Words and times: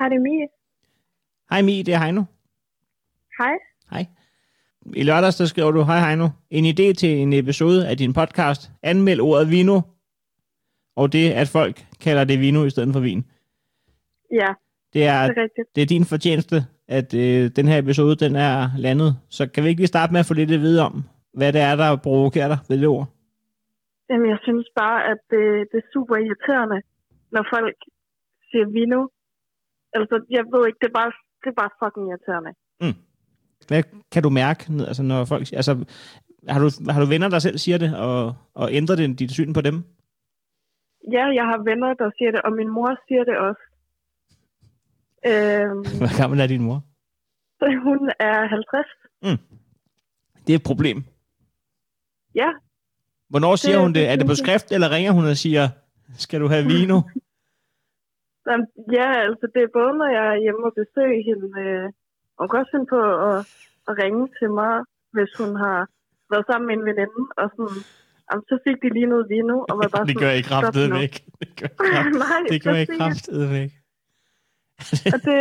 Hej, 0.00 0.08
det 0.08 0.16
er 0.16 0.20
Mie. 0.20 0.46
Hej 1.50 1.62
Mi, 1.62 1.82
det 1.82 1.94
er 1.94 1.98
Heino. 1.98 2.22
Hej. 3.38 3.54
Hej. 3.90 4.04
I 4.96 5.02
lørdags, 5.02 5.36
der 5.36 5.44
skriver 5.44 5.70
du, 5.70 5.82
hej 5.82 5.98
Heino, 6.08 6.28
en 6.50 6.64
idé 6.64 6.92
til 6.94 7.08
en 7.18 7.32
episode 7.32 7.88
af 7.88 7.96
din 7.96 8.12
podcast. 8.12 8.70
Anmeld 8.82 9.20
ordet 9.20 9.50
vino, 9.50 9.80
og 10.96 11.12
det, 11.12 11.30
at 11.30 11.48
folk 11.48 11.76
kalder 12.00 12.24
det 12.24 12.40
vino 12.40 12.64
i 12.64 12.70
stedet 12.70 12.92
for 12.92 13.00
vin. 13.00 13.24
Ja, 14.32 14.48
Det 14.92 15.06
er, 15.06 15.20
det 15.28 15.38
er 15.38 15.42
rigtigt. 15.42 15.68
det 15.74 15.82
er 15.82 15.86
din 15.86 16.04
fortjeneste, 16.04 16.56
at 16.88 17.14
øh, 17.14 17.50
den 17.56 17.66
her 17.68 17.78
episode, 17.78 18.16
den 18.16 18.36
er 18.36 18.68
landet. 18.78 19.10
Så 19.28 19.46
kan 19.52 19.64
vi 19.64 19.68
ikke 19.68 19.80
lige 19.80 19.94
starte 19.94 20.12
med 20.12 20.20
at 20.20 20.26
få 20.26 20.34
lidt 20.34 20.50
at 20.50 20.60
vide 20.60 20.80
om, 20.82 21.04
hvad 21.34 21.52
det 21.52 21.60
er, 21.60 21.76
der 21.76 21.96
provokerer 21.96 22.48
dig 22.48 22.58
ved 22.68 22.78
det 22.78 22.88
ord? 22.88 23.06
Jamen, 24.10 24.30
jeg 24.30 24.38
synes 24.42 24.66
bare, 24.82 24.98
at 25.10 25.18
det, 25.30 25.44
det 25.72 25.78
er 25.82 25.88
super 25.92 26.16
irriterende, 26.16 26.78
når 27.32 27.44
folk 27.54 27.76
siger 28.50 28.66
vino. 28.78 29.00
Altså, 29.92 30.24
jeg 30.30 30.44
ved 30.52 30.66
ikke, 30.66 30.78
det 30.82 30.88
er 30.88 30.92
bare, 31.00 31.12
det 31.42 31.48
er 31.54 31.58
bare 31.62 31.70
fucking 31.84 32.06
irriterende. 32.10 32.52
Hvad 33.68 33.82
kan 34.12 34.22
du 34.22 34.30
mærke, 34.30 34.64
altså 34.88 35.02
når 35.02 35.24
folk... 35.24 35.52
Altså, 35.52 35.84
har 36.48 36.60
du, 36.60 36.68
har 36.92 37.00
du 37.00 37.06
venner, 37.06 37.28
der 37.28 37.38
selv 37.38 37.58
siger 37.58 37.78
det, 37.78 37.96
og, 37.96 38.34
og 38.54 38.72
ændrer 38.72 38.96
det 38.96 39.18
dit 39.18 39.30
syn 39.30 39.52
på 39.52 39.60
dem? 39.60 39.76
Ja, 41.12 41.24
jeg 41.38 41.44
har 41.44 41.58
venner, 41.70 41.94
der 41.94 42.10
siger 42.18 42.30
det, 42.30 42.42
og 42.42 42.52
min 42.52 42.68
mor 42.68 42.98
siger 43.08 43.24
det 43.24 43.36
også. 43.38 43.62
Øhm, 45.26 45.80
Hvor 46.00 46.20
gammel 46.20 46.40
er 46.40 46.46
din 46.46 46.62
mor? 46.62 46.82
hun 47.88 48.10
er 48.18 48.48
50. 48.48 48.86
Det 50.46 50.52
er 50.52 50.56
et 50.56 50.62
problem. 50.62 51.04
Ja, 52.34 52.48
Hvornår 53.28 53.56
siger 53.56 53.72
Det- 53.74 53.82
hun 53.82 53.92
det? 53.94 54.08
Er 54.08 54.16
det 54.16 54.26
på 54.26 54.34
skrift, 54.34 54.72
eller 54.72 54.90
ringer 54.90 55.12
hun 55.12 55.24
og 55.24 55.36
siger, 55.36 55.68
skal 56.18 56.40
du 56.40 56.48
have 56.48 56.64
vino? 56.64 57.00
Jamen, 58.48 58.66
ja, 58.98 59.06
altså 59.26 59.46
det 59.54 59.60
er 59.62 59.76
både, 59.78 59.92
når 60.00 60.08
jeg 60.18 60.26
er 60.34 60.42
hjemme 60.44 60.62
og 60.68 60.74
besøger 60.80 61.20
hende. 61.28 61.46
Øh, 61.64 61.86
og 62.36 62.40
hun 62.42 62.48
kan 62.50 62.60
også 62.62 62.72
finde 62.74 62.88
på 62.96 63.00
at, 63.28 63.38
at 63.88 63.92
ringe 64.02 64.24
til 64.38 64.48
mig, 64.60 64.74
hvis 65.14 65.32
hun 65.40 65.50
har 65.64 65.78
været 66.32 66.46
sammen 66.48 66.66
med 66.68 66.74
en 66.78 66.84
veninde. 66.90 67.20
Og 67.40 67.46
sådan, 67.56 67.78
jamen, 68.28 68.44
så 68.50 68.54
fik 68.66 68.76
de 68.84 68.88
lige 68.96 69.12
noget 69.14 69.26
vino, 69.34 69.56
og 69.70 69.74
var 69.80 69.88
bare 69.94 70.06
det 70.10 70.16
gør 70.22 70.30
sådan, 70.32 70.44
"Stop 70.44 70.50
kraftedet 70.62 70.90
nu." 70.92 70.96
væk. 71.02 71.14
Det 71.42 71.50
gør 71.60 71.70
kraft- 71.80 72.18
Nej, 72.24 72.40
det 72.52 72.58
gør 72.64 72.72
præcis. 72.78 72.98
kraftedet 73.00 73.48
væk. 73.58 73.70
Og 75.14 75.18
det, 75.28 75.40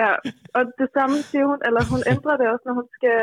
ja, 0.00 0.10
og 0.56 0.62
det 0.80 0.88
samme 0.96 1.16
siger 1.30 1.44
hun, 1.50 1.58
eller 1.66 1.82
hun 1.92 2.00
ændrer 2.14 2.34
det 2.40 2.46
også, 2.52 2.64
når 2.68 2.74
hun 2.80 2.88
skal 2.98 3.18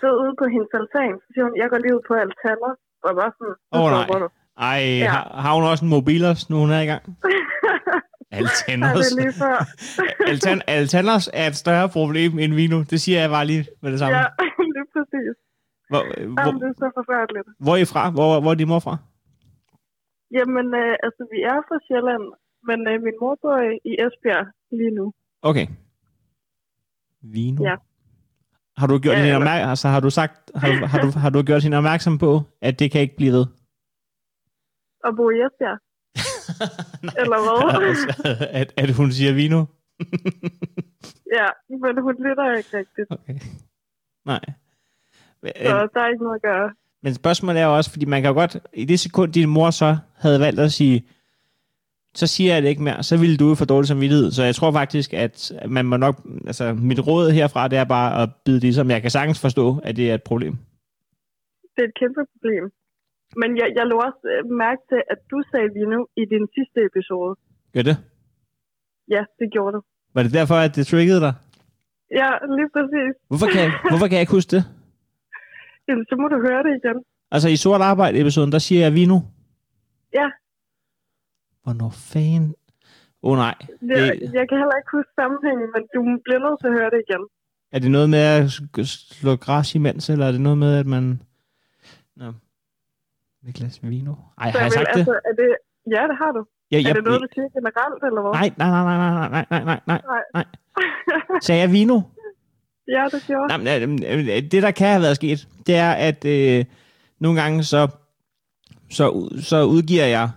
sidde 0.00 0.16
ude 0.22 0.34
på 0.40 0.44
hendes 0.54 0.70
altan. 0.78 1.12
Så 1.22 1.26
siger 1.32 1.44
hun, 1.48 1.54
jeg 1.62 1.68
går 1.70 1.78
lige 1.84 1.94
ud 1.98 2.04
på 2.08 2.14
altaner, 2.24 2.72
og 3.06 3.10
bare 3.20 3.32
sådan, 3.38 3.54
"Nu 3.72 3.78
Åh, 3.80 3.90
nej. 3.96 4.06
du." 4.24 4.28
Ej, 4.70 4.82
Ja. 5.04 5.08
har, 5.14 5.24
har 5.44 5.52
hun 5.56 5.64
også 5.72 5.84
en 5.84 5.90
mobilers, 5.96 6.42
nu 6.50 6.56
hun 6.64 6.70
er 6.78 6.82
i 6.86 6.88
gang? 6.92 7.02
Altaners. 8.38 9.12
er. 9.12 9.64
Altan, 10.30 10.58
Altaners 10.66 11.26
er 11.40 11.46
et 11.52 11.56
større 11.64 11.88
problem 11.88 12.38
end 12.38 12.52
vino. 12.54 12.78
Det 12.90 12.98
siger 13.04 13.20
jeg 13.20 13.30
bare 13.36 13.46
lige 13.46 13.64
med 13.82 13.90
det 13.92 13.98
samme. 13.98 14.16
Ja, 14.18 14.24
lige 14.76 14.86
præcis. 14.94 15.34
Hvor, 15.90 16.02
Jamen, 16.20 16.32
hvor, 16.42 16.52
det 16.62 16.68
er 16.72 16.76
så 16.84 16.88
forfærdeligt. 17.00 17.46
hvor 17.64 17.72
er 17.76 17.76
I 17.76 17.84
fra? 17.92 18.02
Hvor, 18.16 18.40
hvor 18.42 18.50
er 18.50 18.54
din 18.62 18.68
mor 18.68 18.78
fra? 18.86 18.96
Jamen, 20.38 20.66
øh, 20.82 20.94
altså, 21.06 21.22
vi 21.32 21.38
er 21.52 21.58
fra 21.68 21.76
Sjælland, 21.86 22.24
men 22.68 22.78
øh, 22.90 22.96
min 23.06 23.16
mor 23.22 23.34
bor 23.42 23.56
i, 23.90 23.92
Esbjerg 24.04 24.46
lige 24.78 24.94
nu. 24.98 25.12
Okay. 25.50 25.66
Vino? 27.22 27.64
Ja. 27.68 27.76
Har 28.76 28.86
du 28.86 28.98
gjort 28.98 29.16
Ja, 29.16 29.22
hende 29.22 29.36
opmærk- 29.36 29.68
altså, 29.72 29.88
har 29.88 30.00
du 30.00 30.10
sagt, 30.10 30.50
har 30.60 30.68
du, 30.68 30.86
har, 30.92 30.98
du, 31.04 31.08
har 31.18 31.30
du 31.30 31.42
gjort 31.42 31.62
hende 31.62 31.76
opmærksom 31.76 32.18
på, 32.18 32.40
at 32.60 32.78
det 32.78 32.90
kan 32.92 33.00
ikke 33.00 33.16
blive 33.16 33.32
ved? 33.32 33.46
Og 35.04 35.10
bo 35.16 35.30
i 35.30 35.38
Esbjerg. 35.46 35.78
Eller 37.22 37.38
hvad? 37.44 37.82
altså, 37.88 38.46
at, 38.50 38.72
at 38.76 38.90
hun 38.90 39.12
siger 39.12 39.32
vino? 39.32 39.64
Ja, 41.38 41.46
men 41.68 42.02
hun 42.02 42.14
lytter 42.26 42.56
ikke 42.56 42.76
rigtigt, 42.78 43.06
Okay. 43.10 43.38
Nej. 44.24 44.40
Men, 45.42 45.52
så 45.56 45.88
der 45.94 46.00
er 46.00 46.08
ikke 46.08 46.24
noget 46.24 46.36
at 46.36 46.42
gøre. 46.42 46.70
men 47.02 47.14
spørgsmålet 47.14 47.60
er 47.60 47.66
jo 47.66 47.76
også, 47.76 47.90
fordi 47.90 48.04
man 48.04 48.22
kan 48.22 48.28
jo 48.28 48.34
godt, 48.34 48.56
i 48.72 48.84
det 48.84 49.00
sekund, 49.00 49.32
din 49.32 49.48
mor 49.48 49.70
så 49.70 49.96
havde 50.16 50.40
valgt 50.40 50.60
at 50.60 50.72
sige, 50.72 51.06
så 52.14 52.26
siger 52.26 52.54
jeg 52.54 52.62
det 52.62 52.68
ikke 52.68 52.82
mere, 52.82 53.02
så 53.02 53.16
ville 53.16 53.36
du 53.36 53.54
få 53.54 53.64
dårlig 53.64 53.88
samvittighed. 53.88 54.30
Så 54.30 54.42
jeg 54.42 54.54
tror 54.54 54.72
faktisk, 54.72 55.14
at 55.14 55.52
man 55.68 55.84
må 55.84 55.96
nok, 55.96 56.16
altså 56.46 56.74
mit 56.74 57.06
råd 57.06 57.30
herfra, 57.30 57.68
det 57.68 57.78
er 57.78 57.84
bare 57.84 58.22
at 58.22 58.28
bide 58.44 58.60
det 58.60 58.74
som 58.74 58.90
jeg 58.90 59.02
kan 59.02 59.10
sagtens 59.10 59.40
forstå, 59.40 59.80
at 59.84 59.96
det 59.96 60.10
er 60.10 60.14
et 60.14 60.22
problem. 60.22 60.56
Det 61.76 61.82
er 61.84 61.88
et 61.88 61.94
kæmpe 62.00 62.20
problem. 62.32 62.70
Men 63.40 63.50
jeg, 63.60 63.68
jeg 63.78 63.84
lå 63.90 63.96
også 64.08 64.22
øh, 64.32 64.50
mærke 64.64 64.82
til, 64.90 65.00
at 65.12 65.18
du 65.30 65.38
sagde 65.50 65.68
vino 65.78 65.98
i 66.20 66.24
din 66.32 66.44
sidste 66.56 66.78
episode. 66.90 67.32
Gør 67.74 67.84
det? 67.90 67.96
Ja, 69.14 69.22
det 69.38 69.46
gjorde 69.54 69.72
du. 69.76 69.80
Var 70.14 70.22
det 70.22 70.32
derfor, 70.38 70.56
at 70.66 70.72
det 70.76 70.86
triggede 70.86 71.20
dig? 71.26 71.34
Ja, 72.20 72.30
lige 72.56 72.70
præcis. 72.76 73.12
Hvorfor 73.30 73.48
kan, 73.52 73.60
jeg, 73.66 73.72
hvorfor 73.90 74.06
kan 74.06 74.14
jeg 74.16 74.24
ikke 74.26 74.36
huske 74.38 74.50
det? 74.56 74.64
Jamen, 75.88 76.04
så 76.10 76.14
må 76.20 76.26
du 76.34 76.38
høre 76.48 76.62
det 76.66 76.72
igen. 76.80 76.98
Altså 77.34 77.48
i 77.48 77.56
sort 77.56 77.80
arbejde 77.80 78.20
episoden, 78.20 78.52
der 78.52 78.58
siger 78.58 78.80
jeg 78.86 78.92
vino. 78.94 79.18
Ja, 80.20 80.28
Hvornår 81.62 81.90
fanden? 82.12 82.54
Åh 83.22 83.30
oh, 83.30 83.36
nej. 83.36 83.54
jeg, 83.82 84.12
Det, 84.20 84.32
jeg 84.38 84.44
kan 84.48 84.56
heller 84.62 84.76
ikke 84.80 84.92
huske 84.96 85.12
sammenhængen, 85.20 85.68
men 85.74 85.82
du 85.94 86.00
bliver 86.24 86.40
nødt 86.44 86.58
til 86.60 86.68
at 86.70 86.76
høre 86.78 86.90
det 86.94 87.00
igen. 87.08 87.22
er 87.74 87.78
det 87.78 87.90
noget 87.90 88.10
med 88.10 88.18
at 88.18 88.50
slå 89.20 89.36
græs 89.36 89.74
imens, 89.74 90.10
eller 90.10 90.26
er 90.26 90.32
det 90.32 90.40
noget 90.40 90.58
med, 90.58 90.72
at 90.82 90.86
man... 90.86 91.04
Nå. 92.16 92.32
Et 93.48 93.54
glas 93.54 93.82
vino? 93.82 94.14
Ej, 94.38 94.50
har 94.50 94.60
jeg 94.60 94.72
sagt 94.72 94.88
det? 94.94 94.98
altså, 94.98 95.12
er 95.12 95.34
det? 95.42 95.56
Ja, 95.90 96.02
det 96.08 96.16
har 96.22 96.32
du. 96.32 96.44
Ja, 96.72 96.76
Er 96.88 96.92
det 96.92 97.04
noget, 97.04 97.20
du 97.20 97.26
siger 97.34 97.48
generelt, 97.48 98.02
eller 98.04 98.20
hvad? 98.22 98.32
Nej, 98.32 98.50
nej, 98.56 98.70
nej, 98.70 98.84
nej, 98.84 99.28
nej, 99.28 99.46
nej, 99.50 99.64
nej, 99.64 99.80
nej, 99.86 100.00
Nej. 100.06 100.22
nej. 100.34 100.44
Sagde 101.46 101.60
jeg 101.60 101.72
vino? 101.72 102.00
ja, 102.88 103.08
det 103.12 103.24
gjorde 103.26 103.48
Nej, 103.48 103.86
men, 103.86 104.04
øh, 104.04 104.18
øh, 104.18 104.42
det, 104.50 104.62
der 104.62 104.70
kan 104.70 104.88
have 104.88 105.02
været 105.02 105.16
sket, 105.16 105.48
det 105.66 105.74
er, 105.76 105.92
at 105.92 106.24
øh, 106.24 106.64
nogle 107.20 107.42
gange 107.42 107.64
så, 107.64 107.88
så, 108.90 109.30
så 109.40 109.64
udgiver 109.64 110.04
jeg, 110.04 110.30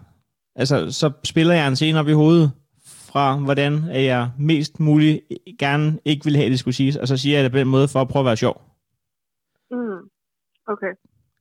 altså 0.56 0.92
så 0.92 1.12
spiller 1.24 1.54
jeg 1.54 1.68
en 1.68 1.76
scene 1.76 2.00
op 2.00 2.08
i 2.08 2.12
hovedet, 2.12 2.52
fra 2.86 3.38
hvordan 3.38 3.84
at 3.92 4.04
jeg 4.04 4.32
mest 4.40 4.80
muligt 4.80 5.22
gerne 5.60 6.00
ikke 6.06 6.26
vil 6.26 6.36
have, 6.36 6.50
det 6.50 6.60
skulle 6.60 6.76
siges, 6.76 6.96
og 6.96 7.08
så 7.08 7.18
siger 7.18 7.36
jeg 7.36 7.44
det 7.44 7.52
på 7.52 7.58
den 7.58 7.68
måde 7.68 7.88
for 7.88 8.02
at 8.02 8.08
prøve 8.08 8.22
at 8.22 8.26
være 8.26 8.38
sjov. 8.38 8.62
Mm. 9.72 10.10
Okay. 10.68 10.94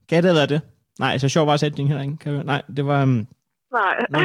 Kan 0.08 0.22
det 0.22 0.24
have 0.24 0.34
været 0.34 0.48
det? 0.48 0.60
Nej, 0.98 1.18
så 1.18 1.28
sjov 1.28 1.46
var 1.46 1.56
sætningen 1.56 1.90
heller 1.90 2.04
ikke. 2.04 2.16
Kan 2.22 2.34
jeg, 2.34 2.44
nej, 2.44 2.62
det 2.76 2.86
var... 2.86 3.02
Um... 3.02 3.26
Nej. 3.72 4.06
Nå. 4.10 4.18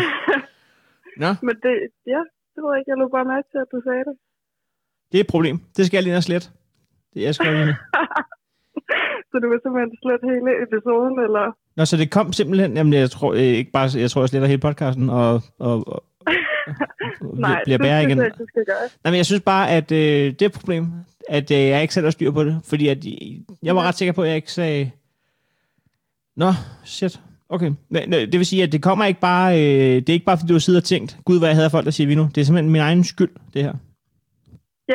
Nå, 1.23 1.29
Men 1.41 1.55
det, 1.63 1.73
ja, 2.13 2.21
det 2.53 2.59
ved 2.63 2.69
jeg 2.71 2.79
ikke. 2.79 2.89
Jeg 2.91 2.97
lå 2.97 3.07
bare 3.17 3.25
mærke 3.33 3.47
til, 3.51 3.59
at 3.65 3.69
du 3.73 3.81
sagde 3.87 4.03
det. 4.09 4.15
det 5.11 5.17
er 5.17 5.23
et 5.23 5.33
problem. 5.35 5.57
Det 5.77 5.85
skal 5.85 5.97
jeg 5.97 6.03
lige 6.03 6.21
slet. 6.21 6.51
Det 7.13 7.21
jeg 7.21 7.35
skal 7.35 7.53
lige. 7.53 7.75
så 9.29 9.35
du 9.41 9.47
vil 9.49 9.59
simpelthen 9.63 9.91
slet 10.03 10.21
hele 10.31 10.51
episoden, 10.65 11.15
eller? 11.25 11.45
Nå, 11.77 11.85
så 11.85 11.97
det 11.97 12.11
kom 12.11 12.33
simpelthen, 12.33 12.77
jamen 12.77 12.93
jeg 12.93 13.09
tror 13.11 13.33
øh, 13.33 13.39
ikke 13.61 13.71
bare, 13.71 13.89
jeg 14.03 14.11
tror 14.11 14.21
jeg 14.21 14.29
sletter 14.29 14.47
hele 14.47 14.61
podcasten, 14.67 15.09
og, 15.09 15.41
og, 15.59 15.75
og, 15.93 16.03
Nej, 17.45 17.61
bliver 17.63 17.77
det 17.77 17.85
bære 17.85 18.03
igen. 18.03 18.17
jeg 18.17 18.31
skal 18.33 18.65
gøre. 18.65 18.85
Nej, 19.03 19.11
men 19.11 19.17
jeg 19.17 19.25
synes 19.25 19.41
bare, 19.41 19.69
at 19.69 19.91
øh, 19.91 20.25
det 20.37 20.41
er 20.41 20.45
et 20.45 20.59
problem, 20.59 20.85
at 21.29 21.51
øh, 21.51 21.57
jeg 21.57 21.81
ikke 21.81 21.93
selv 21.93 22.05
har 22.05 22.11
styr 22.11 22.31
på 22.31 22.43
det, 22.43 22.61
fordi 22.65 22.87
at, 22.87 23.05
jeg 23.63 23.75
var 23.75 23.83
ret 23.87 23.95
sikker 23.95 24.13
på, 24.13 24.21
at 24.21 24.27
jeg 24.27 24.35
ikke 24.35 24.51
sagde, 24.51 24.91
nå, 26.41 26.49
shit, 26.95 27.13
okay. 27.55 27.71
Men, 27.93 28.03
øh, 28.15 28.23
det 28.31 28.37
vil 28.39 28.51
sige, 28.51 28.63
at 28.63 28.71
det 28.75 28.81
kommer 28.87 29.05
ikke 29.05 29.23
bare, 29.31 29.47
øh, 29.61 29.95
det 30.01 30.09
er 30.09 30.17
ikke 30.17 30.29
bare, 30.29 30.39
fordi 30.39 30.51
du 30.51 30.59
har 30.59 30.65
siddet 30.67 30.83
og 30.83 30.89
tænkt, 30.93 31.09
gud, 31.27 31.37
hvad 31.39 31.49
jeg 31.49 31.59
havde 31.59 31.75
folk, 31.75 31.85
der 31.89 31.95
siger 31.97 32.07
vi 32.11 32.15
nu. 32.19 32.25
Det 32.33 32.39
er 32.39 32.45
simpelthen 32.45 32.75
min 32.75 32.87
egen 32.89 33.03
skyld, 33.11 33.33
det 33.53 33.61
her. 33.67 33.75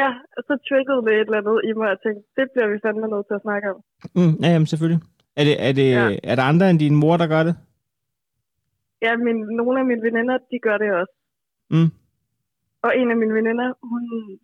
Ja, 0.01 0.09
og 0.37 0.43
så 0.49 0.55
triggede 0.69 1.01
det 1.07 1.13
et 1.15 1.29
eller 1.29 1.41
andet 1.43 1.59
i 1.69 1.73
mig, 1.81 1.89
og 1.95 2.01
tænkte, 2.05 2.23
det 2.39 2.47
bliver 2.53 2.69
vi 2.73 2.77
fandme 2.85 3.07
nødt 3.15 3.27
til 3.29 3.39
at 3.39 3.45
snakke 3.47 3.67
om. 3.73 3.79
Mm, 4.19 4.35
ja, 4.43 4.49
jamen 4.55 4.69
selvfølgelig. 4.73 5.03
Er, 5.39 5.45
det, 5.49 5.57
er, 5.67 5.73
det, 5.81 5.89
ja. 5.99 6.05
er 6.31 6.35
der 6.39 6.45
andre 6.53 6.67
end 6.71 6.79
din 6.85 6.97
mor, 7.03 7.17
der 7.23 7.29
gør 7.35 7.43
det? 7.49 7.55
Ja, 9.05 9.13
min, 9.27 9.39
nogle 9.59 9.77
af 9.81 9.87
mine 9.91 10.03
veninder, 10.09 10.37
de 10.51 10.59
gør 10.67 10.77
det 10.83 10.91
også. 11.01 11.15
Mm. 11.75 11.91
Og 12.85 12.91
en 13.01 13.09
af 13.13 13.17
mine 13.23 13.35
veninder, 13.39 13.69
hun 13.93 14.03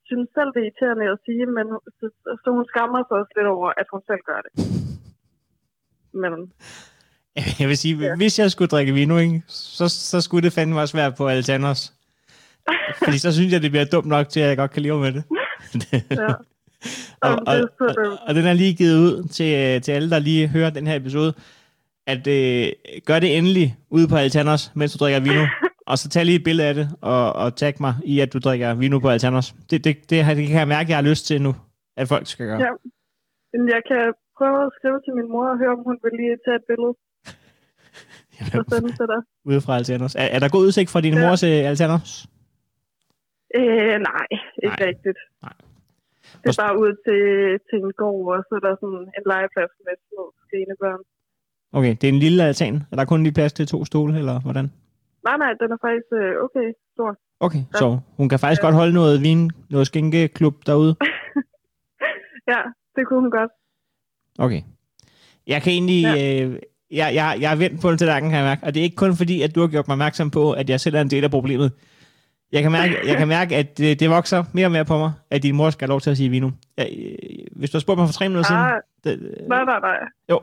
synes 0.08 0.28
selv, 0.36 0.50
det 0.54 0.60
er 0.60 0.66
irriterende 0.66 1.06
at 1.14 1.18
sige, 1.26 1.44
men 1.56 1.66
så, 1.98 2.06
så 2.42 2.48
hun 2.56 2.64
skammer 2.70 3.00
sig 3.02 3.16
også 3.20 3.32
lidt 3.36 3.48
over, 3.56 3.68
at 3.80 3.86
hun 3.92 4.02
selv 4.08 4.22
gør 4.30 4.40
det. 4.46 4.52
Men 6.22 6.32
Jeg 7.60 7.68
vil 7.68 7.76
sige, 7.78 7.96
Ja. 7.98 8.16
hvis 8.16 8.38
jeg 8.38 8.50
skulle 8.50 8.68
drikke 8.68 8.92
vino, 8.92 9.16
ikke, 9.18 9.42
så, 9.48 9.88
så 9.88 10.20
skulle 10.20 10.42
det 10.44 10.52
fandme 10.52 10.80
også 10.80 10.96
være 10.96 11.12
på 11.12 11.28
Altanos. 11.28 11.92
Fordi 13.04 13.18
så 13.18 13.32
synes 13.32 13.52
jeg, 13.52 13.62
det 13.62 13.70
bliver 13.70 13.84
dumt 13.84 14.06
nok 14.06 14.28
til, 14.28 14.40
at 14.40 14.48
jeg 14.48 14.56
godt 14.56 14.70
kan 14.70 14.82
leve 14.82 15.00
med 15.00 15.12
det. 15.12 15.24
ja, 16.10 16.34
og, 17.22 17.32
og, 17.46 17.56
og, 17.80 18.18
og 18.28 18.34
den 18.34 18.46
er 18.46 18.52
lige 18.52 18.74
givet 18.74 18.98
ud 18.98 19.28
til, 19.28 19.50
øh, 19.58 19.80
til 19.82 19.92
alle, 19.92 20.10
der 20.10 20.18
lige 20.18 20.48
hører 20.48 20.70
den 20.70 20.86
her 20.86 20.96
episode, 20.96 21.34
at 22.06 22.26
øh, 22.26 22.72
gør 23.06 23.18
det 23.20 23.38
endelig 23.38 23.76
ude 23.90 24.08
på 24.08 24.16
Altanos, 24.16 24.72
mens 24.74 24.92
du 24.92 24.98
drikker 25.04 25.20
vino. 25.20 25.46
Og 25.86 25.98
så 25.98 26.08
tag 26.08 26.24
lige 26.24 26.36
et 26.38 26.44
billede 26.44 26.68
af 26.68 26.74
det, 26.74 26.88
og, 27.00 27.32
og 27.32 27.56
tag 27.56 27.74
mig 27.80 27.94
i, 28.04 28.20
at 28.20 28.32
du 28.32 28.38
drikker 28.38 28.74
vino 28.74 28.98
på 28.98 29.08
Altanos. 29.08 29.54
Det, 29.70 29.84
det, 29.84 29.96
det, 30.10 30.26
det 30.36 30.46
kan 30.48 30.58
jeg 30.58 30.68
mærke, 30.68 30.90
jeg 30.90 30.96
har 30.96 31.08
lyst 31.10 31.26
til 31.26 31.42
nu, 31.42 31.52
at 31.96 32.08
folk 32.08 32.26
skal 32.26 32.46
gøre. 32.46 32.58
ja. 32.60 32.70
Jeg 33.74 33.82
kan 33.90 34.02
prøve 34.38 34.58
at 34.66 34.70
skrive 34.78 34.98
til 35.04 35.12
min 35.18 35.28
mor 35.32 35.46
og 35.52 35.58
høre, 35.58 35.72
om 35.78 35.82
hun 35.88 35.96
vil 36.04 36.12
lige 36.20 36.36
tage 36.44 36.56
et 36.60 36.66
billede 36.70 36.94
til 38.98 39.06
dig. 39.12 39.20
Ude 39.44 39.60
fra 39.60 39.76
Altanos. 39.76 40.14
Er, 40.14 40.28
er 40.36 40.38
der 40.38 40.48
god 40.48 40.60
udsigt 40.66 40.90
fra 40.90 41.00
din 41.00 41.14
Ja. 41.14 41.20
ja. 41.20 41.28
mor 41.28 41.36
til 41.36 41.46
Altanos? 41.70 42.26
Øh, 43.58 43.96
nej, 44.10 44.26
ikke 44.64 44.76
Nej. 44.80 44.88
rigtigt. 44.88 45.18
Nej. 45.42 45.52
Det 46.42 46.48
er 46.58 46.62
bare 46.64 46.78
ud 46.84 46.92
til, 47.06 47.20
til 47.68 47.78
en 47.86 47.92
gård, 48.02 48.36
og 48.38 48.44
så 48.48 48.52
er 48.58 48.62
der 48.68 48.74
sådan 48.82 49.02
en 49.18 49.24
legeplads 49.32 49.72
med 49.86 49.94
små 50.08 50.22
skrinebørn. 50.42 51.02
Okay, 51.72 51.92
det 52.00 52.04
er 52.04 52.12
en 52.12 52.18
lille 52.26 52.42
altan. 52.44 52.74
Er 52.92 52.96
der 52.96 53.04
kun 53.04 53.22
lige 53.22 53.32
plads 53.38 53.52
til 53.52 53.66
to 53.66 53.84
stole, 53.84 54.18
eller 54.18 54.40
hvordan? 54.40 54.66
Nej, 55.24 55.36
nej, 55.42 55.52
den 55.60 55.68
er 55.72 55.78
faktisk 55.86 56.10
øh, 56.20 56.32
okay 56.44 56.66
stor. 56.94 57.10
Okay, 57.40 57.62
så 57.74 57.98
hun 58.16 58.28
kan 58.28 58.38
faktisk 58.38 58.62
godt 58.62 58.74
holde 58.74 58.92
noget 58.94 59.22
vin, 59.22 59.50
noget 59.70 59.86
skænkeklub 59.86 60.54
derude. 60.66 60.94
Ja, 62.48 62.62
det 62.96 63.06
kunne 63.06 63.20
hun 63.20 63.30
godt. 63.30 63.50
Okay. 64.38 64.62
Jeg 65.46 65.62
kan 65.62 65.72
egentlig... 65.72 66.02
Ja. 66.02 66.44
Øh, 66.44 66.58
jeg, 66.90 67.14
jeg, 67.14 67.36
jeg 67.40 67.52
er 67.52 67.56
vendt 67.56 67.80
på 67.80 67.90
den 67.90 67.98
tallerken, 67.98 68.30
kan 68.30 68.38
jeg 68.38 68.46
mærke. 68.46 68.64
Og 68.64 68.74
det 68.74 68.80
er 68.80 68.84
ikke 68.84 68.96
kun 68.96 69.16
fordi, 69.16 69.42
at 69.42 69.54
du 69.54 69.60
har 69.60 69.68
gjort 69.68 69.88
mig 69.88 69.94
opmærksom 69.94 70.30
på, 70.30 70.52
at 70.52 70.70
jeg 70.70 70.80
selv 70.80 70.94
er 70.96 71.00
en 71.00 71.10
del 71.10 71.24
af 71.24 71.30
problemet. 71.30 71.72
Jeg 72.52 72.62
kan 72.62 72.72
mærke, 72.72 72.96
jeg 73.06 73.16
kan 73.16 73.28
mærke 73.28 73.56
at 73.56 73.78
det, 73.78 74.00
det 74.00 74.10
vokser 74.10 74.44
mere 74.52 74.66
og 74.66 74.72
mere 74.72 74.84
på 74.84 74.98
mig, 74.98 75.12
at 75.30 75.42
din 75.42 75.54
mor 75.56 75.70
skal 75.70 75.86
have 75.86 75.90
lov 75.90 76.00
til 76.00 76.10
at 76.10 76.16
sige 76.16 76.28
vino. 76.28 76.50
Jeg, 76.76 76.88
øh, 76.98 77.14
hvis 77.56 77.70
du 77.70 77.76
har 77.76 77.80
spurgt 77.80 77.98
mig 77.98 78.08
for 78.08 78.12
tre 78.12 78.28
minutter 78.28 78.48
siden... 78.48 78.62
Ah, 78.62 78.72
Det, 79.04 79.20
nej, 79.48 79.64
nej, 79.64 79.80
nej. 79.80 79.96
jo, 80.30 80.40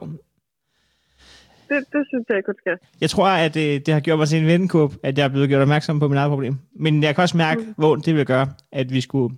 Det, 1.70 1.84
det 1.94 2.06
synes 2.08 2.26
jeg 2.30 2.38
ikke, 2.38 2.52
skal. 2.58 2.78
jeg 3.02 3.10
tror, 3.10 3.28
at 3.28 3.54
det, 3.54 3.86
det 3.86 3.94
har 3.94 4.02
gjort 4.02 4.20
mig 4.20 4.28
til 4.28 4.40
en 4.40 4.48
vennekurv, 4.48 4.94
at 5.04 5.18
jeg 5.18 5.24
er 5.24 5.28
blevet 5.30 5.50
gjort 5.50 5.62
opmærksom 5.62 6.00
på 6.00 6.08
mit 6.08 6.18
eget 6.18 6.30
problem. 6.30 6.58
Men 6.76 7.04
jeg 7.04 7.16
kan 7.16 7.22
også 7.22 7.38
mærke, 7.38 7.62
mm. 7.62 7.74
hvor 7.78 7.96
det 7.96 8.16
vil 8.16 8.26
gøre, 8.26 8.48
at 8.72 8.94
vi 8.94 9.02
skulle 9.02 9.36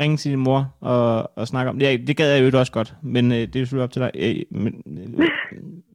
ringe 0.00 0.16
til 0.16 0.30
din 0.32 0.42
mor 0.48 0.60
og, 0.92 1.06
og 1.38 1.44
snakke 1.52 1.68
om 1.70 1.78
det. 1.78 1.86
Det 2.08 2.16
gad 2.16 2.28
jeg 2.30 2.40
jo 2.40 2.58
også 2.62 2.74
godt, 2.78 2.90
men 3.14 3.24
øh, 3.36 3.42
det 3.48 3.56
er 3.56 3.62
jo 3.62 3.66
selvfølgelig 3.66 3.88
op 3.88 3.94
til 3.94 4.02
dig. 4.04 4.10
Øh, 4.24 4.36
men, 4.62 4.72
øh, 4.98 5.28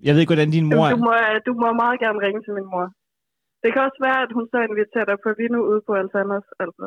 jeg 0.06 0.12
ved 0.12 0.22
ikke, 0.22 0.34
hvordan 0.34 0.56
din 0.58 0.68
mor 0.72 0.86
du, 0.96 1.02
må, 1.08 1.14
du 1.48 1.54
må 1.62 1.68
meget 1.84 1.98
gerne 2.04 2.20
ringe 2.26 2.42
til 2.46 2.54
min 2.58 2.68
mor. 2.74 2.86
Det 3.64 3.70
kan 3.74 3.82
også 3.88 4.00
være, 4.08 4.20
at 4.26 4.32
hun 4.38 4.46
så 4.52 4.58
inviterer 4.70 5.06
dig 5.12 5.18
på 5.26 5.30
vino 5.40 5.60
ude 5.70 5.82
på 5.88 5.92
Alfanders. 6.02 6.48
Altså. 6.64 6.86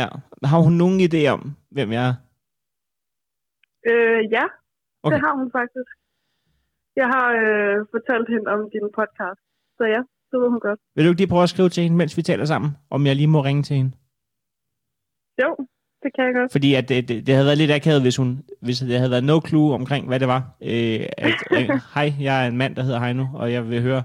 Ja. 0.00 0.06
Har 0.50 0.60
hun 0.66 0.74
nogen 0.82 0.98
idé 1.08 1.22
om, 1.36 1.42
hvem 1.76 1.88
jeg 1.96 2.04
er? 2.10 2.14
Øh, 3.90 4.22
ja. 4.36 4.44
Okay. 5.02 5.12
det 5.12 5.20
har 5.26 5.34
hun 5.40 5.48
faktisk. 5.58 5.90
Jeg 7.00 7.08
har 7.14 7.26
øh, 7.42 7.76
fortalt 7.94 8.28
hende 8.32 8.46
om 8.54 8.60
din 8.74 8.86
podcast. 8.98 9.42
Så 9.78 9.84
ja, 9.94 10.00
det 10.30 10.36
ved 10.40 10.48
hun 10.54 10.60
godt. 10.68 10.80
Vil 10.94 11.04
du 11.04 11.10
ikke 11.10 11.22
lige 11.22 11.32
prøve 11.34 11.48
at 11.48 11.54
skrive 11.54 11.68
til 11.68 11.82
hende, 11.84 11.96
mens 11.96 12.16
vi 12.18 12.22
taler 12.22 12.44
sammen, 12.52 12.70
om 12.90 13.00
jeg 13.06 13.14
lige 13.16 13.34
må 13.34 13.40
ringe 13.48 13.62
til 13.62 13.76
hende? 13.76 13.92
Jo, 15.42 15.50
det 16.02 16.10
kan 16.14 16.24
jeg 16.24 16.34
godt. 16.34 16.52
Fordi 16.52 16.74
at 16.74 16.88
det, 16.88 17.08
det, 17.08 17.34
havde 17.34 17.46
været 17.46 17.58
lidt 17.58 17.70
akavet, 17.70 18.02
hvis, 18.02 18.16
hun, 18.16 18.42
hvis 18.60 18.78
det 18.78 18.98
havde 18.98 19.10
været 19.10 19.24
no 19.24 19.40
clue 19.48 19.74
omkring, 19.74 20.06
hvad 20.08 20.20
det 20.20 20.28
var. 20.28 20.42
Øh, 20.62 21.00
at, 21.18 21.34
øh, 21.52 21.68
Hej, 21.94 22.12
jeg 22.20 22.44
er 22.44 22.48
en 22.48 22.56
mand, 22.56 22.76
der 22.76 22.82
hedder 22.82 23.00
Heino, 23.00 23.26
og 23.34 23.52
jeg 23.52 23.70
vil 23.70 23.82
høre, 23.82 24.02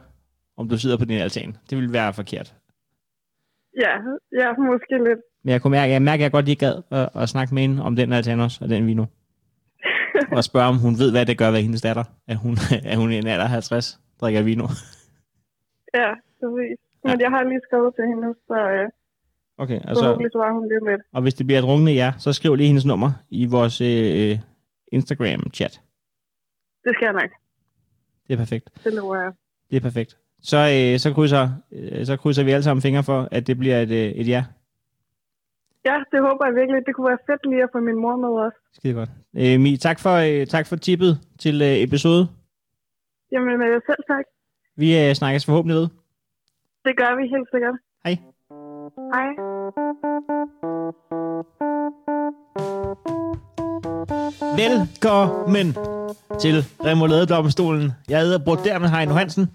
om 0.58 0.70
du 0.70 0.78
sidder 0.78 0.98
på 0.98 1.06
din 1.06 1.20
altan. 1.20 1.56
Det 1.70 1.78
ville 1.78 1.94
være 1.94 2.14
forkert. 2.14 2.56
Ja, 3.80 3.94
ja, 4.42 4.54
måske 4.54 4.98
lidt. 5.08 5.20
Men 5.44 5.52
jeg 5.52 5.62
kunne 5.62 5.72
mærke, 5.72 5.94
jeg 5.94 6.02
mærker, 6.02 6.24
at 6.24 6.28
jeg 6.28 6.32
godt 6.32 6.46
lige 6.46 6.56
gad 6.56 6.76
at, 6.92 7.10
at 7.22 7.30
snakke 7.30 7.54
med 7.54 7.62
hende 7.62 7.84
om 7.84 7.96
den 7.96 8.14
altan 8.14 8.40
også, 8.40 8.64
og 8.64 8.70
den 8.70 8.88
vino. 8.88 9.06
og 10.38 10.44
spørge, 10.44 10.68
om 10.68 10.78
hun 10.78 10.94
ved, 11.02 11.12
hvad 11.12 11.26
det 11.26 11.38
gør 11.38 11.52
ved 11.52 11.62
hendes 11.62 11.82
datter, 11.82 12.04
at 12.28 12.38
hun, 12.38 12.54
at 12.92 12.98
hun 12.98 13.12
i 13.12 13.18
en 13.18 13.28
alder 13.28 13.44
af 13.44 13.50
50 13.50 14.00
drikker 14.22 14.42
vino. 14.42 14.68
Ja, 16.00 16.10
præcis. 16.40 16.78
Men 17.04 17.22
jeg 17.22 17.30
har 17.30 17.44
lige 17.44 17.62
skrevet 17.68 17.96
til 17.96 18.06
hende 18.12 18.30
så 18.48 18.60
øh, 18.76 18.90
Okay, 19.58 19.80
altså... 19.88 20.04
forhåbentlig 20.04 20.32
svarer 20.32 20.54
hun 20.54 20.68
lige 20.68 20.92
lidt. 20.92 21.02
og 21.14 21.22
hvis 21.22 21.34
det 21.34 21.46
bliver 21.46 21.60
et 21.60 21.66
rungende 21.66 21.92
ja, 21.92 22.14
så 22.18 22.34
skriv 22.34 22.56
lige 22.56 22.68
hendes 22.68 22.86
nummer 22.86 23.12
i 23.30 23.46
vores 23.46 23.82
øh, 23.82 24.40
Instagram-chat. 24.92 25.82
Det 26.84 26.92
skal 26.96 27.06
jeg 27.06 27.14
nok. 27.14 27.30
Det 28.28 28.34
er 28.34 28.38
perfekt. 28.38 28.70
Det 28.84 28.94
lover 28.94 29.16
jeg. 29.16 29.32
Det 29.70 29.78
er 29.78 29.82
perfekt. 29.82 30.18
Så, 30.42 30.58
øh, 30.58 31.00
så, 31.00 31.14
krydser, 31.14 31.50
øh, 31.72 32.06
så 32.06 32.18
krydser 32.18 32.44
vi 32.44 32.52
alle 32.52 32.64
sammen 32.64 32.82
fingre 32.82 33.04
for, 33.04 33.28
at 33.32 33.48
det 33.48 33.58
bliver 33.58 33.82
et, 33.82 33.92
øh, 33.92 34.10
et 34.22 34.28
ja. 34.28 34.46
Ja, 35.86 35.96
det 36.12 36.20
håber 36.22 36.46
jeg 36.46 36.56
virkelig. 36.56 36.86
Det 36.86 36.96
kunne 36.96 37.08
være 37.08 37.18
fedt 37.30 37.46
lige 37.52 37.64
at 37.64 37.70
få 37.72 37.80
min 37.80 37.96
mor 37.96 38.16
med 38.16 38.30
også. 38.46 38.58
Skide 38.74 38.94
godt. 38.94 39.10
Øh, 39.38 39.60
Mi, 39.60 39.78
tak 39.78 40.00
for, 40.00 40.16
øh, 40.28 40.48
tak 40.48 40.68
for 40.68 40.76
tippet 40.76 41.20
til 41.40 41.62
øh, 41.62 41.76
episode. 41.88 42.28
Jamen, 43.32 43.62
øh, 43.62 43.82
selv 43.86 44.04
tak. 44.08 44.26
Vi 44.76 44.88
øh, 45.02 45.14
snakkes 45.14 45.46
forhåbentlig 45.46 45.76
ved. 45.76 45.88
Det 46.86 46.98
gør 46.98 47.16
vi 47.20 47.24
helt 47.28 47.50
sikkert. 47.54 47.76
Hej. 48.06 48.16
Hej. 48.86 49.28
Velkommen 54.56 55.76
til 56.40 56.66
Remoladedomstolen. 56.86 57.92
Jeg 58.10 58.20
hedder 58.20 58.38
Broder 58.38 58.80
med 58.80 58.90
Heino 58.90 59.14
Hansen, 59.14 59.52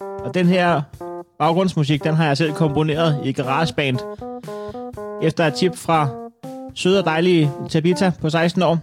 og 0.00 0.34
den 0.34 0.46
her 0.46 0.82
baggrundsmusik, 1.38 2.04
den 2.04 2.14
har 2.14 2.26
jeg 2.26 2.36
selv 2.36 2.52
komponeret 2.52 3.20
i 3.24 3.32
GarageBand. 3.32 3.98
Efter 5.22 5.46
et 5.46 5.54
tip 5.54 5.76
fra 5.76 6.08
søde 6.74 6.98
og 6.98 7.04
dejlige 7.04 7.50
Tabita 7.68 8.12
på 8.20 8.30
16 8.30 8.62
år, 8.62 8.78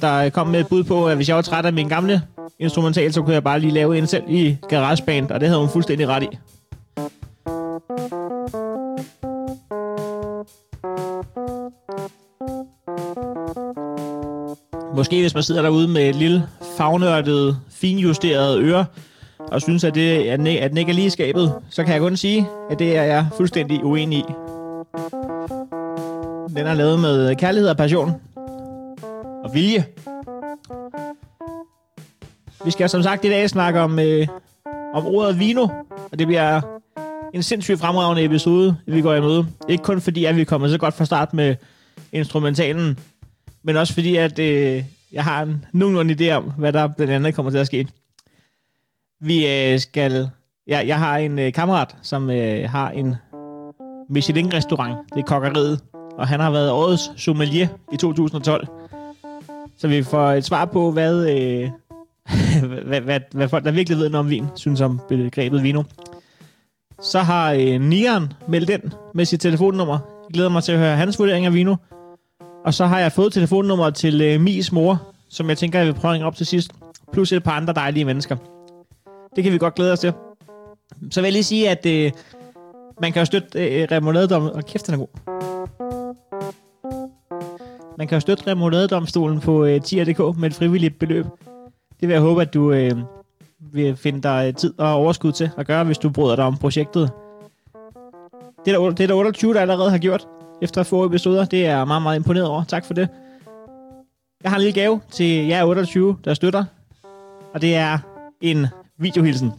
der 0.00 0.30
kom 0.30 0.46
med 0.46 0.60
et 0.60 0.68
bud 0.68 0.84
på, 0.84 1.06
at 1.08 1.16
hvis 1.16 1.28
jeg 1.28 1.36
var 1.36 1.42
træt 1.42 1.66
af 1.66 1.72
min 1.72 1.88
gamle 1.88 2.22
instrumental, 2.58 3.12
så 3.12 3.22
kunne 3.22 3.34
jeg 3.34 3.44
bare 3.44 3.60
lige 3.60 3.74
lave 3.74 3.98
en 3.98 4.06
selv 4.06 4.24
i 4.28 4.56
GarageBand, 4.68 5.30
og 5.30 5.40
det 5.40 5.48
havde 5.48 5.60
hun 5.60 5.70
fuldstændig 5.70 6.08
ret 6.08 6.22
i. 6.22 6.38
Måske 14.96 15.20
hvis 15.20 15.34
man 15.34 15.42
sidder 15.42 15.62
derude 15.62 15.88
med 15.88 16.08
et 16.08 16.16
lille 16.16 16.46
fagnørdet, 16.76 17.58
finjusteret 17.70 18.58
øre, 18.58 18.84
og 19.38 19.62
synes, 19.62 19.84
at 19.84 19.94
det 19.94 20.30
er, 20.30 20.32
at 20.34 20.70
den 20.70 20.76
ikke 20.76 20.90
er 20.90 20.94
lige 20.94 21.10
skabet, 21.10 21.54
så 21.70 21.84
kan 21.84 21.92
jeg 21.92 22.00
kun 22.00 22.16
sige, 22.16 22.48
at 22.70 22.78
det 22.78 22.96
er 22.96 23.02
jeg 23.02 23.26
fuldstændig 23.36 23.84
uenig 23.84 24.18
i. 24.18 24.24
Den 26.56 26.66
er 26.66 26.74
lavet 26.74 27.00
med 27.00 27.36
kærlighed 27.36 27.68
og 27.68 27.76
passion. 27.76 28.12
Og 29.44 29.54
vilje. 29.54 29.84
Vi 32.64 32.70
skal 32.70 32.88
som 32.88 33.02
sagt 33.02 33.24
i 33.24 33.28
dag 33.28 33.50
snakke 33.50 33.80
om, 33.80 33.98
øh, 33.98 34.26
om 34.94 35.06
ordet 35.06 35.38
vino, 35.38 35.68
og 36.12 36.18
det 36.18 36.26
bliver 36.26 36.60
en 37.34 37.42
sindssygt 37.42 37.80
fremragende 37.80 38.24
episode, 38.24 38.76
vi 38.86 39.00
går 39.00 39.14
imod. 39.14 39.44
Ikke 39.68 39.84
kun 39.84 40.00
fordi, 40.00 40.24
at 40.24 40.36
vi 40.36 40.44
kommer 40.44 40.68
så 40.68 40.78
godt 40.78 40.94
fra 40.94 41.04
start 41.04 41.34
med 41.34 41.56
instrumentalen, 42.12 42.98
men 43.64 43.76
også 43.76 43.94
fordi, 43.94 44.16
at 44.16 44.38
øh, 44.38 44.84
jeg 45.12 45.24
har 45.24 45.42
en 45.42 45.64
nogenlunde 45.72 46.14
idé 46.14 46.32
om, 46.32 46.44
hvad 46.58 46.72
der 46.72 46.86
blandt 46.86 47.12
andet 47.12 47.34
kommer 47.34 47.50
til 47.50 47.58
at 47.58 47.66
ske. 47.66 47.88
Vi 49.20 49.46
øh, 49.46 49.78
skal... 49.80 50.28
Ja, 50.66 50.82
jeg 50.86 50.98
har 50.98 51.16
en 51.16 51.38
øh, 51.38 51.52
kammerat, 51.52 51.96
som 52.02 52.30
øh, 52.30 52.70
har 52.70 52.90
en 52.90 53.14
Michelin-restaurant. 54.08 54.96
Det 55.14 55.20
er 55.20 55.26
kokkeriet. 55.26 55.80
Og 56.18 56.28
han 56.28 56.40
har 56.40 56.50
været 56.50 56.70
årets 56.70 57.10
sommelier 57.16 57.68
i 57.92 57.96
2012. 57.96 58.66
Så 59.76 59.88
vi 59.88 60.02
får 60.02 60.32
et 60.32 60.44
svar 60.44 60.64
på, 60.64 60.90
hvad, 60.90 61.30
øh, 61.30 61.70
hvad, 62.88 63.00
hvad, 63.00 63.20
hvad 63.32 63.48
folk, 63.48 63.64
der 63.64 63.70
virkelig 63.70 63.98
ved 63.98 64.08
noget 64.08 64.24
om 64.26 64.30
vin, 64.30 64.46
synes 64.56 64.80
om 64.80 65.00
begrebet 65.08 65.62
vino. 65.62 65.82
Så 67.00 67.20
har 67.20 67.52
øh, 67.52 67.80
Nian 67.80 68.32
meldt 68.48 68.70
ind 68.70 68.82
med 69.14 69.24
sit 69.24 69.40
telefonnummer. 69.40 69.98
Jeg 70.28 70.34
glæder 70.34 70.48
mig 70.48 70.62
til 70.62 70.72
at 70.72 70.78
høre 70.78 70.96
hans 70.96 71.18
vurdering 71.18 71.46
af 71.46 71.54
vino. 71.54 71.76
Og 72.64 72.74
så 72.74 72.86
har 72.86 72.98
jeg 72.98 73.12
fået 73.12 73.32
telefonnummeret 73.32 73.94
til 73.94 74.20
øh, 74.20 74.40
Mis 74.40 74.72
mor, 74.72 75.02
som 75.28 75.48
jeg 75.48 75.58
tænker, 75.58 75.78
jeg 75.78 75.86
vil 75.86 75.94
prøve 75.94 76.10
at 76.10 76.14
ringe 76.14 76.26
op 76.26 76.36
til 76.36 76.46
sidst. 76.46 76.72
Plus 77.12 77.32
et 77.32 77.42
par 77.42 77.52
andre 77.52 77.72
dejlige 77.72 78.04
mennesker. 78.04 78.36
Det 79.36 79.44
kan 79.44 79.52
vi 79.52 79.58
godt 79.58 79.74
glæde 79.74 79.92
os 79.92 80.00
til. 80.00 80.12
Så 81.10 81.20
vil 81.20 81.26
jeg 81.26 81.32
lige 81.32 81.44
sige, 81.44 81.70
at 81.70 81.86
øh, 81.86 82.12
man 83.00 83.12
kan 83.12 83.20
jo 83.20 83.24
støtte 83.24 83.58
øh. 83.58 83.88
Og 84.54 84.64
kæft, 84.66 84.86
den 84.86 84.94
er 84.94 84.98
god. 84.98 85.08
Man 87.98 88.08
kan 88.08 88.16
jo 88.16 88.20
støtte 88.20 88.46
remouladedomstolen 88.46 89.40
på 89.40 89.64
øh, 89.64 89.80
tier.dk 89.80 90.38
med 90.38 90.50
et 90.50 90.54
frivilligt 90.54 90.98
beløb. 90.98 91.26
Det 92.00 92.08
vil 92.08 92.10
jeg 92.10 92.20
håbe, 92.20 92.42
at 92.42 92.54
du 92.54 92.72
øh, 92.72 92.92
vil 93.72 93.96
finde 93.96 94.22
dig 94.22 94.44
øh, 94.48 94.54
tid 94.54 94.74
og 94.78 94.92
overskud 94.92 95.32
til 95.32 95.50
at 95.56 95.66
gøre, 95.66 95.84
hvis 95.84 95.98
du 95.98 96.10
bryder 96.10 96.36
dig 96.36 96.44
om 96.44 96.56
projektet. 96.56 97.10
Det 98.64 98.74
er, 98.74 98.78
der, 98.80 98.90
det 98.90 99.00
er 99.00 99.06
der 99.06 99.14
28, 99.14 99.54
der 99.54 99.60
allerede 99.60 99.90
har 99.90 99.98
gjort 99.98 100.26
efter 100.62 100.82
få 100.82 101.06
episoder. 101.06 101.44
Det 101.44 101.66
er 101.66 101.76
jeg 101.76 101.86
meget, 101.86 102.02
meget 102.02 102.16
imponeret 102.16 102.46
over. 102.46 102.64
Tak 102.64 102.84
for 102.84 102.94
det. 102.94 103.08
Jeg 104.42 104.50
har 104.50 104.56
en 104.56 104.62
lille 104.62 104.80
gave 104.80 105.00
til 105.10 105.46
jer 105.46 105.64
28, 105.64 106.16
der 106.24 106.34
støtter. 106.34 106.64
Og 107.54 107.62
det 107.62 107.74
er 107.74 107.98
en 108.40 108.66
videohilsen. 108.98 109.52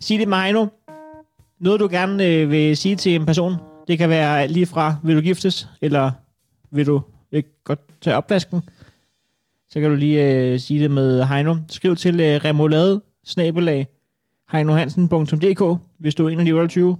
Sig 0.00 0.18
det 0.18 0.28
mig 0.28 0.52
nu. 0.52 0.68
Noget, 1.60 1.80
du 1.80 1.88
gerne 1.90 2.26
øh, 2.26 2.50
vil 2.50 2.76
sige 2.76 2.96
til 2.96 3.14
en 3.14 3.26
person. 3.26 3.54
Det 3.88 3.98
kan 3.98 4.08
være 4.08 4.48
lige 4.48 4.66
fra, 4.66 4.96
vil 5.02 5.16
du 5.16 5.20
giftes, 5.20 5.68
eller 5.80 6.10
vil 6.70 6.86
du 6.86 7.00
ikke 7.32 7.48
godt 7.64 7.80
tage 8.00 8.16
opvasken? 8.16 8.62
Så 9.70 9.80
kan 9.80 9.90
du 9.90 9.96
lige 9.96 10.24
øh, 10.24 10.60
sige 10.60 10.82
det 10.82 10.90
med 10.90 11.24
Heino. 11.24 11.56
Skriv 11.68 11.96
til 11.96 12.20
øh, 12.20 12.44
remoulade 12.44 13.02
snabelag 13.24 13.88
heinohansen.dk, 14.52 15.80
hvis 15.98 16.14
du 16.14 16.26
er 16.26 16.30
en 16.30 16.38
af 16.38 16.44
de 16.44 16.52
28. 16.52 16.96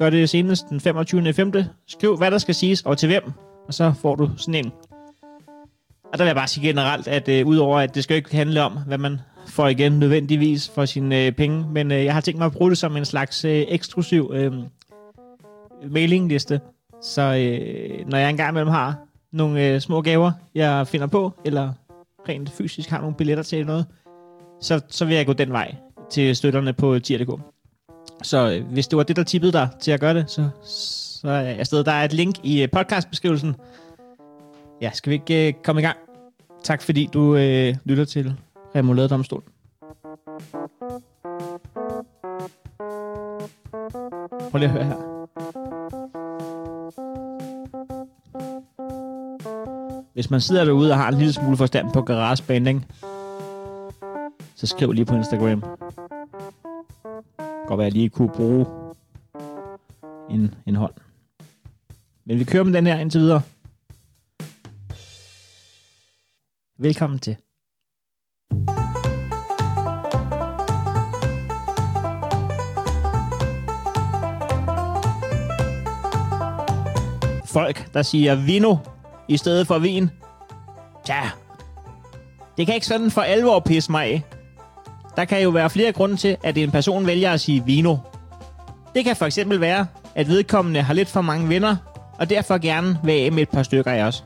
Gør 0.00 0.10
det 0.10 0.30
senest 0.30 0.68
den 0.68 0.80
25. 0.80 1.32
5. 1.32 1.52
Skriv, 1.86 2.16
hvad 2.16 2.30
der 2.30 2.38
skal 2.38 2.54
siges, 2.54 2.82
og 2.82 2.98
til 2.98 3.06
hvem. 3.06 3.22
Og 3.66 3.74
så 3.74 3.92
får 4.00 4.14
du 4.14 4.30
sådan 4.36 4.54
en. 4.54 4.72
Og 6.12 6.18
der 6.18 6.24
vil 6.24 6.26
jeg 6.26 6.36
bare 6.36 6.48
sige 6.48 6.68
generelt, 6.68 7.08
at 7.08 7.28
øh, 7.28 7.46
udover 7.46 7.78
at 7.78 7.94
det 7.94 8.04
skal 8.04 8.14
jo 8.14 8.16
ikke 8.16 8.36
handle 8.36 8.62
om, 8.62 8.78
hvad 8.86 8.98
man 8.98 9.20
får 9.48 9.68
igen 9.68 9.92
nødvendigvis 9.92 10.68
for 10.74 10.84
sine 10.84 11.26
øh, 11.26 11.32
penge, 11.32 11.66
men 11.72 11.92
øh, 11.92 12.04
jeg 12.04 12.14
har 12.14 12.20
tænkt 12.20 12.38
mig 12.38 12.46
at 12.46 12.52
bruge 12.52 12.70
det 12.70 12.78
som 12.78 12.96
en 12.96 13.04
slags 13.04 13.44
øh, 13.44 13.64
eksklusiv 13.68 14.30
øh, 14.34 14.52
mailingliste 15.90 16.60
Så 17.02 17.22
øh, 17.22 18.08
når 18.08 18.18
jeg 18.18 18.30
engang 18.30 18.50
imellem 18.50 18.70
har 18.70 18.98
nogle 19.32 19.66
øh, 19.66 19.80
små 19.80 20.00
gaver, 20.02 20.32
jeg 20.54 20.88
finder 20.88 21.06
på, 21.06 21.32
eller 21.44 21.72
rent 22.28 22.50
fysisk 22.50 22.90
har 22.90 23.00
nogle 23.00 23.16
billetter 23.16 23.44
til 23.44 23.66
noget, 23.66 23.86
så, 24.60 24.80
så 24.88 25.04
vil 25.04 25.16
jeg 25.16 25.26
gå 25.26 25.32
den 25.32 25.52
vej 25.52 25.74
til 26.10 26.36
støtterne 26.36 26.72
på 26.72 26.98
tier.dk. 26.98 27.59
Så 28.22 28.50
øh, 28.50 28.72
hvis 28.72 28.88
det 28.88 28.96
var 28.96 29.02
det, 29.02 29.16
der 29.16 29.22
tippede 29.22 29.52
dig 29.52 29.68
til 29.80 29.90
at 29.90 30.00
gøre 30.00 30.14
det, 30.14 30.30
så, 30.30 30.48
så 31.20 31.28
er 31.28 31.40
jeg 31.40 31.58
afsted. 31.58 31.84
Der 31.84 31.92
er 31.92 32.04
et 32.04 32.12
link 32.12 32.36
i 32.42 32.62
øh, 32.62 32.68
podcastbeskrivelsen. 32.70 33.56
Ja, 34.80 34.90
skal 34.94 35.10
vi 35.10 35.14
ikke 35.14 35.48
øh, 35.48 35.54
komme 35.64 35.80
i 35.80 35.84
gang? 35.84 35.96
Tak 36.62 36.82
fordi 36.82 37.08
du 37.12 37.36
øh, 37.36 37.76
lytter 37.84 38.04
til 38.04 38.34
Remoulade 38.74 39.08
Domstol. 39.08 39.42
Prøv 44.50 44.58
lige 44.58 44.68
at 44.68 44.70
høre 44.70 44.84
her. 44.84 45.10
Hvis 50.12 50.30
man 50.30 50.40
sidder 50.40 50.64
derude 50.64 50.90
og 50.92 50.98
har 50.98 51.08
en 51.08 51.14
lille 51.14 51.32
smule 51.32 51.56
forstand 51.56 51.92
på 51.92 52.02
garagebanding, 52.02 52.86
så 54.54 54.66
skriv 54.66 54.92
lige 54.92 55.04
på 55.04 55.14
Instagram. 55.14 55.79
Godt 57.70 57.78
være, 57.78 57.86
at 57.86 57.94
jeg 57.94 58.00
lige 58.00 58.08
kunne 58.08 58.30
bruge 58.36 58.66
en, 60.30 60.54
en 60.66 60.76
hånd. 60.76 60.94
Men 62.24 62.38
vi 62.38 62.44
kører 62.44 62.64
med 62.64 62.72
den 62.72 62.86
her 62.86 62.98
indtil 62.98 63.20
videre. 63.20 63.42
Velkommen 66.78 67.18
til. 67.18 67.36
Folk, 77.46 77.94
der 77.94 78.02
siger 78.02 78.34
vino 78.46 78.76
i 79.28 79.36
stedet 79.36 79.66
for 79.66 79.78
vin. 79.78 80.10
Tja, 81.04 81.22
det 82.56 82.66
kan 82.66 82.74
ikke 82.74 82.86
sådan 82.86 83.10
for 83.10 83.20
alvor 83.20 83.60
pisse 83.60 83.90
mig 83.90 84.04
af. 84.04 84.39
Der 85.16 85.24
kan 85.24 85.42
jo 85.42 85.50
være 85.50 85.70
flere 85.70 85.92
grunde 85.92 86.16
til, 86.16 86.36
at 86.42 86.58
en 86.58 86.70
person 86.70 87.06
vælger 87.06 87.32
at 87.32 87.40
sige 87.40 87.64
vino. 87.64 87.96
Det 88.94 89.04
kan 89.04 89.16
for 89.16 89.26
eksempel 89.26 89.60
være, 89.60 89.86
at 90.14 90.28
vedkommende 90.28 90.82
har 90.82 90.94
lidt 90.94 91.08
for 91.08 91.20
mange 91.20 91.48
venner, 91.48 91.76
og 92.18 92.30
derfor 92.30 92.58
gerne 92.58 92.98
vil 93.04 93.12
af 93.12 93.32
med 93.32 93.42
et 93.42 93.48
par 93.48 93.62
stykker 93.62 93.90
af 93.90 94.02
os. 94.02 94.24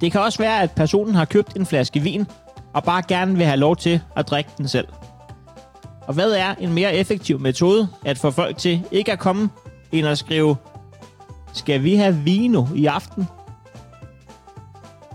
Det 0.00 0.12
kan 0.12 0.20
også 0.20 0.38
være, 0.38 0.62
at 0.62 0.70
personen 0.70 1.14
har 1.14 1.24
købt 1.24 1.56
en 1.56 1.66
flaske 1.66 2.00
vin, 2.00 2.26
og 2.74 2.84
bare 2.84 3.02
gerne 3.08 3.36
vil 3.36 3.46
have 3.46 3.56
lov 3.56 3.76
til 3.76 4.00
at 4.16 4.28
drikke 4.28 4.50
den 4.58 4.68
selv. 4.68 4.88
Og 6.06 6.14
hvad 6.14 6.32
er 6.32 6.54
en 6.60 6.72
mere 6.72 6.94
effektiv 6.94 7.40
metode 7.40 7.88
at 8.04 8.18
få 8.18 8.30
folk 8.30 8.58
til 8.58 8.82
ikke 8.92 9.12
at 9.12 9.18
komme, 9.18 9.48
end 9.92 10.06
at 10.06 10.18
skrive, 10.18 10.56
skal 11.52 11.82
vi 11.82 11.94
have 11.94 12.16
vino 12.16 12.66
i 12.74 12.86
aften? 12.86 13.26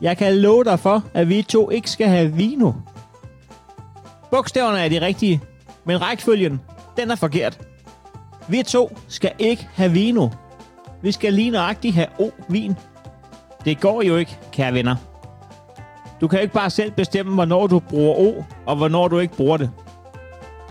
Jeg 0.02 0.18
kan 0.18 0.38
love 0.38 0.64
dig 0.64 0.80
for, 0.80 1.04
at 1.14 1.30
vi 1.30 1.42
to 1.42 1.70
ikke 1.70 1.92
skal 1.92 2.08
have 2.08 2.34
vino. 2.34 2.72
Bogstaverne 4.32 4.80
er 4.80 4.90
de 4.90 5.02
rigtige, 5.02 5.42
men 5.86 6.02
rækkefølgen, 6.02 6.62
den 6.98 7.12
er 7.12 7.16
forkert. 7.16 7.60
Vi 8.48 8.64
to 8.64 8.98
skal 9.08 9.32
ikke 9.40 9.68
have 9.74 9.92
vino. 9.92 10.30
Vi 11.02 11.12
skal 11.12 11.34
lige 11.34 11.50
nøjagtigt 11.52 11.96
have 11.96 12.08
o-vin. 12.20 12.76
Det 13.66 13.80
går 13.82 14.02
jo 14.02 14.16
ikke, 14.16 14.38
kære 14.52 14.74
venner. 14.74 14.96
Du 16.22 16.28
kan 16.28 16.42
ikke 16.42 16.54
bare 16.54 16.70
selv 16.70 16.92
bestemme, 16.92 17.34
hvornår 17.34 17.68
du 17.68 17.80
bruger 17.80 18.16
O, 18.16 18.44
og 18.66 18.76
hvornår 18.76 19.08
du 19.08 19.20
ikke 19.20 19.36
bruger 19.36 19.58
det. 19.58 19.72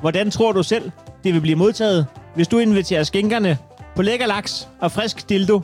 Hvordan 0.00 0.30
tror 0.30 0.52
du 0.52 0.62
selv, 0.62 0.90
det 1.24 1.34
vil 1.34 1.40
blive 1.40 1.56
modtaget, 1.56 2.06
hvis 2.34 2.48
du 2.48 2.58
inviterer 2.58 3.02
skænkerne 3.02 3.58
på 3.96 4.02
lækker 4.02 4.26
laks 4.26 4.68
og 4.80 4.92
frisk 4.92 5.28
dildo 5.28 5.60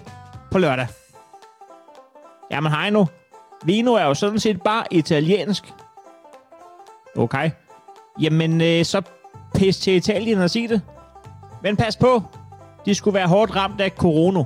på 0.50 0.58
lørdag? 0.58 0.86
Jamen 2.50 2.72
hej 2.72 2.90
nu. 2.90 3.08
Vino 3.64 3.94
er 3.94 4.04
jo 4.04 4.14
sådan 4.14 4.38
set 4.38 4.62
bare 4.62 4.84
italiensk. 4.90 5.72
Okay. 7.16 7.50
Jamen, 8.20 8.60
øh, 8.60 8.84
så 8.84 9.02
pis 9.54 9.76
til 9.76 9.92
Italien 9.92 10.38
og 10.38 10.50
sig 10.50 10.68
det. 10.68 10.80
Men 11.62 11.76
pas 11.76 11.96
på. 11.96 12.22
De 12.86 12.94
skulle 12.94 13.14
være 13.14 13.28
hårdt 13.28 13.56
ramt 13.56 13.80
af 13.80 13.90
corona. 13.90 14.44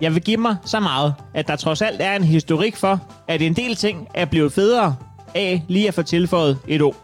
Jeg 0.00 0.14
vil 0.14 0.22
give 0.22 0.36
mig 0.36 0.56
så 0.64 0.80
meget, 0.80 1.14
at 1.34 1.48
der 1.48 1.56
trods 1.56 1.82
alt 1.82 2.02
er 2.02 2.16
en 2.16 2.24
historik 2.24 2.76
for, 2.76 3.00
at 3.28 3.42
en 3.42 3.52
del 3.52 3.74
ting 3.74 4.08
er 4.14 4.24
blevet 4.24 4.52
federe 4.52 4.96
af 5.34 5.62
lige 5.68 5.88
at 5.88 5.94
få 5.94 6.02
tilføjet 6.02 6.58
et 6.68 6.82
ord. 6.82 6.96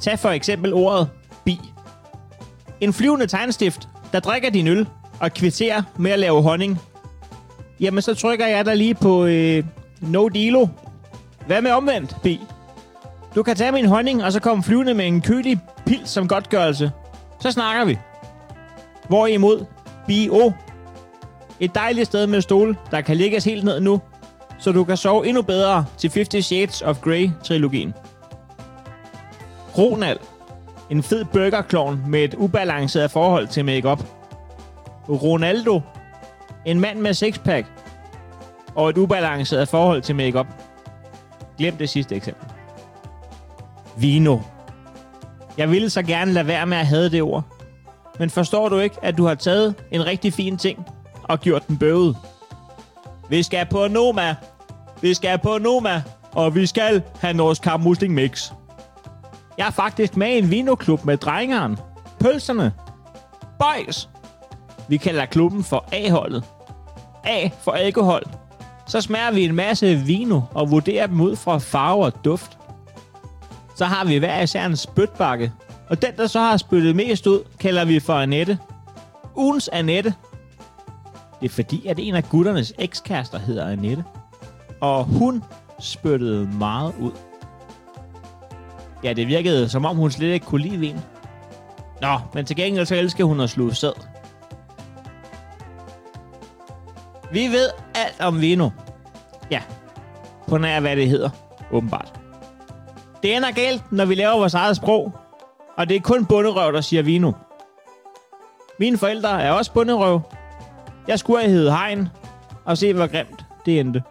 Tag 0.00 0.18
for 0.18 0.28
eksempel 0.28 0.74
ordet 0.74 1.08
bi. 1.44 1.60
En 2.80 2.92
flyvende 2.92 3.26
tegnstift, 3.26 3.88
der 4.12 4.20
drikker 4.20 4.50
din 4.50 4.66
øl 4.66 4.86
og 5.20 5.32
kvitterer 5.32 5.82
med 5.96 6.10
at 6.10 6.18
lave 6.18 6.42
honning. 6.42 6.78
Jamen, 7.80 8.02
så 8.02 8.14
trykker 8.14 8.46
jeg 8.46 8.64
der 8.64 8.74
lige 8.74 8.94
på 8.94 9.24
øh, 9.24 9.64
no 10.00 10.28
dealo. 10.28 10.66
Hvad 11.46 11.62
med 11.62 11.70
omvendt, 11.70 12.16
bi? 12.22 12.40
Du 13.38 13.42
kan 13.42 13.56
tage 13.56 13.72
min 13.72 13.86
honning, 13.86 14.24
og 14.24 14.32
så 14.32 14.40
komme 14.40 14.62
flyvende 14.62 14.94
med 14.94 15.06
en 15.06 15.20
kølig 15.20 15.60
pil 15.86 16.00
som 16.04 16.28
godtgørelse. 16.28 16.90
Så 17.40 17.50
snakker 17.50 17.84
vi. 17.84 17.98
Hvorimod, 19.08 19.64
bio. 20.06 20.52
Et 21.60 21.74
dejligt 21.74 22.06
sted 22.06 22.26
med 22.26 22.40
stole, 22.40 22.76
der 22.90 23.00
kan 23.00 23.16
lægges 23.16 23.44
helt 23.44 23.64
ned 23.64 23.80
nu, 23.80 24.00
så 24.58 24.72
du 24.72 24.84
kan 24.84 24.96
sove 24.96 25.26
endnu 25.26 25.42
bedre 25.42 25.84
til 25.98 26.12
50 26.14 26.44
Shades 26.44 26.82
of 26.82 26.98
Grey-trilogien. 27.00 27.94
Ronald. 29.78 30.18
En 30.90 31.02
fed 31.02 31.24
burgerklovn 31.24 32.02
med 32.06 32.24
et 32.24 32.34
ubalanceret 32.34 33.10
forhold 33.10 33.48
til 33.48 33.64
makeup. 33.64 34.04
Ronaldo. 35.08 35.80
En 36.64 36.80
mand 36.80 36.98
med 36.98 37.14
sixpack. 37.14 37.66
Og 38.74 38.90
et 38.90 38.98
ubalanceret 38.98 39.68
forhold 39.68 40.02
til 40.02 40.14
makeup. 40.14 40.46
Glem 41.58 41.76
det 41.76 41.88
sidste 41.88 42.16
eksempel. 42.16 42.57
Vino. 43.98 44.38
Jeg 45.58 45.70
ville 45.70 45.90
så 45.90 46.02
gerne 46.02 46.32
lade 46.32 46.46
være 46.46 46.66
med 46.66 46.78
at 46.78 46.86
have 46.86 47.08
det 47.08 47.22
ord. 47.22 47.44
Men 48.18 48.30
forstår 48.30 48.68
du 48.68 48.78
ikke, 48.78 48.96
at 49.02 49.18
du 49.18 49.24
har 49.24 49.34
taget 49.34 49.74
en 49.90 50.06
rigtig 50.06 50.32
fin 50.32 50.56
ting 50.56 50.86
og 51.22 51.40
gjort 51.40 51.68
den 51.68 51.78
bøvet? 51.78 52.16
Vi 53.28 53.42
skal 53.42 53.66
på 53.66 53.88
Noma. 53.88 54.34
Vi 55.02 55.14
skal 55.14 55.38
på 55.38 55.58
Noma. 55.58 56.02
Og 56.32 56.54
vi 56.54 56.66
skal 56.66 57.02
have 57.20 57.34
Norsk 57.34 57.62
Kamp 57.62 57.84
Musling 57.84 58.14
Mix. 58.14 58.52
Jeg 59.58 59.66
er 59.66 59.70
faktisk 59.70 60.16
med 60.16 60.28
i 60.28 60.38
en 60.38 60.50
vinoklub 60.50 61.04
med 61.04 61.16
drengeren. 61.16 61.78
Pølserne. 62.20 62.72
Boys. 63.58 64.08
Vi 64.88 64.96
kalder 64.96 65.26
klubben 65.26 65.64
for 65.64 65.84
A-holdet. 65.92 66.44
A 67.24 67.48
for 67.60 67.72
alkohol. 67.72 68.22
Så 68.86 69.00
smager 69.00 69.30
vi 69.30 69.44
en 69.44 69.54
masse 69.54 69.94
vino 69.94 70.40
og 70.54 70.70
vurderer 70.70 71.06
dem 71.06 71.20
ud 71.20 71.36
fra 71.36 71.58
farve 71.58 72.04
og 72.04 72.24
duft. 72.24 72.57
Så 73.78 73.84
har 73.84 74.04
vi 74.04 74.16
hver 74.16 74.40
især 74.40 74.66
en 74.66 74.76
spytbakke. 74.76 75.52
Og 75.88 76.02
den, 76.02 76.16
der 76.16 76.26
så 76.26 76.40
har 76.40 76.56
spyttet 76.56 76.96
mest 76.96 77.26
ud, 77.26 77.40
kalder 77.60 77.84
vi 77.84 78.00
for 78.00 78.12
Annette. 78.12 78.58
Ugens 79.36 79.68
Annette. 79.68 80.14
Det 81.40 81.46
er 81.50 81.54
fordi, 81.54 81.86
at 81.86 81.98
en 81.98 82.14
af 82.14 82.24
gutternes 82.24 82.72
ekskærester 82.78 83.38
hedder 83.38 83.66
Annette. 83.68 84.04
Og 84.80 85.04
hun 85.04 85.44
spyttede 85.80 86.48
meget 86.58 86.94
ud. 87.00 87.12
Ja, 89.04 89.12
det 89.12 89.26
virkede, 89.26 89.68
som 89.68 89.84
om 89.84 89.96
hun 89.96 90.10
slet 90.10 90.28
ikke 90.28 90.46
kunne 90.46 90.62
lide 90.62 90.78
vin. 90.78 90.96
Nå, 92.00 92.18
men 92.34 92.44
til 92.44 92.56
gengæld 92.56 92.86
så 92.86 92.94
elsker 92.94 93.24
hun 93.24 93.40
at 93.40 93.50
sluge 93.50 93.74
sæd. 93.74 93.92
Vi 97.32 97.46
ved 97.46 97.68
alt 97.94 98.20
om 98.20 98.40
vino. 98.40 98.70
Ja, 99.50 99.62
på 100.48 100.58
nær 100.58 100.80
hvad 100.80 100.96
det 100.96 101.08
hedder, 101.08 101.30
åbenbart. 101.72 102.17
Det 103.22 103.36
ender 103.36 103.52
galt, 103.52 103.92
når 103.92 104.04
vi 104.06 104.14
laver 104.14 104.36
vores 104.36 104.54
eget 104.54 104.76
sprog, 104.76 105.12
og 105.76 105.88
det 105.88 105.96
er 105.96 106.00
kun 106.00 106.26
bunderøv, 106.26 106.72
der 106.72 106.80
siger 106.80 107.02
vino. 107.02 107.32
Mine 108.78 108.98
forældre 108.98 109.42
er 109.42 109.52
også 109.52 109.72
bunderøv. 109.74 110.20
Jeg 111.08 111.18
skulle 111.18 111.40
have 111.40 111.50
heddet 111.50 111.72
Hein, 111.78 112.08
og 112.64 112.78
se 112.78 112.94
hvor 112.94 113.06
grimt 113.06 113.44
det 113.66 113.80
endte. 113.80 114.02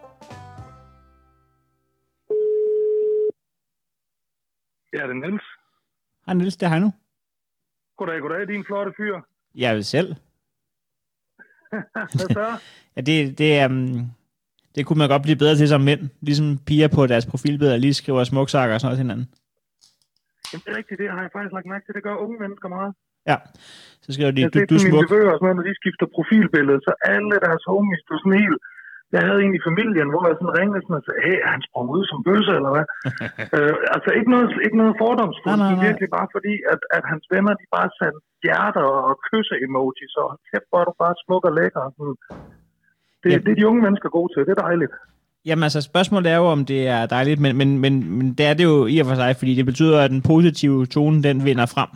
Ja, 4.94 5.04
det 5.08 5.10
er 5.10 5.28
Niels. 5.30 5.44
Hej 6.26 6.34
Niels, 6.36 6.58
det 6.58 6.66
er 6.66 6.70
Heino. 6.70 6.90
Goddag, 7.98 8.22
goddag, 8.22 8.48
din 8.48 8.66
flotte 8.66 8.92
fyr. 8.98 9.16
Jeg 9.56 9.76
vil 9.76 9.86
selv. 9.86 10.16
Hvad 11.94 12.34
så? 12.34 12.58
Ja, 12.96 13.02
det, 13.02 13.38
det, 13.38 13.66
um, 13.66 14.12
det 14.78 14.84
kunne 14.86 15.00
man 15.02 15.10
godt 15.14 15.24
blive 15.28 15.42
bedre 15.42 15.56
til 15.56 15.68
som 15.74 15.82
mænd. 15.90 16.02
Ligesom 16.28 16.48
piger 16.68 16.90
på 16.98 17.02
deres 17.12 17.26
profilbilleder 17.32 17.78
lige 17.86 17.96
skriver 18.02 18.24
smuksakker 18.32 18.74
og 18.76 18.80
sådan 18.80 18.88
noget 18.90 19.00
til 19.00 19.06
hinanden. 19.06 19.28
Jamen, 20.50 20.62
det 20.64 20.70
er 20.74 20.78
rigtigt, 20.82 20.98
det 21.02 21.08
har 21.16 21.22
jeg 21.26 21.32
faktisk 21.36 21.54
lagt 21.58 21.68
mærke 21.74 21.84
til. 21.86 21.94
Det 21.98 22.04
gør 22.08 22.16
unge 22.26 22.38
mennesker 22.44 22.68
meget. 22.78 22.92
Ja, 23.32 23.38
så 24.04 24.10
skriver 24.16 24.32
de, 24.36 24.42
Jeg 24.46 24.54
du, 24.54 24.60
har 24.60 24.70
du 24.72 24.76
er 24.80 24.84
smuk. 24.88 25.04
sådan 25.10 25.44
noget, 25.46 25.58
når 25.60 25.68
de 25.70 25.76
skifter 25.82 26.08
profilbillede, 26.16 26.80
så 26.88 26.92
alle 27.14 27.36
deres 27.46 27.64
homies, 27.72 28.02
du 28.10 28.14
sådan 28.22 28.40
helt 28.44 28.60
jeg 29.16 29.22
havde 29.28 29.42
en 29.46 29.58
i 29.60 29.66
familien, 29.70 30.10
hvor 30.12 30.24
jeg 30.30 30.36
sådan 30.38 30.58
ringede 30.60 30.82
sådan 30.84 31.00
og 31.00 31.06
sagde, 31.06 31.22
hey, 31.28 31.38
er 31.46 31.52
han 31.56 31.64
sprang 31.68 31.88
ud 31.98 32.04
som 32.12 32.20
bøsse, 32.28 32.54
eller 32.60 32.72
hvad? 32.76 32.86
øh, 33.56 33.76
altså 33.96 34.10
ikke 34.18 34.32
noget, 34.34 34.50
ikke 34.66 34.80
noget 34.82 35.00
fordomsfuldt, 35.04 35.64
men 35.70 35.86
virkelig 35.88 36.10
bare 36.18 36.30
fordi, 36.36 36.54
at, 36.74 36.82
at 36.98 37.04
hans 37.12 37.26
venner, 37.34 37.54
de 37.62 37.68
bare 37.78 37.90
sendte 38.00 38.22
hjerter 38.46 38.86
og 39.08 39.14
kysse-emojis, 39.28 40.14
og 40.24 40.30
kæft, 40.50 40.68
hvor 40.70 40.80
er 40.82 40.88
du 40.90 40.96
bare 41.04 41.16
smuk 41.24 41.44
og 41.50 41.54
lækker. 41.60 41.84
Sådan. 41.96 42.16
Det, 43.28 43.34
Ja. 43.34 43.38
det 43.38 43.52
er 43.52 43.56
de 43.56 43.68
unge 43.68 43.82
mennesker 43.82 44.10
gode 44.10 44.34
til, 44.34 44.46
det 44.46 44.52
er 44.58 44.62
dejligt. 44.68 44.92
Jamen 45.46 45.64
altså, 45.64 45.82
spørgsmålet 45.82 46.32
er 46.32 46.36
jo, 46.38 46.44
om 46.46 46.66
det 46.66 46.88
er 46.88 47.06
dejligt, 47.06 47.40
men, 47.40 47.58
men, 47.58 47.78
men, 47.78 48.12
men 48.18 48.34
det 48.34 48.46
er 48.46 48.54
det 48.54 48.64
jo 48.64 48.86
i 48.86 49.00
og 49.00 49.06
for 49.08 49.16
sig, 49.16 49.36
fordi 49.36 49.56
det 49.56 49.66
betyder, 49.66 50.02
at 50.02 50.10
den 50.12 50.22
positive 50.22 50.86
tone, 50.86 51.24
den 51.24 51.46
vinder 51.46 51.66
frem. 51.66 51.90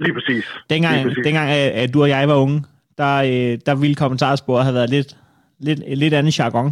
Lige 0.00 0.14
præcis. 0.14 0.44
Dengang, 0.70 0.94
Lige 0.96 1.04
præcis. 1.08 1.24
dengang 1.24 1.50
at, 1.50 1.70
at 1.82 1.94
du 1.94 2.02
og 2.02 2.08
jeg 2.08 2.28
var 2.28 2.34
unge, 2.34 2.64
der, 2.98 3.14
øh, 3.16 3.58
der 3.66 3.74
ville 3.74 3.94
kommentarsporet 3.94 4.64
have 4.64 4.74
været 4.74 4.90
lidt, 4.90 5.16
lidt, 5.58 5.98
lidt 5.98 6.14
andet 6.14 6.38
jargon. 6.38 6.70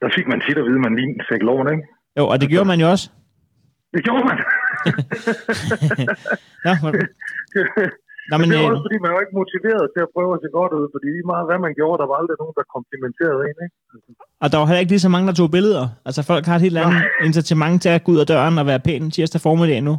Der 0.00 0.08
fik 0.16 0.26
man 0.28 0.40
tit 0.48 0.58
at 0.58 0.64
vide, 0.64 0.74
at 0.74 0.80
man 0.80 0.96
lige 0.96 1.14
fik 1.32 1.42
loven, 1.42 1.68
ikke? 1.74 1.82
Jo, 2.18 2.26
og 2.28 2.40
det 2.40 2.48
gjorde 2.48 2.64
man 2.68 2.80
jo 2.80 2.90
også. 2.90 3.10
Det 3.94 4.04
gjorde 4.04 4.24
man. 4.30 4.38
Ja, 6.66 6.74
men, 6.82 6.94
Nå, 8.30 8.34
men 8.34 8.40
men, 8.40 8.46
det 8.50 8.56
er 8.58 8.66
øh, 8.66 8.74
også 8.74 8.84
fordi, 8.86 8.98
man 9.06 9.12
var 9.14 9.20
ikke 9.24 9.36
motiveret 9.42 9.84
til 9.94 10.00
at 10.06 10.10
prøve 10.14 10.30
at 10.36 10.40
se 10.42 10.48
godt 10.58 10.72
ud, 10.78 10.86
fordi 10.94 11.06
lige 11.16 11.28
meget 11.32 11.46
hvad 11.48 11.58
man 11.66 11.72
gjorde, 11.78 11.98
der 12.02 12.08
var 12.10 12.16
aldrig 12.20 12.36
nogen, 12.42 12.56
der 12.60 12.72
komplimenterede 12.76 13.40
en, 13.48 13.56
ikke? 13.64 13.76
og 14.42 14.46
der 14.50 14.56
var 14.58 14.66
heller 14.68 14.84
ikke 14.84 14.94
lige 14.94 15.06
så 15.06 15.12
mange, 15.14 15.26
der 15.30 15.36
tog 15.40 15.50
billeder. 15.56 15.86
Altså 16.08 16.20
folk 16.30 16.44
har 16.48 16.56
et 16.56 16.66
helt 16.66 16.78
andet 16.82 17.02
incitament 17.28 17.76
til 17.84 17.90
at 17.96 18.04
gå 18.04 18.08
ud 18.14 18.20
af 18.24 18.28
døren 18.32 18.54
og 18.60 18.66
være 18.70 18.80
pæn 18.86 19.04
tirsdag 19.14 19.40
formiddag 19.46 19.80
nu. 19.88 19.94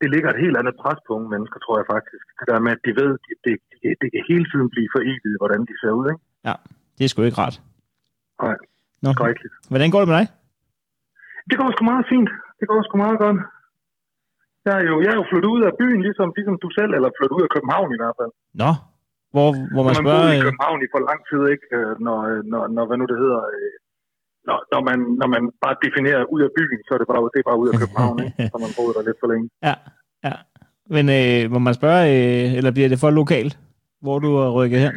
Det 0.00 0.08
ligger 0.14 0.28
et 0.34 0.40
helt 0.44 0.56
andet 0.60 0.74
pres 0.82 1.00
på 1.06 1.10
unge 1.16 1.28
mennesker, 1.34 1.58
tror 1.64 1.76
jeg 1.80 1.86
faktisk. 1.94 2.24
Det 2.38 2.46
der 2.50 2.58
med, 2.64 2.72
at 2.76 2.82
de 2.86 2.92
ved, 3.00 3.10
at 3.16 3.22
det, 3.26 3.34
det, 3.44 3.54
det, 3.82 3.90
det 4.02 4.08
kan 4.12 4.22
hele 4.32 4.46
tiden 4.50 4.68
blive 4.74 4.88
for 4.94 5.00
evigt, 5.12 5.40
hvordan 5.42 5.60
de 5.68 5.74
ser 5.80 5.92
ud, 6.00 6.06
ikke? 6.12 6.22
Det 6.96 7.04
er 7.04 7.08
sgu 7.08 7.22
ikke 7.22 7.40
rart. 7.44 7.56
Nej, 8.42 8.56
Nå. 9.02 9.08
skrækkeligt. 9.12 9.54
Hvordan 9.72 9.90
går 9.92 10.00
det 10.02 10.08
med 10.10 10.16
dig? 10.20 10.26
Det 11.50 11.56
går 11.60 11.68
sgu 11.72 11.82
meget 11.92 12.06
fint. 12.12 12.30
Det 12.60 12.66
går 12.70 12.78
sgu 12.86 12.94
meget 13.06 13.18
godt. 13.24 13.38
Jeg 14.66 14.74
er 14.80 14.84
jo, 14.92 14.96
jeg 15.04 15.10
er 15.14 15.18
jo 15.20 15.26
flyttet 15.30 15.50
ud 15.56 15.62
af 15.68 15.72
byen, 15.80 16.00
ligesom, 16.06 16.28
ligesom 16.38 16.56
du 16.64 16.68
selv, 16.78 16.92
eller 16.96 17.10
flyttet 17.18 17.36
ud 17.38 17.44
af 17.46 17.52
København 17.56 17.88
i 17.96 17.98
hvert 18.02 18.16
fald. 18.20 18.32
Nå, 18.62 18.70
hvor, 19.34 19.48
hvor 19.74 19.82
man 19.86 19.92
man 19.94 20.02
spørger... 20.02 20.22
boede 20.24 20.34
i 20.36 20.40
øh, 20.40 20.44
København 20.46 20.78
i 20.84 20.88
for 20.94 21.00
lang 21.08 21.20
tid, 21.30 21.40
ikke? 21.54 21.66
Øh, 21.76 21.92
Når, 22.06 22.18
når, 22.52 22.62
når 22.76 22.84
hvad 22.88 22.96
nu 23.00 23.06
det 23.12 23.18
hedder, 23.24 23.42
øh, 23.56 23.72
når, 24.48 24.58
når, 24.72 24.80
man, 24.88 24.98
når 25.20 25.28
man 25.34 25.42
bare 25.64 25.76
definerer 25.86 26.22
ud 26.34 26.40
af 26.46 26.50
byen, 26.58 26.80
så 26.86 26.90
er 26.94 26.98
det 27.00 27.08
bare, 27.12 27.22
det 27.34 27.40
er 27.42 27.48
bare 27.50 27.60
ud 27.62 27.68
af 27.72 27.76
København, 27.82 28.16
ikke? 28.26 28.36
Så 28.52 28.56
man 28.64 28.72
boede 28.78 28.94
der 28.96 29.02
lidt 29.08 29.18
for 29.22 29.28
længe. 29.32 29.46
Ja, 29.68 29.74
ja. 30.26 30.34
Men 30.94 31.04
øh, 31.18 31.40
må 31.54 31.58
man 31.66 31.74
spørge, 31.80 32.02
øh, 32.16 32.46
eller 32.58 32.70
bliver 32.76 32.90
det 32.92 33.02
for 33.04 33.10
lokalt, 33.20 33.54
hvor 34.04 34.16
du 34.24 34.30
er 34.44 34.48
rykket 34.58 34.80
hen? 34.86 34.94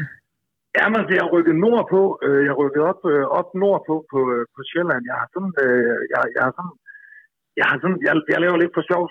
Ja, 0.77 0.85
men 0.93 0.99
jeg 1.17 1.21
er 1.25 1.33
rykket 1.35 1.55
nordpå. 1.65 2.01
Øh, 2.25 2.39
Jeg 2.45 2.51
er 2.53 2.59
rykket 2.63 2.81
op, 2.91 3.01
øh, 3.11 3.25
op 3.39 3.49
nordpå 3.63 3.95
på, 4.11 4.19
øh, 4.33 4.43
på 4.55 4.59
Sjælland. 4.69 5.01
Jeg 5.09 5.15
har 5.21 5.27
sådan, 5.35 5.53
øh, 5.65 5.95
jeg, 6.13 6.21
jeg 6.35 6.43
har 6.47 6.53
sådan, 6.57 6.75
jeg 7.59 7.65
har 7.69 7.77
sådan, 7.83 7.99
jeg, 8.07 8.13
jeg 8.33 8.39
laver 8.43 8.57
lidt 8.63 8.73
for 8.77 8.83
sjov, 8.91 9.03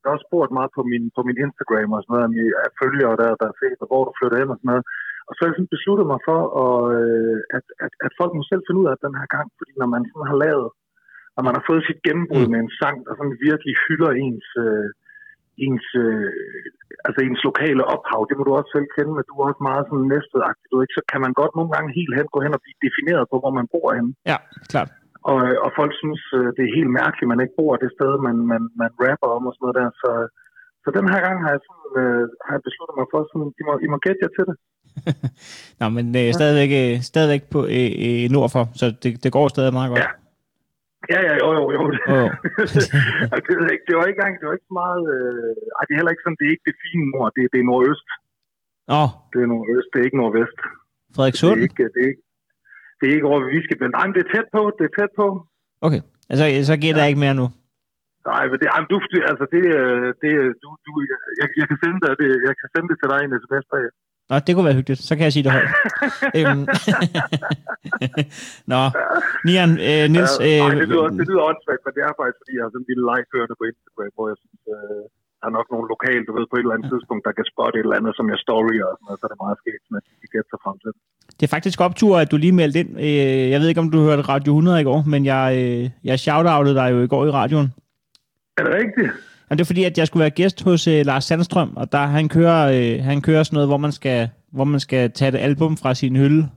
jeg 0.00 0.06
har 0.08 0.16
også 0.16 0.28
spurgt 0.30 0.56
meget 0.58 0.70
på 0.76 0.82
min, 0.90 1.04
på 1.16 1.20
min 1.28 1.38
Instagram 1.46 1.90
og 1.96 2.00
sådan 2.02 2.12
noget, 2.12 2.26
om 2.28 2.34
jeg 2.38 2.70
følger 2.82 3.08
der, 3.22 3.30
der 3.40 3.46
er 3.52 3.56
set, 3.62 3.78
og 3.82 3.88
hvor 3.90 4.02
du 4.06 4.12
flytter 4.18 4.38
hen 4.40 4.52
og 4.54 4.58
sådan 4.58 4.70
noget. 4.72 4.84
Og 5.28 5.32
så 5.32 5.40
har 5.40 5.48
jeg 5.48 5.56
sådan 5.58 5.74
besluttet 5.76 6.06
mig 6.12 6.20
for, 6.28 6.40
at, 6.64 6.78
øh, 7.00 7.38
at, 7.56 7.64
at, 7.84 7.92
at 8.06 8.12
folk 8.20 8.32
må 8.34 8.42
selv 8.46 8.62
finde 8.64 8.80
ud 8.82 8.88
af 8.92 8.98
den 9.04 9.14
her 9.20 9.28
gang, 9.36 9.46
fordi 9.58 9.72
når 9.80 9.88
man 9.94 10.02
sådan 10.10 10.30
har 10.32 10.38
lavet, 10.46 10.68
når 11.36 11.42
man 11.46 11.54
har 11.58 11.64
fået 11.70 11.82
sit 11.88 12.00
gennembrud 12.06 12.44
Mm. 12.46 12.52
med 12.52 12.60
en 12.64 12.72
sang, 12.80 12.96
der 13.06 13.12
sådan 13.14 13.36
virkelig 13.48 13.74
hylder 13.86 14.10
ens, 14.24 14.48
øh, 14.64 14.88
ens, 15.66 15.86
øh, 16.04 16.30
altså 17.06 17.20
ens 17.26 17.42
lokale 17.48 17.82
ophav, 17.94 18.20
det 18.28 18.36
må 18.36 18.42
du 18.46 18.52
også 18.58 18.70
selv 18.76 18.88
kende, 18.96 19.12
men 19.16 19.24
du 19.28 19.32
er 19.36 19.44
også 19.50 19.62
meget 19.70 19.84
sådan 19.90 20.08
næstedagtig, 20.14 20.64
du 20.72 20.76
ikke, 20.84 20.96
så 20.98 21.02
kan 21.10 21.20
man 21.24 21.32
godt 21.40 21.52
nogle 21.58 21.70
gange 21.74 21.88
helt 21.98 22.14
hen 22.18 22.26
gå 22.34 22.38
hen 22.44 22.56
og 22.56 22.62
blive 22.64 22.78
defineret 22.86 23.24
på, 23.30 23.36
hvor 23.42 23.52
man 23.58 23.66
bor 23.74 23.88
henne. 23.96 24.12
Ja, 24.30 24.38
klart. 24.72 24.90
Og, 25.30 25.38
øh, 25.46 25.56
og 25.64 25.70
folk 25.78 25.92
synes, 26.02 26.22
øh, 26.38 26.48
det 26.56 26.62
er 26.64 26.76
helt 26.78 26.92
mærkeligt, 27.00 27.30
man 27.32 27.42
ikke 27.44 27.58
bor 27.60 27.72
det 27.82 27.90
sted, 27.96 28.12
man, 28.26 28.36
man, 28.52 28.62
man 28.82 28.90
rapper 29.04 29.28
om 29.36 29.48
og 29.48 29.52
sådan 29.54 29.64
noget 29.64 29.78
der. 29.80 29.88
Så, 30.02 30.10
så 30.82 30.88
den 30.98 31.06
her 31.12 31.20
gang 31.26 31.36
har 31.44 31.50
jeg, 31.54 31.62
sådan, 31.68 31.90
øh, 32.02 32.22
har 32.46 32.52
jeg 32.56 32.62
besluttet 32.68 32.94
mig 33.00 33.06
for, 33.12 33.20
sådan, 33.30 33.50
I 33.60 33.62
må, 33.68 33.72
I 33.86 33.88
må 33.92 33.96
gætte 34.04 34.22
jer 34.24 34.32
til 34.36 34.44
det. 34.48 34.56
Nå, 35.80 35.86
men 35.96 36.06
øh, 36.20 36.28
stadigvæk, 36.38 36.70
øh, 36.82 36.94
stadigvæk 37.10 37.42
på 37.54 37.60
øh, 37.76 37.92
øh, 38.06 38.24
nordfor, 38.34 38.64
så 38.80 38.86
det, 39.02 39.10
det 39.24 39.30
går 39.36 39.46
stadig 39.54 39.72
meget 39.78 39.90
godt. 39.92 40.04
Ja. 40.04 40.10
Ja, 41.12 41.20
ja, 41.28 41.34
jo, 41.42 41.48
jo, 41.58 41.62
jo. 41.76 41.80
Og 43.32 43.38
det, 43.46 43.52
er 43.66 43.74
ikke, 43.76 43.86
det 43.88 43.94
var 43.96 44.04
ikke 44.08 44.18
engang, 44.18 44.34
det 44.40 44.46
var 44.48 44.56
ikke 44.58 44.70
så 44.72 44.76
meget, 44.82 45.02
øh, 45.14 45.56
ej, 45.76 45.82
det 45.84 45.92
er 45.92 45.98
heller 46.00 46.14
ikke 46.14 46.24
sådan, 46.24 46.38
det 46.40 46.46
er 46.46 46.54
ikke 46.54 46.68
det 46.70 46.76
fine 46.84 47.06
nord, 47.14 47.28
det, 47.36 47.42
det 47.52 47.58
er 47.60 47.68
nordøst. 47.70 48.08
Nå, 48.92 49.02
Det 49.32 49.38
er 49.44 49.48
nordøst, 49.54 49.88
det 49.92 49.98
er 50.00 50.06
ikke 50.08 50.20
nordvest. 50.22 50.58
Det 50.64 51.14
Frederikssund? 51.16 51.58
er 51.58 51.64
ikke, 51.66 51.84
det 51.94 52.00
er 52.04 52.08
ikke, 52.12 52.24
det 52.98 53.06
er 53.06 53.14
ikke 53.16 53.28
over 53.30 53.40
ved 53.42 53.50
Viskebænd. 53.56 53.92
Nej, 53.96 54.04
men 54.06 54.14
det 54.16 54.22
er 54.24 54.30
tæt 54.34 54.48
på, 54.56 54.62
det 54.78 54.84
er 54.88 54.94
tæt 54.98 55.12
på. 55.20 55.26
Okay, 55.86 56.00
altså, 56.30 56.44
så 56.70 56.74
gætter 56.82 57.00
jeg 57.02 57.10
ikke 57.12 57.24
mere 57.26 57.38
nu. 57.42 57.46
Nej, 58.30 58.44
men 58.50 58.56
det, 58.60 58.66
ej, 58.74 58.80
men 58.82 58.88
du, 58.92 58.96
altså 59.30 59.44
det, 59.54 59.62
øh, 59.78 60.06
det, 60.22 60.32
øh, 60.42 60.50
du, 60.62 60.68
du, 60.86 60.90
jeg, 61.12 61.18
jeg, 61.60 61.66
kan 61.70 61.78
sende 61.82 61.98
dig, 62.04 62.12
det, 62.20 62.28
jeg 62.48 62.54
kan 62.60 62.68
sende 62.72 62.88
det 62.90 62.96
til 62.98 63.08
dig 63.12 63.18
i 63.22 63.26
en 63.28 63.34
sms 63.42 63.66
bag. 63.72 63.86
Nå, 64.30 64.34
det 64.44 64.52
kunne 64.52 64.68
være 64.68 64.78
hyggeligt. 64.78 65.02
Så 65.08 65.12
kan 65.16 65.24
jeg 65.26 65.34
sige 65.34 65.44
det 65.46 65.52
højt. 65.56 65.70
øhm. 66.38 66.64
Nå, 68.72 68.82
Nian, 69.46 69.72
øh, 69.88 70.04
Nils... 70.14 70.34
Ja, 70.40 70.46
Øh, 70.48 70.60
nej, 70.62 70.74
det 70.80 70.88
lyder, 70.92 71.08
det 71.18 71.24
lyder 71.30 71.42
åndssvagt, 71.50 71.82
men 71.84 71.92
det 71.96 72.02
er 72.08 72.12
faktisk, 72.20 72.38
fordi 72.42 72.52
jeg 72.56 72.62
har 72.64 72.70
sådan 72.72 72.84
en 72.84 72.90
lille 72.90 73.04
live 73.10 73.26
kørende 73.32 73.56
på 73.60 73.64
Instagram, 73.70 74.10
hvor 74.16 74.26
jeg 74.32 74.38
synes, 74.42 74.60
øh, 74.74 75.04
der 75.40 75.46
er 75.50 75.54
nok 75.58 75.68
nogle 75.74 75.86
lokale, 75.94 76.22
du 76.28 76.32
ved, 76.36 76.44
på 76.50 76.56
et 76.56 76.64
eller 76.64 76.76
andet 76.76 76.88
tidspunkt, 76.92 77.22
der 77.28 77.32
kan 77.38 77.46
spotte 77.52 77.76
et 77.78 77.84
eller 77.86 77.98
andet, 78.00 78.12
som 78.18 78.26
jeg 78.32 78.38
storyer 78.46 78.86
og 78.90 78.94
sådan 78.96 79.06
noget, 79.08 79.18
så 79.20 79.24
er 79.26 79.32
det 79.32 79.40
meget 79.44 79.58
sket, 79.62 79.80
at 79.98 80.04
de 80.10 80.16
kan 80.22 80.30
gætte 80.34 80.50
sig 80.52 80.60
frem 80.64 80.76
til. 80.82 80.90
det. 81.38 81.44
er 81.46 81.52
faktisk 81.56 81.78
optur, 81.88 82.12
at 82.22 82.28
du 82.32 82.36
lige 82.44 82.56
meldte 82.60 82.78
ind. 82.82 82.90
Øh, 83.06 83.44
jeg 83.52 83.58
ved 83.60 83.68
ikke, 83.68 83.84
om 83.84 83.90
du 83.94 83.98
hørte 84.08 84.22
Radio 84.32 84.50
100 84.52 84.80
i 84.82 84.86
går, 84.90 85.00
men 85.12 85.20
jeg, 85.32 85.44
øh, 85.60 85.82
jeg 86.08 86.16
shout-outede 86.24 86.76
dig 86.80 86.88
jo 86.94 86.98
i 87.06 87.10
går 87.12 87.22
i 87.26 87.30
radioen. 87.40 87.68
Er 88.58 88.62
det 88.66 88.72
rigtigt? 88.80 89.10
Og 89.48 89.52
det 89.56 89.62
er 89.64 89.70
fordi, 89.72 89.84
at 89.84 89.98
jeg 89.98 90.06
skulle 90.06 90.24
være 90.26 90.38
gæst 90.40 90.58
hos 90.68 90.82
øh, 90.92 91.06
Lars 91.06 91.24
Sandstrøm, 91.24 91.70
og 91.76 91.92
der 91.92 92.04
han 92.16 92.28
kører, 92.28 92.60
øh, 92.76 93.04
han 93.04 93.22
kører 93.22 93.42
sådan 93.42 93.56
noget, 93.56 93.68
hvor 93.68 93.82
man 93.86 93.92
skal, 93.92 94.28
hvor 94.52 94.64
man 94.64 94.80
skal 94.80 95.02
tage 95.18 95.28
et 95.28 95.38
album 95.48 95.76
fra 95.76 95.94
sin 95.94 96.16
hylde. 96.16 96.48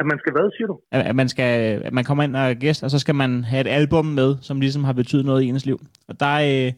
At 0.00 0.06
man 0.06 0.18
skal 0.18 0.32
hvad, 0.32 0.46
siger 0.56 0.66
du? 0.66 0.76
At, 0.92 1.06
at 1.10 1.16
man 1.16 1.28
skal, 1.28 1.50
at 1.84 1.92
man 1.92 2.04
kommer 2.04 2.24
ind 2.24 2.36
og 2.36 2.42
er 2.42 2.54
gæst, 2.54 2.82
og 2.84 2.90
så 2.90 2.98
skal 2.98 3.14
man 3.14 3.44
have 3.44 3.60
et 3.60 3.66
album 3.80 4.06
med, 4.06 4.36
som 4.42 4.60
ligesom 4.60 4.84
har 4.84 4.92
betydet 4.92 5.24
noget 5.26 5.42
i 5.42 5.46
ens 5.48 5.66
liv. 5.66 5.78
Og 6.08 6.20
der, 6.20 6.34
øh, 6.66 6.72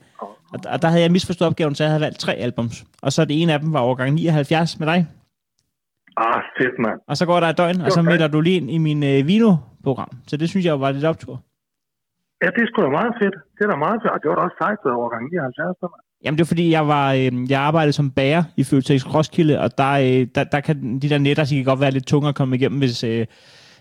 og, 0.53 0.59
og 0.73 0.83
der 0.83 0.89
havde 0.89 1.03
jeg 1.03 1.13
misforstået 1.13 1.49
opgaven, 1.51 1.75
så 1.75 1.85
jeg 1.85 1.91
havde 1.91 2.01
valgt 2.07 2.19
tre 2.19 2.35
albums. 2.35 2.85
Og 3.03 3.13
så 3.13 3.25
det 3.25 3.43
ene 3.43 3.53
af 3.53 3.61
dem 3.61 3.73
var 3.73 3.81
overgang 3.81 4.11
79 4.15 4.79
med 4.81 4.87
dig. 4.87 4.99
Ah, 6.17 6.41
fedt, 6.59 6.77
mand. 6.79 6.99
Og 7.09 7.17
så 7.17 7.27
går 7.27 7.41
der 7.41 7.49
et 7.49 7.59
døgn, 7.59 7.81
og 7.81 7.91
så 7.93 8.01
Okay. 8.01 8.11
melder 8.11 8.29
du 8.29 8.41
lige 8.41 8.57
ind 8.61 8.71
i 8.71 8.79
min 8.79 9.03
øh, 9.03 9.27
Vino-program. 9.31 10.11
Så 10.27 10.37
det 10.37 10.49
synes 10.49 10.67
jeg 10.67 10.81
var 10.81 10.91
lidt 10.93 11.05
optur. 11.05 11.35
Ja, 12.43 12.47
det 12.55 12.61
er 12.63 12.67
sgu 12.71 12.83
da 12.83 12.89
meget 13.01 13.15
fedt. 13.23 13.37
Det 13.57 13.63
er 13.65 13.71
da 13.75 13.77
meget 13.87 13.99
fedt. 14.03 14.13
Og 14.15 14.19
det 14.23 14.29
var 14.31 14.37
da 14.39 14.43
også 14.47 14.59
sejt 14.63 14.79
over 15.01 15.09
gang 15.15 15.23
79. 15.25 15.77
mand. 15.83 15.95
Jamen 16.25 16.39
det 16.39 16.45
er 16.45 16.49
fordi, 16.49 16.71
jeg 16.71 16.89
var 16.89 17.13
øh, 17.13 17.51
jeg 17.51 17.61
arbejdede 17.61 17.93
som 17.93 18.11
bager 18.11 18.45
i 18.57 18.65
Føtex 18.65 19.07
Roskilde, 19.15 19.61
og 19.61 19.79
der, 19.79 19.91
øh, 19.91 20.27
der, 20.35 20.45
der 20.45 20.61
kan 20.61 20.99
de 21.03 21.09
der 21.09 21.19
netter, 21.19 21.45
de 21.45 21.55
kan 21.55 21.65
godt 21.65 21.81
være 21.81 21.91
lidt 21.91 22.07
tunge 22.07 22.29
at 22.29 22.35
komme 22.35 22.57
igennem, 22.57 22.79
hvis... 22.79 23.05
Øh, 23.05 23.27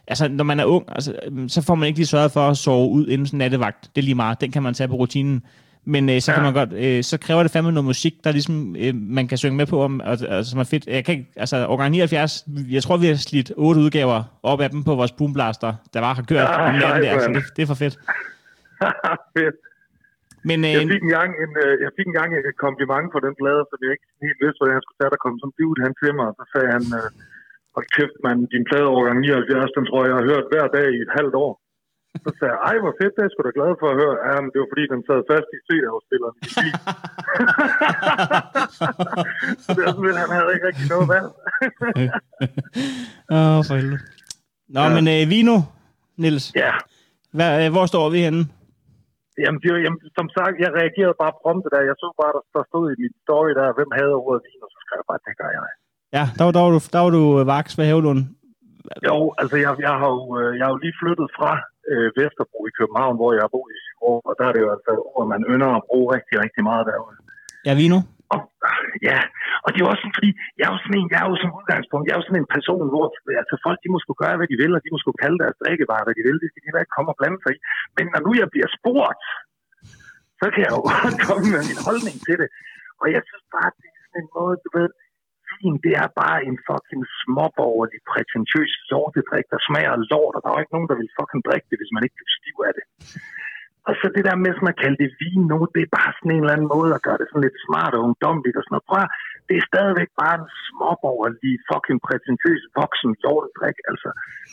altså, 0.08 0.28
når 0.28 0.44
man 0.44 0.60
er 0.60 0.66
ung, 0.66 0.86
altså, 0.88 1.16
øh, 1.32 1.50
så 1.50 1.62
får 1.62 1.76
man 1.76 1.88
ikke 1.88 2.00
lige 2.00 2.08
sørget 2.08 2.32
for 2.32 2.50
at 2.50 2.58
sove 2.58 2.90
ud 2.90 3.08
inden 3.08 3.28
sådan 3.28 3.38
en 3.38 3.40
nattevagt. 3.40 3.90
Det 3.96 4.02
er 4.02 4.06
lige 4.06 4.16
meget. 4.16 4.42
Den 4.42 4.52
kan 4.52 4.64
man 4.64 4.74
tage 4.74 4.88
på 4.88 4.96
rutinen. 4.96 5.42
Men 5.86 6.10
øh, 6.10 6.22
så, 6.22 6.34
kan 6.34 6.44
man 6.44 6.54
godt, 6.54 6.74
øh, 6.74 7.04
så 7.04 7.18
kræver 7.18 7.44
det 7.44 7.52
fandme 7.52 7.72
noget 7.72 7.86
musik, 7.86 8.14
der 8.24 8.32
ligesom 8.32 8.76
øh, 8.80 8.96
man 8.96 9.28
kan 9.28 9.38
synge 9.38 9.58
med 9.58 9.66
på, 9.66 9.84
om, 9.84 10.02
og, 10.06 10.18
og, 10.30 10.46
som 10.46 10.60
er 10.60 10.64
fedt. 10.64 10.88
Jeg 10.88 11.06
kan 11.06 11.16
ikke, 11.16 11.32
altså, 11.36 11.68
årgang 11.68 11.92
79, 11.92 12.46
jeg 12.70 12.84
tror, 12.84 12.98
vi 12.98 13.08
har 13.08 13.16
slidt 13.16 13.52
otte 13.58 13.82
udgaver 13.82 14.24
op 14.44 14.62
af 14.62 14.70
dem 14.70 14.84
på 14.84 14.96
vores 14.96 15.12
boomblaster, 15.12 15.74
der 15.94 16.00
var 16.00 16.14
har 16.14 16.22
kørt 16.22 16.50
Ja, 16.50 16.58
natten 16.58 16.82
nej, 16.82 17.00
der, 17.00 17.20
så 17.20 17.30
mand. 17.30 17.36
det, 17.44 17.44
det 17.56 17.62
er 17.62 17.68
for 17.68 17.74
fedt. 17.74 17.98
fedt. 19.38 19.56
Men 20.50 20.58
Jeg 20.76 20.84
øh, 20.84 20.90
fik, 20.94 21.02
engang 21.08 21.32
en, 21.44 21.52
øh, 21.66 21.74
jeg 21.86 21.92
fik 21.98 22.08
engang 22.12 22.30
et 22.38 22.58
kompliment 22.66 23.08
på 23.16 23.20
den 23.26 23.34
plade, 23.42 23.64
som 23.70 23.78
jeg 23.84 23.92
ikke 23.96 24.08
helt 24.26 24.40
vidste, 24.44 24.60
hvordan 24.60 24.78
jeg 24.78 24.86
skulle 24.86 25.00
tage. 25.00 25.14
Der 25.16 25.22
kom 25.26 25.36
sådan 25.38 25.50
en 25.52 25.58
dude 25.60 25.80
hen 25.84 25.94
til 26.02 26.12
mig, 26.18 26.26
og 26.32 26.36
så 26.40 26.44
sagde 26.54 26.70
han, 26.76 26.84
øh, 27.00 27.08
hold 27.76 27.88
kæft 27.98 28.18
mand, 28.26 28.40
din 28.56 28.66
plade 28.70 28.88
overgang 28.94 29.18
79, 29.20 29.78
den 29.78 29.86
tror 29.90 30.00
jeg, 30.02 30.10
jeg 30.12 30.18
har 30.20 30.28
hørt 30.32 30.46
hver 30.52 30.66
dag 30.78 30.88
i 30.98 31.00
et 31.06 31.12
halvt 31.20 31.36
år. 31.46 31.54
Så 32.24 32.30
sagde 32.38 32.52
jeg, 32.54 32.60
ej 32.70 32.76
hvor 32.84 32.94
fedt, 33.00 33.14
det 33.16 33.22
er 33.22 33.26
jeg 33.28 33.32
sgu 33.34 33.42
da 33.48 33.52
glad 33.60 33.72
for 33.82 33.88
at 33.94 33.98
høre. 34.02 34.16
Ja, 34.28 34.36
men 34.44 34.50
det 34.52 34.58
var 34.62 34.70
fordi, 34.74 34.84
den 34.94 35.02
sad 35.08 35.20
fast 35.32 35.50
i 35.58 35.60
CD-afspilleren 35.68 36.36
i 36.46 36.48
bil. 36.60 36.74
så 39.64 39.70
det 39.76 39.82
sådan 39.90 40.06
lidt, 40.08 40.20
han 40.24 40.32
havde 40.38 40.50
ikke 40.56 40.66
rigtig 40.70 40.88
noget 40.94 41.08
valg. 41.16 41.30
Åh, 43.38 43.60
for 43.68 43.74
helvede. 43.80 44.02
Nå. 44.76 44.82
Ja. 44.82 44.90
men 44.96 45.04
øh, 45.16 45.22
Vino, 45.34 45.56
Nils, 46.22 46.46
ja, 46.64 46.72
hvad, 47.38 47.52
øh, 47.66 47.72
hvor 47.72 47.86
står 47.86 48.10
vi 48.10 48.20
henne? 48.28 48.42
Jamen, 49.46 49.60
det, 49.64 49.70
var- 49.74 49.84
jamen, 49.86 50.00
som 50.20 50.28
sagt, 50.38 50.56
jeg 50.64 50.72
reagerede 50.80 51.16
bare 51.24 51.34
prompte 51.42 51.70
der. 51.74 51.82
Jeg 51.90 51.96
så 52.04 52.08
bare, 52.22 52.34
der, 52.38 52.44
der 52.56 52.64
stod 52.72 52.86
i 52.94 52.96
mit 53.04 53.16
story 53.26 53.52
der, 53.60 53.68
hvem 53.78 53.92
havde 54.00 54.14
ordet 54.26 54.42
vin, 54.48 54.64
og 54.66 54.70
så 54.74 54.78
skrev 54.84 54.98
jeg 55.02 55.08
bare, 55.12 55.22
det 55.28 55.36
gør 55.42 55.52
jeg. 55.58 55.64
Ja, 56.18 56.24
der, 56.38 56.44
var- 56.46 56.56
der, 56.58 56.64
var 56.66 56.72
du, 56.76 56.80
der 56.96 57.02
var 57.06 57.12
du 57.20 57.24
øh, 57.40 57.44
vaks 57.54 57.74
ved 57.78 57.86
Hævlund. 57.92 58.22
Jo, 59.10 59.18
altså 59.42 59.56
jeg, 59.64 59.72
jeg, 59.88 59.94
har 60.02 60.10
jo, 60.18 60.22
øh, 60.40 60.50
jeg 60.58 60.64
har 60.66 60.72
jo 60.76 60.80
lige 60.86 60.96
flyttet 61.02 61.28
fra 61.38 61.52
øh, 61.92 62.08
Vesterbro 62.20 62.60
i 62.70 62.74
København, 62.80 63.16
hvor 63.20 63.30
jeg 63.36 63.42
har 63.46 63.52
boet 63.56 63.72
i 63.78 63.80
syv 63.88 63.98
år, 64.12 64.20
og 64.30 64.34
der 64.40 64.46
er 64.50 64.54
det 64.56 64.62
jo 64.66 64.70
altså 64.76 64.92
ord, 65.16 65.28
man 65.34 65.42
ynder 65.54 65.70
at 65.80 65.84
bruge 65.90 66.08
rigtig, 66.16 66.36
rigtig 66.44 66.64
meget 66.70 66.84
derude. 66.92 67.18
Ja, 67.68 67.74
Vino 67.82 68.00
og, 68.34 68.40
ja, 69.08 69.20
og 69.64 69.68
det 69.70 69.78
er 69.78 69.86
jo 69.86 69.92
også 69.92 70.04
sådan, 70.04 70.18
fordi 70.20 70.32
jeg 70.58 70.66
er 70.68 70.74
jo 70.76 70.80
sådan 70.82 70.98
en, 71.00 71.10
jeg 71.14 71.20
er 71.22 71.28
jo 71.32 71.38
som 71.42 71.56
udgangspunkt, 71.60 72.06
jeg 72.06 72.14
er 72.14 72.20
jo 72.20 72.28
sådan 72.28 72.44
en 72.44 72.54
person, 72.56 72.86
hvor 72.94 73.06
altså, 73.42 73.56
folk 73.66 73.80
de 73.84 73.92
må 73.94 73.98
skulle 74.02 74.22
gøre, 74.24 74.38
hvad 74.40 74.50
de 74.52 74.62
vil, 74.64 74.76
og 74.78 74.82
de 74.84 74.92
må 74.94 74.98
skulle 75.02 75.22
kalde 75.24 75.42
deres 75.44 75.58
drikkevarer, 75.62 76.06
hvad 76.06 76.16
de 76.18 76.28
vil, 76.28 76.38
det 76.42 76.50
skal 76.50 76.62
de 76.64 76.74
da 76.74 76.84
ikke 76.84 76.96
komme 76.98 77.12
og 77.14 77.18
blande 77.20 77.40
sig 77.42 77.52
i. 77.56 77.60
Men 77.98 78.06
når 78.14 78.22
nu 78.26 78.32
jeg 78.42 78.50
bliver 78.54 78.70
spurgt, 78.78 79.24
så 80.42 80.46
kan 80.54 80.62
jeg 80.66 80.74
jo 80.78 80.82
godt 81.04 81.18
komme 81.28 81.48
med 81.56 81.64
min 81.70 81.84
holdning 81.88 82.18
til 82.28 82.36
det. 82.42 82.50
Og 83.02 83.08
jeg 83.16 83.22
synes 83.30 83.46
bare, 83.56 83.70
det 83.80 83.88
er 83.92 84.02
sådan 84.04 84.20
en 84.22 84.30
måde, 84.38 84.56
du 84.66 84.70
ved, 84.78 84.90
vin, 85.52 85.76
det 85.86 85.94
er 86.04 86.10
bare 86.22 86.40
en 86.50 86.58
fucking 86.68 87.04
småborgerlig, 87.20 88.00
prætentiøs 88.12 88.74
lortedrik, 88.92 89.46
der 89.54 89.60
smager 89.68 89.96
lort, 90.12 90.34
og 90.36 90.42
der 90.42 90.50
er 90.50 90.56
jo 90.56 90.64
ikke 90.64 90.76
nogen, 90.76 90.90
der 90.92 91.00
vil 91.02 91.16
fucking 91.20 91.42
drikke 91.48 91.68
det, 91.70 91.78
hvis 91.80 91.94
man 91.96 92.04
ikke 92.06 92.18
bliver 92.18 92.36
stiv 92.40 92.58
af 92.68 92.74
det. 92.78 92.86
Og 93.88 93.94
så 94.00 94.06
det 94.16 94.24
der 94.30 94.38
med, 94.44 94.52
at 94.56 94.66
man 94.70 94.78
kalder 94.82 95.00
det 95.04 95.12
vin 95.22 95.42
nu, 95.52 95.58
det 95.76 95.82
er 95.84 95.96
bare 96.00 96.12
sådan 96.18 96.32
en 96.32 96.42
eller 96.44 96.56
anden 96.56 96.72
måde 96.76 96.92
at 96.98 97.04
gøre 97.08 97.20
det 97.22 97.28
sådan 97.30 97.46
lidt 97.48 97.60
smart 97.66 97.94
og 97.98 98.02
ungdomligt 98.08 98.58
og 98.60 98.64
sådan 98.64 98.74
noget. 98.76 98.90
Prøv 98.92 99.06
det 99.52 99.56
er 99.60 99.70
stadigvæk 99.72 100.10
bare 100.22 100.36
en 100.42 100.48
småborgerlig, 100.66 101.54
fucking 101.70 102.00
prætentiøs, 102.08 102.64
voksen 102.80 103.12
lortedrik. 103.24 103.78
Altså, 103.92 104.10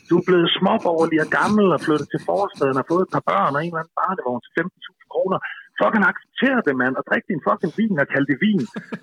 du 0.08 0.14
er 0.20 0.24
blevet 0.28 0.48
småborgerlig 0.58 1.18
og 1.24 1.28
gammel 1.40 1.66
og 1.74 1.80
flyttet 1.86 2.08
til 2.10 2.20
forstaden 2.30 2.76
og 2.80 2.86
fået 2.90 3.04
et 3.06 3.12
par 3.16 3.24
børn 3.30 3.52
og 3.56 3.60
en 3.62 3.70
eller 3.70 3.82
anden 3.82 3.96
barnevogn 4.00 4.40
til 4.44 4.52
15.000 4.58 5.14
kroner. 5.14 5.38
Fucking 5.80 6.04
acceptere 6.10 6.60
det, 6.66 6.74
mand, 6.82 6.94
og 7.00 7.04
drik 7.08 7.24
din 7.30 7.42
fucking 7.46 7.72
vin 7.78 8.02
og 8.02 8.08
kald 8.12 8.26
det 8.32 8.38
vin. 8.46 8.62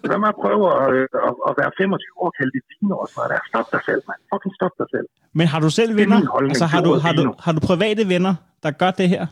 Hvad 0.09 0.19
med 0.23 0.29
at 0.33 0.37
prøve 0.43 0.65
at, 0.81 0.87
at, 1.27 1.33
at, 1.47 1.53
være 1.59 1.71
25 1.81 2.21
år 2.21 2.29
og 2.31 2.35
kalde 2.39 2.53
det 2.57 2.63
vin 2.71 2.87
og 2.95 3.07
sådan 3.13 3.29
noget. 3.31 3.49
Stop 3.51 3.67
dig 3.75 3.81
selv, 3.89 4.01
mand. 4.09 4.19
Fucking 4.31 4.53
stop 4.59 4.73
dig 4.81 4.87
selv. 4.95 5.07
Men 5.39 5.45
har 5.53 5.59
du 5.65 5.69
selv 5.79 5.91
venner? 6.01 6.19
Altså, 6.51 6.65
har, 6.73 6.81
du, 6.87 6.91
har, 7.05 7.13
du, 7.19 7.23
har 7.45 7.51
du 7.55 7.61
private 7.71 8.03
venner, 8.13 8.33
der 8.63 8.71
gør 8.81 8.91
det 8.99 9.07
her? 9.13 9.23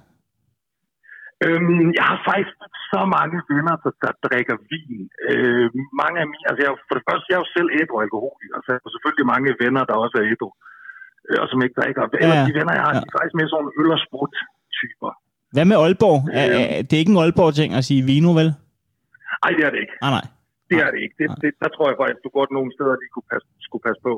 Øhm, 1.43 1.87
jeg 1.99 2.05
har 2.11 2.19
faktisk 2.31 2.57
så 2.93 3.01
mange 3.17 3.37
venner, 3.51 3.75
der, 3.83 3.93
der 4.03 4.11
drikker 4.25 4.55
vin. 4.71 4.97
Øh, 5.29 5.67
mange 6.01 6.17
af 6.21 6.27
mine, 6.31 6.45
altså 6.49 6.61
jeg, 6.63 6.71
for 6.87 6.95
det 6.97 7.05
første, 7.09 7.25
jeg 7.29 7.35
er 7.37 7.43
jo 7.43 7.49
selv 7.57 7.69
ædru 7.79 7.95
alkoholiker, 8.05 8.57
så 8.63 8.67
jeg 8.73 8.79
har 8.83 8.91
selvfølgelig 8.95 9.27
mange 9.33 9.49
venner, 9.63 9.81
der 9.89 9.95
også 10.03 10.15
er 10.21 10.25
ædru, 10.33 10.49
øh, 11.27 11.37
og 11.43 11.47
som 11.51 11.57
ikke 11.65 11.77
drikker. 11.81 12.01
Eller 12.23 12.37
ja, 12.39 12.45
de 12.47 12.53
venner, 12.59 12.73
jeg 12.77 12.83
har, 12.87 12.93
ja. 12.93 13.01
de 13.01 13.07
er 13.09 13.15
faktisk 13.17 13.37
mere 13.39 13.49
sådan 13.53 13.71
øl- 13.79 13.95
og 13.97 14.01
sprut-typer. 14.05 15.11
Hvad 15.55 15.65
med 15.69 15.77
Aalborg? 15.83 16.19
Øh, 16.35 16.41
er, 16.41 16.47
er, 16.61 16.81
det 16.87 16.93
er 16.95 17.01
ikke 17.03 17.15
en 17.15 17.23
Aalborg-ting 17.23 17.69
at 17.79 17.83
sige 17.89 18.01
vino, 18.11 18.31
vel? 18.39 18.49
Nej, 19.43 19.51
det 19.57 19.63
er 19.67 19.71
det 19.73 19.79
ikke. 19.85 19.95
Ah, 20.05 20.11
nej. 20.17 20.25
Det 20.69 20.77
er 20.85 20.89
det 20.93 20.99
ikke. 21.05 21.15
Det, 21.19 21.27
det, 21.43 21.51
der 21.63 21.69
tror 21.75 21.85
jeg 21.89 21.97
faktisk, 22.01 22.19
du 22.25 22.31
går 22.37 22.45
nogle 22.57 22.71
steder, 22.75 22.95
de 23.03 23.07
kunne 23.13 23.29
passe, 23.33 23.47
skulle 23.67 23.83
passe 23.87 24.01
på. 24.07 24.13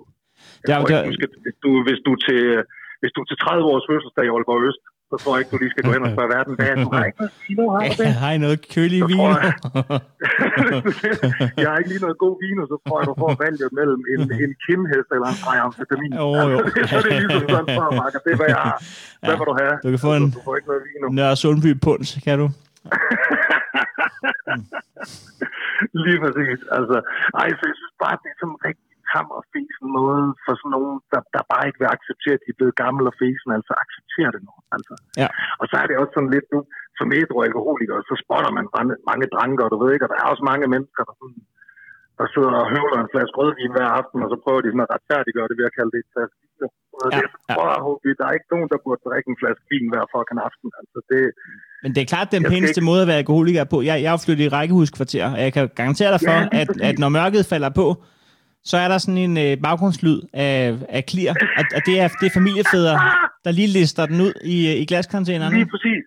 Jeg 0.62 0.70
ja, 0.70 0.76
tror 0.76 0.88
ikke, 0.88 1.10
du 1.12 1.16
skal, 1.18 1.30
du, 1.66 1.72
hvis, 1.88 2.00
du 2.08 2.12
til, 2.26 2.42
hvis 3.02 3.14
du 3.18 3.22
til 3.30 3.38
30 3.38 3.72
års 3.72 3.86
fødselsdag 3.90 4.26
i 4.26 4.32
Aalborg 4.36 4.62
Øst, 4.68 4.84
så 5.15 5.19
tror 5.23 5.32
jeg 5.34 5.39
ikke, 5.41 5.51
du 5.56 5.60
lige 5.63 5.73
skal 5.73 5.84
gå 5.88 5.91
hen 5.95 6.04
og 6.08 6.12
spørge 6.15 6.32
verden, 6.38 6.54
hvad 6.60 6.71
du 6.86 6.89
har 6.95 7.04
ikke 7.10 7.19
noget 7.21 7.34
vino, 7.47 7.63
har 7.73 7.80
du 7.89 7.93
det? 8.01 8.08
Ja, 8.10 8.13
har 8.23 8.32
noget 8.45 8.60
kølig 8.75 8.99
vino? 9.12 9.30
Jeg, 9.45 9.54
jeg 11.63 11.67
har 11.71 11.78
ikke 11.82 11.91
lige 11.93 12.04
noget 12.06 12.17
god 12.25 12.36
vino, 12.43 12.62
så 12.71 12.75
tror 12.86 12.95
jeg, 12.99 13.06
du 13.12 13.15
får 13.23 13.32
valget 13.45 13.69
mellem 13.80 14.01
en, 14.13 14.21
en 14.43 14.51
kindhest 14.65 15.10
eller 15.15 15.28
en 15.34 15.38
streg 15.41 15.58
amfetamin. 15.65 16.12
Oh, 16.25 16.43
jo. 16.51 16.58
Altså, 16.60 16.71
det, 16.75 16.82
så 16.89 16.95
er 16.97 17.01
det 17.06 17.12
ligesom 17.21 17.43
sådan 17.56 17.69
for, 17.80 17.88
Marker. 18.01 18.19
Det 18.25 18.32
er, 18.34 18.38
hvad 18.41 18.49
jeg 18.56 18.62
har. 18.67 18.78
Hvad 19.25 19.34
ja, 19.34 19.38
vil 19.39 19.45
du 19.51 19.56
have? 19.62 19.73
Du 19.84 19.88
kan 19.93 20.01
få 20.08 20.12
en 20.19 20.25
du 20.38 20.41
får 20.47 20.54
ikke 20.58 20.67
noget 20.71 20.84
vino. 20.89 21.06
Nørre 21.19 21.36
Sundby 21.41 21.71
Punds, 21.86 22.10
kan 22.25 22.36
du? 22.41 22.47
lige 26.06 26.19
præcis. 26.23 26.60
Altså, 26.78 26.97
ej, 27.41 27.47
så 27.60 27.63
jeg 27.69 27.75
synes 27.82 27.95
bare, 28.04 28.15
det 28.23 28.30
er 28.34 28.38
sådan 28.41 28.60
rigtig 28.67 28.95
tam 29.15 29.28
og 29.38 29.41
fesen 29.54 29.88
måde 29.99 30.23
for 30.45 30.54
sådan 30.60 30.73
nogen, 30.78 30.95
der, 31.12 31.21
der 31.36 31.43
bare 31.51 31.63
ikke 31.67 31.82
vil 31.82 31.93
acceptere, 31.95 32.36
at 32.38 32.43
de 32.43 32.51
er 32.54 32.60
blevet 32.60 32.80
gamle 32.84 33.06
og 33.12 33.15
fesen, 33.21 33.49
altså 33.58 33.73
acceptere 33.84 34.32
det 34.36 34.41
nu. 34.47 34.54
Altså. 34.75 34.93
Ja. 35.21 35.30
Og 35.62 35.65
så 35.69 35.75
er 35.82 35.86
det 35.88 35.95
også 36.01 36.13
sådan 36.15 36.34
lidt 36.36 36.47
nu, 36.54 36.60
som 36.97 37.08
alkoholiker, 37.47 37.95
så 38.10 38.15
spotter 38.23 38.51
man 38.58 38.65
mange, 38.78 38.93
mange 39.10 39.25
dranker, 39.36 39.65
du 39.71 39.78
ved 39.82 39.89
ikke, 39.93 40.06
og 40.06 40.12
der 40.12 40.19
er 40.19 40.28
også 40.34 40.45
mange 40.51 40.65
mennesker, 40.73 41.01
der, 41.10 41.15
sådan, 41.21 41.41
der 42.19 42.25
sidder 42.34 42.54
og 42.62 42.67
høvler 42.73 42.99
en 43.01 43.12
flaske 43.13 43.38
rødvin 43.39 43.75
hver 43.75 43.89
aften, 43.99 44.19
og 44.25 44.30
så 44.32 44.38
prøver 44.43 44.62
de 44.62 44.69
sådan 44.71 44.86
at 44.88 44.93
retfærdiggøre 44.95 45.49
det 45.49 45.56
ved 45.60 45.69
at 45.69 45.75
kalde 45.78 45.91
det 45.95 46.01
et 46.04 46.12
flaske 46.13 46.38
vin. 46.41 46.54
Og 47.04 47.08
ja, 47.13 47.17
det, 47.17 47.28
ja. 47.49 47.56
Prøv 47.56 47.65
der 48.19 48.25
er 48.30 48.34
ikke 48.38 48.51
nogen, 48.54 48.67
der 48.73 48.80
burde 48.86 49.01
drikke 49.08 49.28
en 49.34 49.38
flaske 49.41 49.65
vin 49.71 49.86
hver 49.91 50.04
fucking 50.13 50.39
aften. 50.47 50.67
Altså, 50.80 50.97
det, 51.10 51.21
men 51.84 51.89
det 51.95 52.01
er 52.01 52.10
klart 52.13 52.28
den 52.38 52.43
pæneste 52.54 52.80
ikke... 52.80 52.89
måde 52.89 53.01
at 53.06 53.10
være 53.12 53.21
alkoholiker 53.23 53.63
på. 53.73 53.78
Jeg, 53.89 53.95
jeg 54.04 54.10
har 54.13 54.21
flyttet 54.25 54.45
i 54.45 54.54
rækkehuskvarter, 54.58 55.25
og 55.34 55.39
jeg 55.45 55.51
kan 55.56 55.63
garantere 55.80 56.12
dig 56.15 56.21
for, 56.28 56.38
ja, 56.41 56.62
at, 56.62 56.69
at 56.89 56.95
når 57.04 57.10
mørket 57.19 57.43
falder 57.54 57.71
på, 57.82 57.88
så 58.71 58.75
er 58.84 58.88
der 58.91 58.97
sådan 59.04 59.21
en 59.28 59.36
øh, 59.45 59.54
baggrundslyd 59.65 60.19
af, 60.45 60.56
af 60.97 61.01
klir, 61.10 61.30
og, 61.60 61.63
og 61.78 61.82
det, 61.88 61.95
er, 62.04 62.08
det 62.19 62.25
er 62.30 62.38
familiefædre, 62.39 62.95
der 63.45 63.51
lige 63.60 63.71
lister 63.78 64.04
den 64.12 64.17
ud 64.28 64.34
i, 64.56 64.58
øh, 64.71 64.82
i 64.82 64.86
glascontaineren. 64.89 65.54
Lige 65.60 65.71
præcis. 65.75 66.04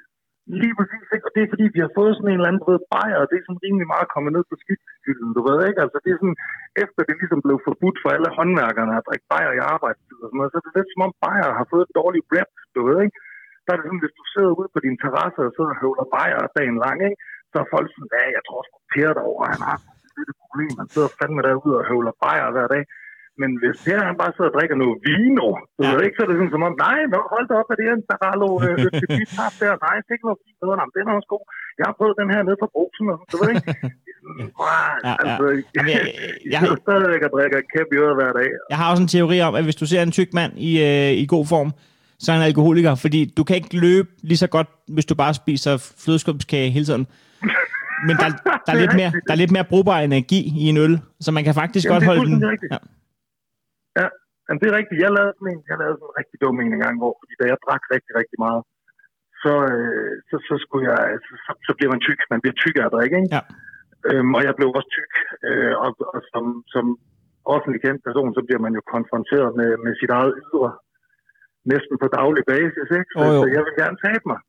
Lige 0.62 0.74
præcis, 0.78 1.06
ikke? 1.14 1.26
og 1.28 1.32
det 1.34 1.40
er 1.42 1.52
fordi, 1.52 1.66
vi 1.76 1.80
har 1.84 1.92
fået 1.98 2.12
sådan 2.14 2.30
en 2.30 2.38
eller 2.38 2.50
anden 2.50 2.66
rød 2.68 2.80
bajer, 2.94 3.18
og 3.22 3.26
det 3.28 3.36
er 3.36 3.44
sådan 3.46 3.64
rimelig 3.66 3.88
meget 3.94 4.08
kommet 4.14 4.30
ned 4.36 4.44
på 4.50 4.56
skidtskylden, 4.62 5.30
du 5.36 5.40
ved 5.48 5.58
ikke? 5.68 5.80
Altså 5.84 5.98
det 6.04 6.10
er 6.12 6.18
sådan, 6.22 6.38
efter 6.84 7.00
det 7.08 7.16
ligesom 7.22 7.40
blev 7.46 7.58
forbudt 7.68 7.98
for 8.02 8.08
alle 8.14 8.30
håndværkerne 8.38 8.92
at 8.98 9.06
drikke 9.08 9.26
bajer 9.32 9.52
i 9.54 9.64
arbejdstid 9.74 10.18
og 10.22 10.28
sådan 10.28 10.38
noget, 10.38 10.50
så 10.52 10.56
er 10.58 10.64
det 10.66 10.76
lidt 10.78 10.92
som 10.92 11.06
om 11.08 11.12
bajer 11.24 11.58
har 11.60 11.66
fået 11.72 11.84
et 11.86 11.96
dårligt 12.00 12.26
rep, 12.34 12.50
du 12.76 12.80
ved 12.88 12.98
ikke? 13.04 13.16
Der 13.64 13.70
er 13.70 13.76
det 13.78 13.86
sådan, 13.86 14.04
hvis 14.04 14.18
du 14.18 14.24
sidder 14.32 14.52
ude 14.58 14.70
på 14.74 14.80
din 14.86 14.96
terrasse 15.02 15.40
og 15.46 15.52
sidder 15.54 15.72
og 15.74 15.80
høvler 15.82 16.06
bajer 16.16 16.40
dagen 16.58 16.78
lang, 16.84 16.98
ikke? 17.08 17.18
så 17.50 17.56
er 17.62 17.72
folk 17.74 17.88
sådan, 17.90 18.12
ja, 18.16 18.24
jeg 18.36 18.42
tror 18.48 18.60
sgu 18.64 18.76
Per 18.92 19.10
derovre, 19.18 19.46
han 19.54 19.62
har 19.68 19.78
lidt 20.18 20.32
et 20.32 20.38
problem. 20.44 20.70
Han 20.80 20.88
sidder 20.94 21.10
fandme 21.18 21.40
derude 21.48 21.76
og 21.80 21.84
høvler 21.90 22.14
bajer 22.22 22.48
hver 22.56 22.68
dag. 22.74 22.84
Men 23.40 23.50
hvis 23.60 23.76
Per 23.84 24.00
han 24.10 24.16
bare 24.22 24.32
sidder 24.34 24.50
og 24.52 24.56
drikker 24.56 24.76
noget 24.82 24.96
vino, 25.06 25.48
så, 25.76 25.82
ja. 25.84 26.04
ikke, 26.06 26.16
så 26.16 26.22
er 26.24 26.28
det 26.30 26.36
sådan 26.38 26.54
som 26.54 26.66
om, 26.68 26.74
nej, 26.86 26.98
nå, 27.14 27.20
hold 27.32 27.46
da 27.50 27.54
op, 27.60 27.70
at 27.72 27.76
det 27.78 27.86
er 27.86 27.94
en 27.98 28.06
Tarallo 28.10 28.48
øh, 28.66 28.76
tap 29.36 29.54
der. 29.62 29.74
Nej, 29.86 29.94
det 30.02 30.08
er 30.10 30.16
ikke 30.16 30.28
noget 30.28 30.40
fint. 30.44 30.58
Nej, 30.80 30.86
den 30.96 31.04
er 31.10 31.14
også 31.18 31.30
god. 31.34 31.44
Jeg 31.78 31.84
har 31.88 31.94
prøvet 31.98 32.14
den 32.22 32.28
her 32.34 32.40
nede 32.46 32.58
fra 32.62 32.70
brugsen, 32.74 33.06
og 33.12 33.18
så 33.30 33.34
ved 33.40 33.48
ikke. 33.54 33.66
ja, 35.08 35.14
altså, 35.22 35.44
ja. 35.54 35.62
Jamen, 35.74 35.90
jeg, 35.96 36.02
jeg, 36.52 36.60
jeg, 36.66 36.76
stadigvæk 36.86 37.22
at 37.28 37.32
drikke 37.36 37.56
kæp 37.72 37.88
i 37.94 37.96
øret 38.02 38.16
hver 38.20 38.32
dag. 38.38 38.48
Jeg 38.72 38.78
har 38.80 38.86
også 38.92 39.02
en 39.06 39.12
teori 39.16 39.36
om, 39.48 39.54
at 39.58 39.64
hvis 39.66 39.80
du 39.82 39.86
ser 39.92 40.00
en 40.02 40.14
tyk 40.18 40.30
mand 40.38 40.52
i, 40.68 40.70
øh, 40.88 41.22
i 41.22 41.24
god 41.34 41.44
form, 41.54 41.70
så 42.22 42.26
er 42.30 42.36
han 42.36 42.44
alkoholiker, 42.50 42.92
fordi 43.04 43.20
du 43.38 43.42
kan 43.44 43.56
ikke 43.60 43.76
løbe 43.86 44.08
lige 44.30 44.40
så 44.44 44.48
godt, 44.56 44.68
hvis 44.94 45.06
du 45.10 45.14
bare 45.22 45.34
spiser 45.42 45.72
flødeskumskage 46.02 46.70
hele 46.76 46.86
tiden. 46.90 47.06
Men 48.06 48.14
der, 48.22 48.28
der, 48.66 48.72
er 48.74 48.80
lidt 48.84 48.94
mere, 49.00 49.12
der 49.26 49.32
er 49.34 49.40
lidt 49.42 49.54
mere 49.56 49.66
brugbar 49.70 49.98
energi 50.10 50.40
i 50.62 50.64
en 50.72 50.78
øl, 50.84 50.94
så 51.24 51.28
man 51.36 51.44
kan 51.46 51.54
faktisk 51.62 51.84
Jamen, 51.84 51.94
godt 51.94 52.04
holde 52.10 52.24
den. 52.30 52.38
Rigtigt. 52.54 52.72
Ja. 52.74 52.80
ja, 54.00 54.06
Jamen, 54.46 54.60
det 54.60 54.68
er 54.68 54.76
rigtigt. 54.80 55.02
Jeg 55.04 55.10
lavede 55.16 55.34
sådan 55.36 55.50
en, 55.54 55.60
jeg 55.70 55.76
lavede 55.82 55.96
sådan 55.98 56.10
en 56.12 56.18
rigtig 56.20 56.36
dum 56.42 56.56
en 56.60 56.82
gang, 56.84 56.94
hvor 57.00 57.12
fordi 57.20 57.34
da 57.40 57.44
jeg 57.52 57.58
drak 57.66 57.82
rigtig, 57.94 58.12
rigtig 58.20 58.38
meget, 58.46 58.62
så, 59.42 59.52
øh, 59.74 60.12
så, 60.28 60.36
så, 60.48 60.54
skulle 60.64 60.84
jeg, 60.90 61.00
så, 61.26 61.32
så, 61.44 61.52
så 61.66 61.72
bliver 61.76 61.90
man 61.94 62.00
tyk. 62.06 62.20
Man 62.34 62.42
bliver 62.42 62.56
tyk 62.62 62.76
af 62.80 62.84
at 62.86 62.94
drikke, 62.96 63.16
ikke? 63.20 63.34
Ja. 63.36 63.42
Øhm, 64.08 64.32
og 64.36 64.42
jeg 64.46 64.54
blev 64.58 64.68
også 64.78 64.90
tyk. 64.98 65.12
Øh, 65.48 65.74
og, 65.84 65.90
og 66.14 66.20
som, 66.32 66.44
som 66.74 66.84
offentlig 67.54 67.80
kendt 67.84 68.00
person, 68.08 68.30
så 68.36 68.42
bliver 68.46 68.62
man 68.66 68.72
jo 68.78 68.82
konfronteret 68.94 69.50
med, 69.60 69.70
med 69.84 69.92
sit 70.00 70.12
eget 70.18 70.34
ydre 70.42 70.70
næsten 71.72 71.94
på 72.02 72.06
daglig 72.18 72.44
basis, 72.52 72.88
ikke? 72.98 73.10
Så, 73.14 73.20
oh, 73.24 73.34
så 73.40 73.46
jeg 73.56 73.62
vil 73.66 73.74
gerne 73.82 73.98
tabe 74.06 74.24
mig. 74.32 74.40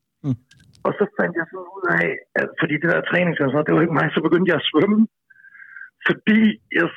Og 0.86 0.92
så 1.00 1.04
fandt 1.18 1.34
jeg 1.40 1.46
sådan 1.50 1.72
ud 1.78 1.86
af, 2.00 2.08
at 2.42 2.48
fordi 2.62 2.76
det 2.82 2.90
der 2.94 3.10
træning, 3.12 3.34
så 3.38 3.64
det 3.68 3.74
var 3.76 3.84
ikke 3.86 4.00
mig, 4.00 4.08
så 4.16 4.22
begyndte 4.28 4.50
jeg 4.52 4.60
at 4.62 4.68
svømme. 4.72 5.00
Fordi 6.08 6.40
jeg 6.80 6.88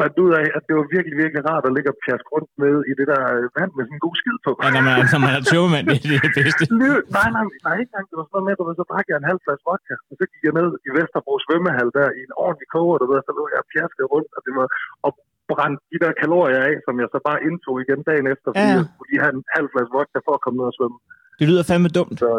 fandt 0.00 0.16
ud 0.24 0.32
af, 0.40 0.46
at 0.56 0.62
det 0.68 0.74
var 0.78 0.86
virkelig, 0.96 1.16
virkelig 1.22 1.40
rart 1.50 1.64
at 1.68 1.74
ligge 1.76 1.90
og 1.94 1.98
pjaske 2.04 2.28
rundt 2.34 2.50
med 2.62 2.74
i 2.90 2.92
det 2.98 3.06
der 3.12 3.22
vand 3.58 3.72
med 3.76 3.84
sådan 3.84 3.96
en 3.98 4.04
god 4.06 4.16
skid 4.20 4.36
på. 4.46 4.50
Ja, 4.64 4.68
når 4.76 4.84
man, 4.88 4.94
når 5.12 5.20
man 5.26 5.34
er 5.38 5.42
tøvmand, 5.52 5.84
det 5.88 6.14
er 6.16 6.22
det 6.26 6.32
bedste. 6.38 6.62
nej, 7.18 7.28
nej, 7.36 7.44
nej, 7.66 7.74
ikke 7.80 7.90
engang. 7.90 8.06
Det 8.10 8.16
var 8.20 8.26
sådan 8.26 8.36
noget 8.36 8.46
med, 8.46 8.72
at 8.72 8.78
så 8.80 8.86
drak 8.92 9.06
jeg 9.08 9.16
en 9.22 9.30
halv 9.30 9.40
flaske 9.44 9.64
vodka, 9.68 9.94
og 10.10 10.14
så 10.20 10.24
gik 10.32 10.42
jeg 10.48 10.54
ned 10.60 10.68
i 10.86 10.90
Vesterbro 10.96 11.34
svømmehal 11.44 11.88
der 11.98 12.08
i 12.18 12.20
en 12.28 12.34
ordentlig 12.44 12.68
koger, 12.74 12.96
du 13.02 13.06
ved, 13.10 13.20
så 13.28 13.32
lå 13.38 13.44
jeg 13.52 13.60
og 13.64 13.68
pjaskede 13.72 14.08
rundt, 14.14 14.30
og 14.36 14.40
det 14.46 14.52
var, 14.58 14.66
og 15.06 15.10
brændte 15.50 15.82
de 15.92 15.98
der 16.04 16.12
kalorier 16.22 16.60
af, 16.68 16.74
som 16.86 16.94
jeg 17.02 17.08
så 17.14 17.18
bare 17.28 17.38
indtog 17.46 17.76
igen 17.84 18.00
dagen 18.10 18.26
efter, 18.34 18.48
fordi 18.52 18.72
ja. 18.72 18.78
jeg 18.78 18.86
skulle 18.90 19.08
lige 19.10 19.22
have 19.24 19.34
en 19.38 19.44
halv 19.56 19.68
flaske 19.72 19.94
vodka 19.96 20.18
for 20.26 20.34
at 20.38 20.42
komme 20.44 20.56
ned 20.60 20.66
og 20.72 20.76
svømme. 20.78 20.98
Det 21.40 21.46
lyder 21.50 21.64
fandme 21.70 21.90
dumt. 21.98 22.18
Så, 22.24 22.30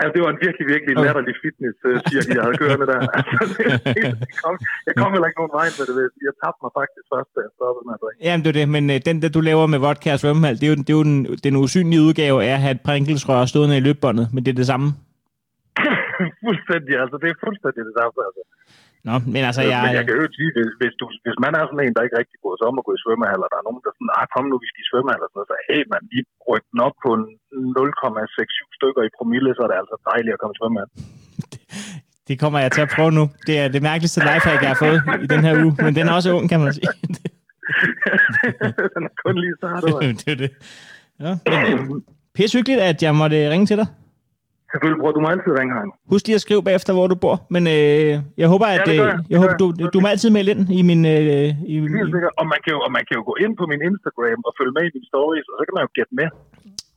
Altså, 0.00 0.12
det 0.14 0.20
var 0.24 0.30
en 0.34 0.40
virkelig, 0.46 0.66
virkelig 0.74 0.92
latterlig 1.04 1.34
fitness 1.44 1.76
uh, 1.88 1.96
cirkel, 2.10 2.32
jeg 2.36 2.44
havde 2.46 2.58
kørende 2.62 2.86
der. 2.92 3.00
Altså, 3.40 3.56
det, 3.96 4.36
kom, 4.42 4.54
jeg 4.88 4.94
kom 5.00 5.10
heller 5.14 5.28
ikke 5.30 5.40
nogen 5.42 5.54
vej 5.60 5.68
med 5.78 5.84
det. 5.88 5.94
Jeg 6.28 6.34
tabte 6.42 6.60
mig 6.64 6.72
faktisk 6.80 7.04
først, 7.12 7.30
da 7.34 7.38
jeg 7.46 7.52
stoppede 7.58 7.84
med 7.88 7.94
at 7.96 8.00
drikke. 8.02 8.18
Jamen, 8.26 8.42
det 8.44 8.50
er 8.52 8.56
det. 8.60 8.66
Men 8.76 8.84
uh, 8.94 8.96
den, 9.08 9.16
der 9.22 9.28
du 9.36 9.40
laver 9.50 9.64
med 9.74 9.80
vodka 9.86 10.08
og 10.16 10.20
svømmehal, 10.22 10.56
det 10.60 10.66
er 10.68 10.72
jo, 10.72 10.76
det 10.86 10.92
er 10.94 10.98
jo 11.00 11.04
den, 11.10 11.18
den 11.46 11.54
usynlige 11.64 12.02
udgave 12.08 12.36
af 12.46 12.52
at 12.56 12.62
have 12.64 12.74
et 12.78 12.82
prinkelsrør 12.88 13.42
stående 13.52 13.76
i 13.80 13.84
løbbåndet, 13.86 14.26
men 14.34 14.40
det 14.44 14.50
er 14.52 14.58
det 14.62 14.68
samme. 14.72 14.88
fuldstændig, 16.44 16.94
altså. 17.02 17.16
Det 17.22 17.28
er 17.34 17.38
fuldstændig 17.46 17.82
det 17.88 17.94
samme, 18.00 18.18
altså. 18.28 18.42
Nå, 19.08 19.14
men 19.34 19.42
altså, 19.48 19.62
jeg... 19.72 19.80
Men 19.86 19.96
jeg 19.98 20.04
kan 20.06 20.16
jo 20.22 20.26
sige, 20.38 20.50
hvis, 20.56 20.70
hvis, 20.80 20.94
du, 21.00 21.04
hvis 21.24 21.38
man 21.44 21.52
er 21.58 21.62
sådan 21.64 21.84
en, 21.84 21.94
der 21.96 22.06
ikke 22.06 22.20
rigtig 22.22 22.38
går 22.44 22.54
sig 22.56 22.66
om 22.70 22.78
at 22.80 22.86
gå 22.86 22.92
i 22.94 23.02
svømmehaller, 23.04 23.46
der 23.52 23.58
er 23.58 23.66
nogen, 23.66 23.82
der 23.84 23.90
er 23.92 23.98
sådan, 23.98 24.16
ah, 24.18 24.26
kom 24.34 24.44
nu, 24.48 24.56
vi 24.62 24.68
skal 24.70 24.84
i 24.84 24.90
svømmehaller, 24.90 25.28
så, 25.34 25.40
så 25.50 25.54
hey, 25.68 25.82
man, 25.92 26.00
lige 26.12 26.24
rykke 26.50 26.68
den 26.72 26.80
op 26.86 26.96
på 27.04 27.10
0,67 27.52 28.76
stykker 28.78 29.02
i 29.08 29.10
promille, 29.18 29.50
så 29.56 29.60
er 29.64 29.68
det 29.70 29.78
altså 29.82 29.96
dejligt 30.10 30.34
at 30.36 30.40
komme 30.42 30.54
svømmehal. 30.58 30.90
Det 32.28 32.36
kommer 32.42 32.58
jeg 32.64 32.70
til 32.72 32.80
at 32.86 32.90
prøve 32.96 33.12
nu. 33.18 33.24
Det 33.46 33.54
er 33.62 33.68
det 33.68 33.82
mærkeligste 33.90 34.20
lifehack, 34.20 34.60
jeg 34.62 34.70
har 34.74 34.80
fået 34.84 34.98
i 35.24 35.26
den 35.34 35.40
her 35.46 35.54
uge, 35.64 35.74
men 35.84 35.90
den 35.96 36.04
er 36.08 36.12
også 36.18 36.30
ung, 36.36 36.44
kan 36.52 36.60
man 36.60 36.72
sige. 36.76 36.88
den 38.94 39.02
er 39.08 39.12
kun 39.24 39.34
lige 39.42 39.54
startet. 39.60 39.92
det 40.24 40.30
er 40.34 40.38
det. 40.44 40.50
Ja, 41.24 41.32
men, 41.46 42.04
pisse 42.36 42.54
hyggeligt, 42.58 42.80
at 42.90 42.98
jeg 43.02 43.12
måtte 43.22 43.36
ringe 43.52 43.66
til 43.70 43.76
dig. 43.80 43.86
Selvfølgelig 44.72 45.00
bruger 45.02 45.14
du 45.16 45.20
mig 45.24 45.30
altid 45.34 45.52
ringe, 45.60 45.72
Heino. 45.76 45.92
Husk 46.12 46.24
lige 46.26 46.38
at 46.40 46.44
skrive 46.46 46.62
bagefter, 46.68 46.92
hvor 46.96 47.06
du 47.12 47.16
bor. 47.24 47.36
Men 47.54 47.62
øh, 47.76 48.12
jeg 48.42 48.48
håber, 48.52 48.66
at 48.76 48.82
Ja, 48.86 48.92
jeg. 49.00 49.06
øh, 49.06 49.12
Det 49.18 49.30
jeg 49.32 49.38
håber, 49.42 49.56
du, 49.62 49.66
jeg. 49.78 49.86
du 49.94 49.98
må 50.02 50.06
altid 50.14 50.30
melde 50.36 50.50
ind 50.54 50.62
i 50.80 50.82
min... 50.90 51.00
Øh, 51.14 51.46
i, 51.72 51.74
Helt 51.98 52.12
sikkert. 52.14 52.32
Og 52.40 52.44
man, 52.52 52.58
kan 52.64 52.70
jo, 52.74 52.78
og 52.86 52.90
man 52.96 53.02
kan 53.08 53.14
jo 53.18 53.22
gå 53.30 53.34
ind 53.44 53.52
på 53.60 53.64
min 53.72 53.80
Instagram 53.90 54.40
og 54.48 54.52
følge 54.58 54.72
med 54.76 54.82
i 54.88 54.90
mine 54.96 55.08
stories, 55.12 55.46
og 55.50 55.54
så 55.58 55.62
kan 55.66 55.74
man 55.76 55.82
jo 55.86 55.90
gætte 55.98 56.14
med. 56.20 56.28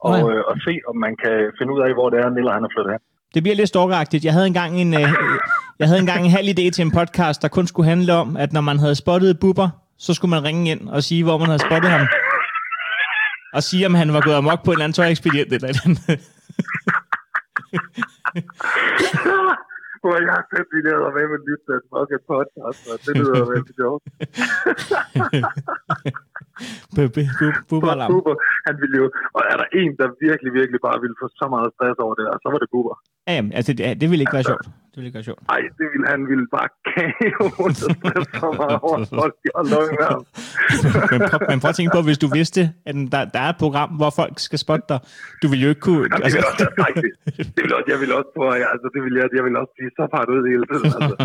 Og, 0.10 0.18
øh, 0.32 0.42
og 0.50 0.56
se, 0.66 0.74
om 0.90 0.96
man 1.06 1.14
kan 1.24 1.36
finde 1.58 1.72
ud 1.76 1.82
af, 1.86 1.92
hvor 1.98 2.08
det 2.12 2.18
er, 2.24 2.30
Nilla 2.30 2.52
han 2.58 2.64
har 2.66 2.72
flyttet 2.76 2.92
hen. 2.94 3.02
det 3.34 3.44
bliver 3.44 3.56
lidt 3.56 3.70
stalkeragtigt. 3.74 4.26
Jeg 4.26 4.34
havde 4.34 4.48
engang 4.54 4.72
en... 4.84 4.94
Øh, 5.02 5.10
jeg 5.80 5.88
havde 5.90 6.00
engang 6.06 6.22
en 6.26 6.32
halv 6.38 6.48
idé 6.56 6.66
til 6.76 6.82
en 6.88 6.92
podcast, 7.00 7.42
der 7.42 7.48
kun 7.58 7.68
skulle 7.68 7.90
handle 7.94 8.14
om, 8.14 8.38
at 8.44 8.54
når 8.54 8.62
man 8.62 8.78
havde 8.80 8.96
spottet 9.04 9.40
Bubber, 9.42 9.70
så 9.98 10.14
skulle 10.14 10.30
man 10.36 10.44
ringe 10.44 10.72
ind 10.72 10.90
og 10.90 11.04
sige, 11.04 11.24
hvor 11.24 11.38
man 11.38 11.48
havde 11.48 11.64
spottet 11.68 11.90
ham. 11.92 12.08
Og 13.54 13.64
sige, 13.64 13.86
om 13.86 13.94
han 13.94 14.14
var 14.14 14.22
gået 14.22 14.36
amok 14.36 14.60
på 14.66 14.72
en 14.72 14.76
eller 14.76 14.84
anden 14.86 14.94
tøjekspedient 15.00 15.54
eller 15.54 15.68
et 15.70 15.76
eller 15.76 15.82
andet. 15.86 16.06
Hvor 20.02 20.16
jeg 20.26 20.34
har 20.38 20.46
set 20.52 20.68
de 20.76 20.80
der 20.88 20.98
med 21.16 21.26
med 21.34 21.40
nyt 21.50 21.64
den 21.70 21.82
fucking 21.92 22.24
podcast, 22.32 22.82
og 22.92 22.96
det 23.06 23.12
lyder 23.20 23.46
veldig 23.54 23.76
sjovt. 23.82 24.04
Bu- 26.96 27.12
bu- 27.16 27.34
bu- 27.40 27.60
Bubber-alarm. 27.70 28.10
Bubber, 28.12 28.36
han 28.68 28.76
ville 28.82 28.96
jo, 29.02 29.06
og 29.36 29.42
er 29.52 29.56
der 29.62 29.68
en, 29.82 29.92
der 30.00 30.08
virkelig, 30.28 30.52
virkelig 30.60 30.80
bare 30.88 30.98
ville 31.04 31.18
få 31.22 31.28
så 31.42 31.46
meget 31.56 31.70
stress 31.76 31.98
over 32.06 32.14
det 32.18 32.26
der, 32.28 32.36
så 32.44 32.48
var 32.54 32.60
det 32.64 32.70
Bubber. 32.76 32.96
Ja, 33.28 33.34
jamen, 33.36 33.54
altså, 33.54 33.74
det, 33.74 34.02
det 34.02 34.08
ville 34.12 34.22
ikke 34.24 34.34
være 34.34 34.44
sjovt. 34.52 34.66
Det 34.92 34.98
ville 35.02 35.08
ikke 35.12 35.20
være 35.22 35.30
sjovt. 35.32 35.42
Ej, 35.56 35.62
det 35.80 35.86
ville, 35.94 36.06
han 36.14 36.22
ville 36.32 36.46
bare 36.58 36.70
kage 36.94 37.32
rundt 37.62 37.78
og 37.88 37.92
stress 38.00 38.28
så 38.42 38.48
meget 38.62 38.78
over 38.88 38.98
folk, 39.22 39.34
de 39.44 39.48
holdt 39.58 39.72
øje 39.80 39.92
med 40.00 40.06
ham. 40.14 40.22
men, 41.12 41.20
prøv, 41.30 41.40
men 41.50 41.58
prøv 41.62 41.70
at 41.74 41.78
tænke 41.80 41.92
på, 41.98 42.02
hvis 42.10 42.20
du 42.24 42.28
vidste, 42.40 42.62
at 42.90 42.96
der, 43.14 43.22
der 43.36 43.42
er 43.46 43.50
et 43.56 43.60
program, 43.66 43.90
hvor 44.00 44.12
folk 44.22 44.36
skal 44.48 44.60
spotte 44.66 44.86
dig. 44.92 45.00
Du 45.42 45.48
vil 45.52 45.60
jo 45.66 45.70
ikke 45.74 45.84
kunne... 45.88 46.02
Jamen, 46.04 46.18
det 46.18 46.24
Altså, 46.26 46.38
ville 46.38 46.50
også 46.52 46.64
være 46.68 46.76
dejligt. 46.86 47.16
Det 47.56 47.60
ville 47.64 47.76
også, 47.80 47.90
jeg 47.94 48.00
ville 48.02 48.14
også, 48.20 48.30
prøve, 48.38 48.52
altså, 48.74 48.88
det 48.94 49.00
ville 49.06 49.16
jeg, 49.22 49.26
jeg 49.38 49.44
ville 49.48 49.58
også 49.62 49.74
blive 49.78 49.92
så 50.00 50.04
part 50.16 50.28
ud 50.36 50.42
hele 50.52 50.64
tiden, 50.72 50.90
altså. 51.00 51.16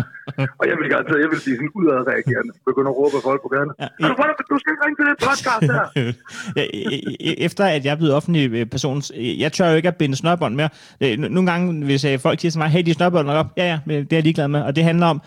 Og 0.59 0.63
jeg 0.69 0.75
ville 0.79 0.89
garanteret, 0.93 1.19
jeg 1.25 1.29
ville 1.31 1.43
blive 1.45 1.57
sådan 1.59 1.73
udadreagerende, 1.79 2.51
begynde 2.69 2.89
at 2.93 2.95
råbe 3.01 3.17
folk 3.29 3.39
på 3.45 3.49
gaden. 3.55 3.69
Ja, 3.83 3.87
Ja, 4.01 4.05
du, 4.09 4.43
du 4.51 4.55
skal 4.61 4.69
ikke 4.73 4.83
ringe 4.85 4.97
til 4.99 5.05
det 5.09 5.15
podcast 5.27 5.63
her. 5.75 5.83
ja, 6.57 6.63
e- 6.79 7.15
e- 7.27 7.39
efter 7.47 7.63
at 7.75 7.81
jeg 7.85 7.91
er 7.95 7.99
blevet 8.01 8.13
offentlig 8.19 8.43
øh, 8.59 8.65
person, 8.75 8.97
jeg 9.43 9.49
tør 9.55 9.67
jo 9.71 9.75
ikke 9.79 9.91
at 9.93 9.97
binde 10.01 10.15
snørbånd 10.21 10.53
mere. 10.61 10.69
Øh, 11.03 11.13
no- 11.21 11.31
Nogle 11.35 11.47
gange, 11.51 11.65
hvis 11.91 12.03
øh, 12.09 12.15
folk 12.25 12.37
siger 12.39 12.51
til 12.53 12.61
mig, 12.63 12.69
hey, 12.75 12.83
de 12.87 12.93
snørbånd 12.97 13.29
op, 13.41 13.49
ja, 13.59 13.65
ja, 13.73 13.77
men 13.87 13.95
det 14.07 14.13
er 14.13 14.17
jeg 14.19 14.25
ligeglad 14.27 14.47
med. 14.55 14.61
Og 14.67 14.71
det 14.75 14.83
handler 14.89 15.07
om, 15.13 15.17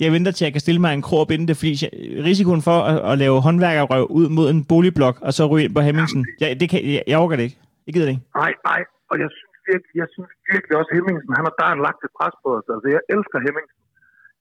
jeg 0.00 0.12
venter 0.16 0.32
til, 0.32 0.42
at 0.44 0.46
jeg 0.48 0.54
kan 0.56 0.64
stille 0.66 0.80
mig 0.84 0.92
en 0.94 1.02
krog 1.08 1.20
og 1.24 1.28
binde 1.32 1.46
det, 1.50 1.56
fordi 1.60 1.72
jeg- 1.82 1.94
risikoen 2.28 2.62
for 2.68 2.78
at, 2.90 2.96
at 3.12 3.14
lave 3.22 3.36
håndværkerrøv 3.46 4.04
ud 4.18 4.26
mod 4.38 4.46
en 4.54 4.60
boligblok, 4.72 5.16
og 5.26 5.30
så 5.36 5.42
ryge 5.52 5.64
ind 5.66 5.74
på 5.78 5.82
Hemmingsen, 5.88 6.20
jeg, 6.40 6.48
det 6.60 6.66
kan, 6.72 6.80
jeg, 6.94 7.02
jeg 7.10 7.16
overgår 7.20 7.36
det 7.40 7.44
ikke. 7.48 7.58
Jeg 7.86 7.92
gider 7.94 8.06
det 8.08 8.14
ikke. 8.16 8.26
Nej, 8.42 8.52
nej, 8.70 8.80
og 9.10 9.16
jeg 9.22 9.28
synes 9.36 9.52
virkelig, 9.70 9.94
jeg 10.02 10.08
synes 10.14 10.30
virkelig 10.52 10.74
også 10.80 10.90
Hemmingsen, 10.96 11.30
han 11.38 11.44
har 11.48 11.54
der 11.60 11.82
lagt 11.86 12.00
et 12.06 12.12
pres 12.18 12.34
på 12.44 12.48
os. 12.58 12.66
Altså, 12.74 12.88
jeg 12.96 13.02
elsker 13.14 13.38
Hemmingsen. 13.46 13.78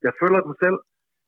Jeg 0.06 0.14
følger 0.22 0.42
den 0.48 0.54
selv, 0.64 0.78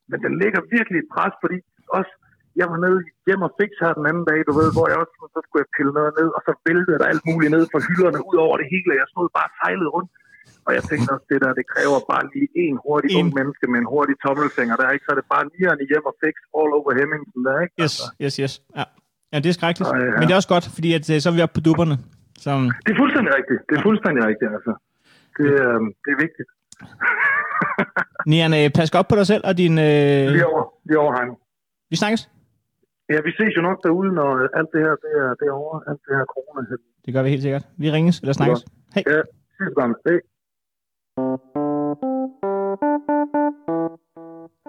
men 0.10 0.18
den 0.26 0.34
ligger 0.42 0.62
virkelig 0.76 1.00
et 1.04 1.10
pres, 1.16 1.34
fordi 1.44 1.58
også, 2.00 2.14
jeg 2.62 2.68
var 2.72 2.80
nede 2.86 3.00
hjem 3.28 3.42
og 3.48 3.52
fik 3.60 3.72
her 3.82 3.92
den 4.00 4.06
anden 4.10 4.26
dag, 4.32 4.40
du 4.50 4.54
ved, 4.60 4.70
hvor 4.76 4.86
jeg 4.92 4.98
også, 5.04 5.14
så 5.36 5.40
skulle 5.46 5.62
jeg 5.64 5.72
pille 5.78 5.94
noget 6.00 6.14
ned, 6.20 6.30
og 6.38 6.42
så 6.48 6.52
væltede 6.68 6.98
der 7.02 7.08
alt 7.14 7.24
muligt 7.30 7.52
ned 7.56 7.64
fra 7.72 7.80
hylderne 7.88 8.20
ud 8.30 8.38
over 8.46 8.56
det 8.62 8.68
hele, 8.74 8.90
og 8.94 8.98
jeg 9.02 9.08
stod 9.14 9.28
bare 9.38 9.50
sejlet 9.60 9.90
rundt. 9.96 10.12
Og 10.68 10.72
jeg 10.78 10.84
tænkte 10.90 11.08
også, 11.16 11.26
det 11.32 11.38
der, 11.44 11.52
det 11.60 11.66
kræver 11.74 12.00
bare 12.14 12.26
lige 12.34 12.50
en 12.66 12.76
hurtig 12.86 13.10
En. 13.12 13.18
ung 13.20 13.28
menneske 13.40 13.66
med 13.72 13.80
en 13.84 13.88
hurtig 13.94 14.16
tommelfinger 14.26 14.76
der, 14.82 14.88
ikke? 14.96 15.04
Så 15.06 15.12
er 15.14 15.18
det 15.22 15.28
bare 15.36 15.46
nieren 15.54 15.80
i 15.84 15.86
hjem 15.92 16.06
og 16.12 16.16
fix 16.24 16.36
all 16.58 16.72
over 16.80 16.90
Hemmingsen 17.00 17.42
der, 17.48 17.56
ikke? 17.66 17.74
Yes, 17.84 17.96
yes, 18.24 18.36
yes. 18.44 18.54
Ja, 18.78 18.84
ja 19.32 19.38
det 19.44 19.50
er 19.52 19.56
skrækkeligt. 19.60 19.90
Ja. 19.94 20.18
Men 20.20 20.24
det 20.28 20.34
er 20.36 20.40
også 20.42 20.52
godt, 20.56 20.66
fordi 20.78 20.90
at, 20.98 21.06
øh, 21.14 21.18
så 21.22 21.28
er 21.30 21.34
vi 21.38 21.42
oppe 21.46 21.56
på 21.60 21.64
dupperne. 21.70 21.96
Så, 22.44 22.50
Det 22.86 22.92
er 22.96 23.00
fuldstændig 23.04 23.32
rigtigt. 23.40 23.60
Det 23.70 23.74
er 23.80 23.84
fuldstændig 23.90 24.22
rigtigt, 24.30 24.50
altså. 24.58 24.74
Det, 25.38 25.48
øh, 25.64 25.80
det 26.04 26.12
er 26.16 26.20
vigtigt. 26.26 26.50
Nian, 28.30 28.52
øh, 28.60 28.68
pas 28.78 28.90
godt 28.96 29.08
på 29.12 29.16
dig 29.20 29.28
selv 29.32 29.44
og 29.50 29.54
din... 29.62 29.74
Øh, 29.90 30.24
Lige 30.38 30.48
over, 30.52 30.64
lige 30.88 31.00
over 31.04 31.12
Heino. 31.18 31.34
vi 31.92 31.96
snakkes. 32.04 32.22
Ja, 33.14 33.18
vi 33.28 33.32
ses 33.40 33.52
jo 33.58 33.62
nok 33.70 33.78
derude, 33.86 34.12
når 34.20 34.30
alt 34.60 34.70
det 34.74 34.80
her 34.86 34.94
det 35.06 35.12
er, 35.24 35.30
det 35.40 35.46
er 35.52 35.56
over. 35.64 35.76
Alt 35.90 36.02
det 36.08 36.14
her 36.18 36.26
corona. 36.34 36.62
Det 37.06 37.14
gør 37.14 37.22
vi 37.24 37.30
helt 37.30 37.42
sikkert. 37.48 37.66
Vi 37.78 37.88
ringes 37.92 38.20
eller 38.20 38.34
snakkes. 38.34 38.62
Hej. 38.96 39.04
Ja, 39.08 39.22
ses 39.58 39.74
gamle. 39.80 39.96
Hej 40.08 40.20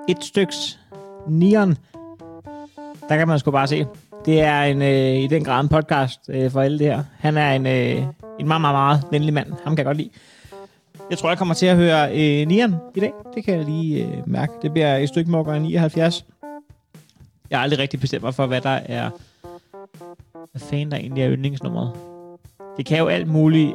et 0.09 0.25
styks 0.25 0.81
Neon. 1.29 1.77
Der 3.09 3.17
kan 3.17 3.29
man 3.29 3.39
sgu 3.39 3.51
bare 3.51 3.67
se. 3.67 3.87
Det 4.25 4.41
er 4.41 4.63
en, 4.63 4.83
øh, 4.83 5.17
i 5.17 5.27
den 5.27 5.45
grad 5.45 5.61
en 5.61 5.69
podcast 5.69 6.21
øh, 6.29 6.51
for 6.51 6.61
alle 6.61 6.79
det 6.79 6.87
her. 6.87 7.05
Han 7.19 7.37
er 7.37 7.53
en, 7.53 7.67
øh, 7.67 8.07
en 8.41 8.49
meget, 8.49 8.61
meget, 8.61 8.75
meget 8.75 9.05
venlig 9.11 9.35
mand. 9.35 9.53
Ham 9.65 9.77
kan 9.77 9.79
jeg 9.79 9.85
godt 9.85 9.97
lide. 9.97 10.11
Jeg 11.11 11.19
tror, 11.19 11.29
jeg 11.29 11.39
kommer 11.39 11.55
til 11.55 11.67
at 11.67 11.77
høre 11.77 12.11
øh, 12.11 12.47
Neon 12.47 12.75
i 12.95 13.01
dag. 13.01 13.13
Det 13.35 13.45
kan 13.45 13.57
jeg 13.57 13.65
lige 13.65 14.05
øh, 14.05 14.29
mærke. 14.29 14.53
Det 14.63 14.73
bliver 14.73 14.97
et 14.97 15.09
stykke 15.09 15.31
mokker 15.31 15.59
79. 15.59 16.25
Jeg 17.51 17.59
har 17.59 17.63
aldrig 17.63 17.79
rigtig 17.79 18.01
bestemt 18.01 18.23
mig 18.23 18.35
for, 18.35 18.47
hvad 18.47 18.61
der 18.61 18.81
er... 18.85 19.11
Hvad 20.51 20.61
fanden 20.61 20.91
der 20.91 20.97
egentlig 20.97 21.23
er 21.25 21.31
yndlingsnummeret. 21.31 21.93
Det 22.77 22.87
kan 22.87 22.99
jo 22.99 23.07
alt 23.07 23.29
muligt. 23.29 23.73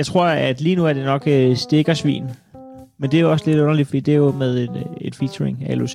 Jeg 0.00 0.06
tror, 0.06 0.24
at 0.24 0.60
lige 0.60 0.76
nu 0.76 0.86
er 0.86 0.92
det 0.92 1.04
nok 1.04 1.22
øh, 1.26 1.56
stikkersvin. 1.56 2.24
Men 2.98 3.10
det 3.10 3.18
er 3.18 3.20
jo 3.20 3.30
også 3.30 3.50
lidt 3.50 3.58
underligt, 3.60 3.88
fordi 3.88 4.00
det 4.00 4.14
er 4.14 4.18
jo 4.18 4.32
med 4.32 4.58
et, 4.58 4.70
øh, 4.76 4.82
et 5.00 5.14
featuring 5.14 5.64
af 5.66 5.78
LOC. 5.78 5.94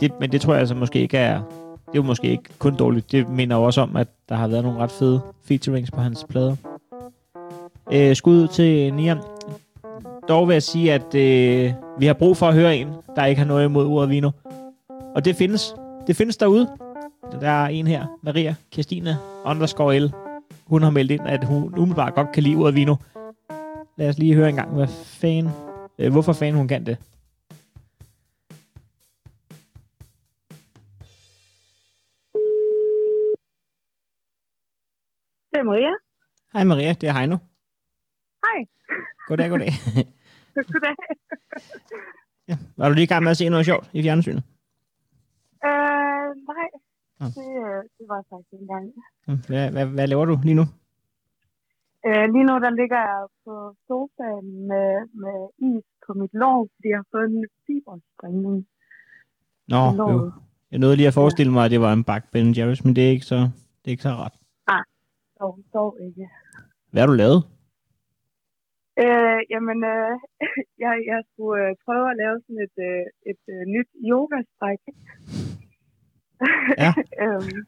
Det, 0.00 0.12
men 0.20 0.32
det 0.32 0.40
tror 0.40 0.52
jeg 0.52 0.60
altså 0.60 0.74
måske 0.74 1.00
ikke 1.00 1.18
er... 1.18 1.34
Det 1.36 1.88
er 1.88 1.96
jo 1.96 2.02
måske 2.02 2.28
ikke 2.28 2.42
kun 2.58 2.76
dårligt. 2.76 3.12
Det 3.12 3.28
minder 3.28 3.56
jo 3.56 3.62
også 3.62 3.80
om, 3.80 3.96
at 3.96 4.08
der 4.28 4.34
har 4.34 4.48
været 4.48 4.64
nogle 4.64 4.78
ret 4.78 4.90
fede 4.90 5.20
featurings 5.44 5.90
på 5.90 6.00
hans 6.00 6.26
plader. 6.28 6.56
Øh, 7.92 8.16
skud 8.16 8.48
til 8.48 8.94
Niam. 8.94 9.18
Dog 10.28 10.48
vil 10.48 10.54
jeg 10.54 10.62
sige, 10.62 10.92
at 10.92 11.14
øh, 11.14 11.72
vi 11.98 12.06
har 12.06 12.14
brug 12.14 12.36
for 12.36 12.48
at 12.48 12.54
høre 12.54 12.76
en, 12.76 12.88
der 13.16 13.24
ikke 13.24 13.38
har 13.38 13.46
noget 13.46 13.64
imod 13.64 13.86
ordet 13.86 14.10
vino. 14.10 14.30
Og 15.14 15.24
det 15.24 15.36
findes. 15.36 15.74
Det 16.06 16.16
findes 16.16 16.36
derude. 16.36 16.68
Der 17.40 17.50
er 17.50 17.66
en 17.66 17.86
her, 17.86 18.06
Maria 18.22 18.54
Kirstine 18.72 19.16
underscore 19.44 19.98
L. 19.98 20.12
Hun 20.66 20.82
har 20.82 20.90
meldt 20.90 21.10
ind, 21.10 21.22
at 21.26 21.44
hun 21.44 21.74
umiddelbart 21.78 22.14
godt 22.14 22.32
kan 22.32 22.42
lide 22.42 22.56
ordet 22.56 22.74
vino. 22.74 22.94
Lad 23.96 24.08
os 24.08 24.18
lige 24.18 24.34
høre 24.34 24.48
en 24.48 24.54
gang, 24.54 24.74
hvad 24.74 24.88
fanden 24.88 25.52
øh, 25.98 26.12
hvorfor 26.12 26.32
fanden 26.32 26.56
hun 26.56 26.68
kan 26.68 26.86
det. 26.86 26.98
Det 35.50 35.58
er 35.58 35.62
Maria. 35.62 35.92
Hej 36.52 36.64
Maria, 36.64 36.92
det 36.92 37.08
er 37.08 37.12
Heino. 37.12 37.36
Hej. 38.44 38.58
Goddag, 39.28 39.50
goddag. 39.50 39.68
Goddag. 40.72 40.94
ja. 42.48 42.56
Var 42.76 42.88
du 42.88 42.94
lige 42.94 43.04
i 43.04 43.06
gang 43.06 43.22
med 43.22 43.30
at 43.30 43.36
se 43.36 43.48
noget 43.48 43.66
sjovt 43.66 43.90
i 43.92 44.02
fjernsynet? 44.02 44.42
Øh, 45.64 46.28
nej. 46.50 46.68
Nå. 47.20 47.26
Det, 47.26 47.48
øh, 47.64 47.82
det 47.98 48.04
var 48.08 48.24
faktisk 48.30 48.52
ikke 48.52 48.62
engang. 48.62 48.92
Ja, 49.28 49.32
Hvad, 49.48 49.70
hvad, 49.70 49.86
hvad 49.86 50.06
laver 50.06 50.24
du 50.24 50.38
lige 50.44 50.54
nu? 50.54 50.64
Øh, 52.06 52.24
lige 52.34 52.46
nu 52.48 52.54
der 52.64 52.70
ligger 52.80 53.00
jeg 53.12 53.22
på 53.44 53.54
sofaen 53.86 54.48
med, 54.70 54.90
med 55.22 55.38
is 55.70 55.86
på 56.06 56.10
mit 56.20 56.34
lår, 56.42 56.68
fordi 56.74 56.88
jeg 56.88 56.98
har 57.02 57.08
fået 57.14 57.28
en 57.30 57.46
fiberspringning. 57.66 58.66
Nå, 59.72 59.82
jo. 60.12 60.32
Jeg 60.70 60.78
nåede 60.78 60.96
lige 60.96 61.10
at 61.12 61.14
forestille 61.14 61.52
mig, 61.52 61.64
at 61.64 61.70
det 61.70 61.80
var 61.80 61.92
en 61.92 62.04
bak 62.04 62.24
Ben 62.32 62.50
Jerry's, 62.56 62.82
men 62.84 62.96
det 62.96 63.02
er 63.06 63.10
ikke 63.16 63.26
så, 63.32 63.40
det 63.80 63.86
er 63.88 63.94
ikke 63.96 64.08
så 64.10 64.14
ret. 64.24 64.36
Dog, 65.42 65.58
dog 65.74 65.98
ikke. 66.06 66.24
Hvad 66.90 67.02
har 67.02 67.06
du 67.06 67.16
lavet? 67.24 67.40
Øh, 69.04 69.40
jamen, 69.52 69.78
øh, 69.94 70.14
jeg, 70.84 70.94
jeg 71.12 71.20
skulle 71.30 71.62
øh, 71.68 71.74
prøve 71.84 72.06
at 72.10 72.16
lave 72.22 72.36
sådan 72.44 72.62
et, 72.66 72.76
øh, 72.88 73.04
et 73.30 73.42
øh, 73.54 73.62
nyt 73.74 73.90
yoga-stræk. 74.10 74.82
Ja. 76.82 76.92
øhm, 77.22 77.58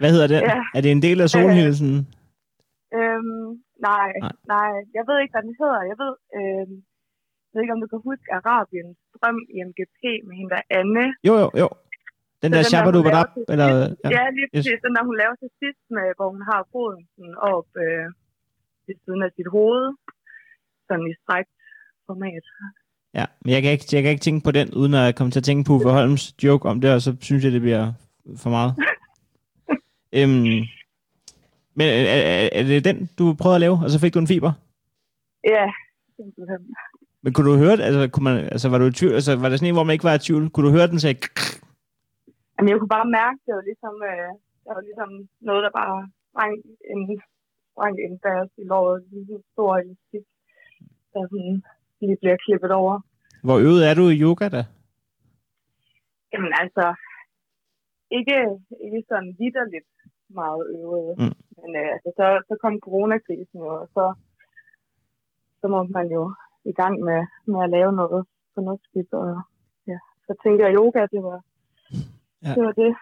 Hvad 0.00 0.10
hedder 0.14 0.28
det? 0.34 0.40
Ja. 0.52 0.60
Er 0.74 0.80
det 0.80 0.90
en 0.92 1.02
del 1.02 1.20
af 1.20 1.28
solhilsen? 1.28 1.92
øhm, 2.98 3.48
nej, 3.90 4.10
Nej. 4.24 4.34
nej, 4.54 4.72
jeg 4.96 5.04
ved 5.08 5.16
ikke, 5.22 5.34
hvad 5.34 5.44
den 5.48 5.54
hedder. 5.62 5.80
Jeg 5.90 5.96
ved, 6.02 6.12
øhm, 6.38 6.74
jeg 7.46 7.52
ved 7.52 7.62
ikke, 7.64 7.76
om 7.76 7.82
du 7.84 7.88
kan 7.92 8.00
huske 8.10 8.26
Arabiens 8.38 8.98
drøm 9.16 9.38
i 9.54 9.56
MGP 9.68 10.00
med 10.26 10.34
hende 10.38 10.50
der 10.54 10.62
Anne. 10.78 11.06
Jo, 11.28 11.34
jo, 11.42 11.48
jo. 11.62 11.68
Den 12.42 12.50
Så 12.52 12.56
der 12.56 12.62
shabba 12.70 12.88
hun 12.90 12.94
du 12.98 13.02
laver 13.02 13.20
op, 13.22 13.30
til 13.34 13.44
eller... 13.52 13.68
Ja, 14.04 14.10
Ja. 14.16 14.22
lige 14.36 14.48
yes. 14.48 14.52
præcis. 14.54 14.78
Den 14.86 14.92
der, 14.96 15.02
hun 15.10 15.16
laver 15.22 15.34
til 15.42 15.50
sidst, 15.62 15.82
med, 15.96 16.06
hvor 16.18 16.28
hun 16.34 16.42
har 16.50 16.60
foden 16.72 17.02
sådan 17.16 17.36
op 17.54 17.68
øh, 17.84 18.06
ved 18.86 18.96
siden 19.04 19.22
af 19.26 19.30
sit 19.36 19.48
hoved. 19.56 19.84
Sådan 20.86 21.06
i 21.12 21.14
strækt 21.22 21.52
format. 22.08 22.44
Ja, 23.18 23.24
men 23.42 23.50
jeg 23.54 23.60
kan, 23.62 23.70
ikke, 23.74 23.86
jeg 23.96 24.02
kan 24.02 24.10
ikke 24.14 24.26
tænke 24.28 24.42
på 24.48 24.52
den, 24.58 24.66
uden 24.80 24.94
at 24.94 25.14
komme 25.16 25.30
til 25.30 25.40
at 25.42 25.48
tænke 25.48 25.62
på 25.66 25.72
Uffe 25.76 25.88
Holms 25.98 26.24
joke 26.44 26.64
om 26.72 26.76
det, 26.80 26.90
og 26.96 27.00
så 27.06 27.10
synes 27.20 27.44
jeg, 27.44 27.52
det 27.56 27.60
bliver 27.66 27.84
for 28.42 28.50
meget. 28.56 28.72
øhm, 30.18 30.58
men 31.80 31.88
er, 31.88 32.20
er, 32.32 32.48
er 32.58 32.62
det 32.70 32.84
den, 32.88 32.98
du 33.18 33.24
prøvede 33.40 33.58
at 33.58 33.64
lave, 33.64 33.76
og 33.84 33.88
så 33.90 33.98
fik 34.00 34.14
du 34.14 34.20
en 34.22 34.32
fiber? 34.32 34.52
Ja, 35.54 35.64
simpelthen. 36.16 36.62
Men 37.22 37.30
kunne 37.32 37.48
du 37.50 37.56
høre 37.64 37.76
det? 37.78 37.84
Altså, 37.88 38.02
kunne 38.12 38.26
man, 38.28 38.36
altså 38.54 38.66
var 38.72 38.78
du 38.78 38.86
i 38.86 38.98
tvivl? 38.98 39.14
Altså, 39.18 39.32
var 39.42 39.48
det 39.48 39.56
sådan 39.58 39.70
en, 39.70 39.78
hvor 39.78 39.86
man 39.88 39.96
ikke 39.96 40.08
var 40.10 40.16
i 40.18 40.24
tvivl? 40.26 40.44
Kunne 40.50 40.66
du 40.66 40.72
høre 40.76 40.90
den 40.92 41.00
sagde... 41.02 41.18
Jamen, 42.54 42.68
jeg 42.70 42.78
kunne 42.78 42.96
bare 42.98 43.14
mærke, 43.20 43.38
det 43.46 43.52
var 43.58 43.64
ligesom, 43.70 43.94
øh, 44.10 44.30
det 44.62 44.70
var 44.76 44.82
ligesom 44.88 45.10
noget, 45.48 45.62
der 45.66 45.72
bare 45.80 45.96
sprang 46.28 46.54
en, 46.92 47.00
sprang 47.72 47.94
en 48.06 48.14
bas 48.24 48.50
i 48.62 48.64
låret, 48.72 48.98
ligesom 49.12 49.36
en 49.40 49.44
stor 49.52 49.72
elastik. 49.82 50.24
der 51.12 51.20
sådan 51.32 51.54
lige 52.00 52.16
bliver 52.22 52.38
klippet 52.44 52.72
over. 52.80 52.94
Hvor 53.46 53.58
øvet 53.66 53.82
er 53.88 53.94
du 54.00 54.04
i 54.08 54.20
yoga 54.24 54.46
da? 54.56 54.62
Jamen 56.32 56.52
altså, 56.62 56.86
ikke, 58.18 58.36
ikke 58.84 59.00
sådan 59.10 59.30
vidderligt 59.40 59.90
meget 60.40 60.62
øvet. 60.78 61.18
Mm. 61.18 61.34
Men 61.58 61.70
øh, 61.80 61.88
altså, 61.94 62.10
så, 62.18 62.26
så 62.48 62.54
kom 62.62 62.74
coronakrisen 62.86 63.58
jo, 63.64 63.70
og 63.82 63.88
så, 63.94 64.04
så 65.60 65.66
må 65.68 65.78
man 65.96 66.06
jo 66.16 66.34
i 66.64 66.72
gang 66.80 66.94
med, 67.08 67.20
med 67.52 67.60
at 67.64 67.70
lave 67.76 67.92
noget 67.92 68.26
fornuftigt. 68.54 69.10
Og 69.12 69.26
ja, 69.90 69.98
så 70.26 70.32
tænker 70.44 70.66
jeg, 70.66 70.74
yoga, 70.78 71.00
det 71.14 71.22
var, 71.28 71.38
Ja. 72.42 72.48
ja. 72.48 72.54
det, 72.54 72.62
var 72.64 72.72
det. 72.72 72.92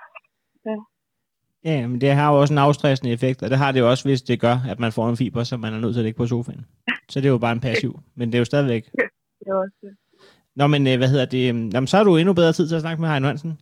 Ja, 1.65 1.87
men 1.87 2.01
det 2.01 2.11
har 2.13 2.33
jo 2.33 2.41
også 2.41 2.55
en 2.55 2.59
afstressende 2.59 3.13
effekt, 3.13 3.43
og 3.43 3.51
det 3.51 3.59
har 3.59 3.73
det 3.73 3.81
jo 3.81 3.91
også, 3.91 4.05
hvis 4.09 4.23
det 4.23 4.41
gør, 4.41 4.57
at 4.71 4.79
man 4.79 4.93
får 4.93 5.09
en 5.09 5.17
fiber, 5.17 5.43
som 5.45 5.61
man 5.61 5.75
er 5.75 5.81
nødt 5.81 5.95
til 5.95 6.01
at 6.01 6.05
ligge 6.05 6.17
på 6.17 6.27
sofaen. 6.27 6.67
Så 7.09 7.21
det 7.21 7.27
er 7.27 7.31
jo 7.31 7.39
bare 7.39 7.53
en 7.53 7.61
passiv, 7.61 8.01
men 8.15 8.29
det 8.29 8.35
er 8.35 8.39
jo 8.39 8.45
stadigvæk. 8.45 8.85
Det 9.45 9.55
var 9.55 9.61
også 9.61 9.77
det. 9.83 9.97
Nå, 10.57 10.67
men 10.67 10.87
øh, 10.87 10.97
hvad 10.97 11.09
hedder 11.09 11.25
det? 11.27 11.47
Jamen, 11.75 11.87
så 11.87 11.97
har 11.97 12.05
du 12.05 12.17
endnu 12.17 12.33
bedre 12.35 12.53
tid 12.53 12.69
til 12.69 12.75
at 12.75 12.81
snakke 12.81 13.01
med 13.01 13.09
Heino 13.09 13.27
Hansen. 13.27 13.61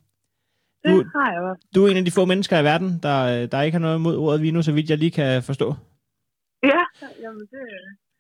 Du- 0.91 1.09
har 1.19 1.33
jeg 1.33 1.41
også. 1.43 1.67
Du 1.75 1.85
er 1.85 1.91
en 1.91 1.97
af 1.97 2.05
de 2.05 2.11
få 2.11 2.25
mennesker 2.25 2.59
i 2.59 2.65
verden, 2.65 2.89
der, 3.03 3.19
øh, 3.43 3.51
der 3.53 3.63
ikke 3.63 3.75
har 3.75 3.83
noget 3.87 3.99
imod 3.99 4.17
ordet 4.17 4.43
vino, 4.43 4.63
så 4.63 4.73
vidt 4.73 4.91
jeg 4.91 4.99
lige 4.99 5.11
kan 5.11 5.43
forstå. 5.43 5.75
Ja, 6.63 6.83
jamen 7.23 7.41
det 7.41 7.61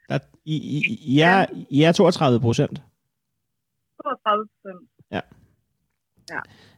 er 0.08 0.18
Der, 0.18 0.18
I, 0.44 0.56
I, 0.76 0.78
I, 1.14 1.20
er, 1.20 1.46
I 1.70 1.82
er 1.82 1.92
32 1.92 2.40
procent. 2.40 2.82
32 4.02 4.48
procent. 4.62 4.88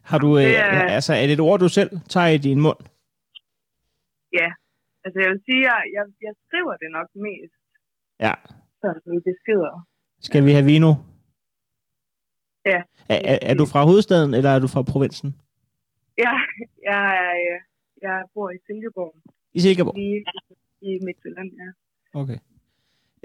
Har 0.03 0.19
du, 0.19 0.39
øh, 0.39 0.45
Det 0.45 0.59
er- 0.59 0.89
altså, 0.99 1.13
er 1.15 1.23
det 1.27 1.33
et 1.33 1.41
ord, 1.41 1.61
du 1.61 1.69
selv 1.69 1.91
tager 2.09 2.27
i 2.27 2.39
din 2.39 2.61
mund? 2.61 2.77
Ja, 4.41 4.49
altså 5.05 5.19
jeg 5.23 5.31
vil 5.33 5.41
sige, 5.49 5.65
at 5.77 5.83
jeg, 5.97 6.05
jeg 6.27 6.35
skriver 6.47 6.75
det 6.83 6.89
nok 6.93 7.09
mest 7.15 7.55
Ja. 8.21 8.35
sådan 8.83 9.13
i 9.19 9.21
beskeder. 9.29 9.87
Skal 10.21 10.45
vi 10.45 10.53
have 10.53 10.65
vino? 10.65 10.95
Ja. 12.67 12.83
Er, 13.09 13.21
er, 13.33 13.39
er 13.43 13.55
du 13.55 13.67
fra 13.67 13.85
hovedstaden, 13.85 14.35
eller 14.35 14.51
er 14.51 14.59
du 14.59 14.69
fra 14.69 14.83
provinsen? 14.83 15.37
Ja, 16.25 16.33
jeg, 16.91 17.03
er, 17.25 17.31
øh, 17.43 17.59
jeg 18.03 18.23
bor 18.35 18.51
i 18.51 18.59
Silkeborg, 18.67 19.15
I 19.55 19.61
Silkeborg? 19.61 19.95
lige 19.97 20.25
i 20.83 20.99
Midtjylland, 21.05 21.51
ja. 21.63 21.69
Okay. 22.21 22.39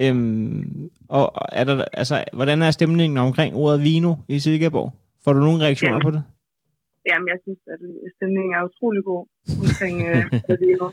Øhm, 0.01 0.89
og 1.09 1.31
er 1.51 1.63
der, 1.63 1.85
altså, 1.93 2.23
hvordan 2.33 2.61
er 2.61 2.71
stemningen 2.71 3.17
omkring 3.17 3.55
ordet 3.55 3.83
vino 3.83 4.15
i 4.27 4.39
Silkeborg? 4.39 4.93
Får 5.23 5.33
du 5.33 5.39
nogle 5.39 5.63
reaktioner 5.65 5.95
Ja. 5.95 6.03
på 6.03 6.11
det? 6.11 6.23
Jamen, 7.09 7.27
jeg 7.27 7.37
synes, 7.43 7.59
at 7.67 7.79
stemningen 8.17 8.53
er 8.53 8.63
utrolig 8.63 9.03
god 9.03 9.25
omkring 9.63 9.95
øh, 10.07 10.23
vino. 10.61 10.89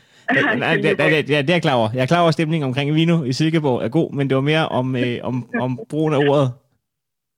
Nej, 0.57 0.75
det, 0.75 0.83
det, 0.83 0.97
det, 0.97 1.27
det 1.27 1.49
er 1.49 1.53
jeg 1.53 1.61
klar 1.61 1.75
over. 1.75 1.89
Jeg 1.93 2.01
er 2.01 2.05
klar 2.05 2.19
over, 2.19 2.27
at 2.27 2.33
stemningen 2.33 2.67
omkring 2.67 2.95
vino 2.95 3.23
i 3.23 3.33
Silkeborg 3.33 3.81
er 3.85 3.89
god, 3.89 4.13
men 4.13 4.29
det 4.29 4.35
var 4.35 4.41
mere 4.41 4.67
om, 4.69 4.95
øh, 4.95 5.17
om, 5.23 5.49
om 5.59 5.79
brugen 5.89 6.13
af 6.13 6.17
ordet. 6.29 6.51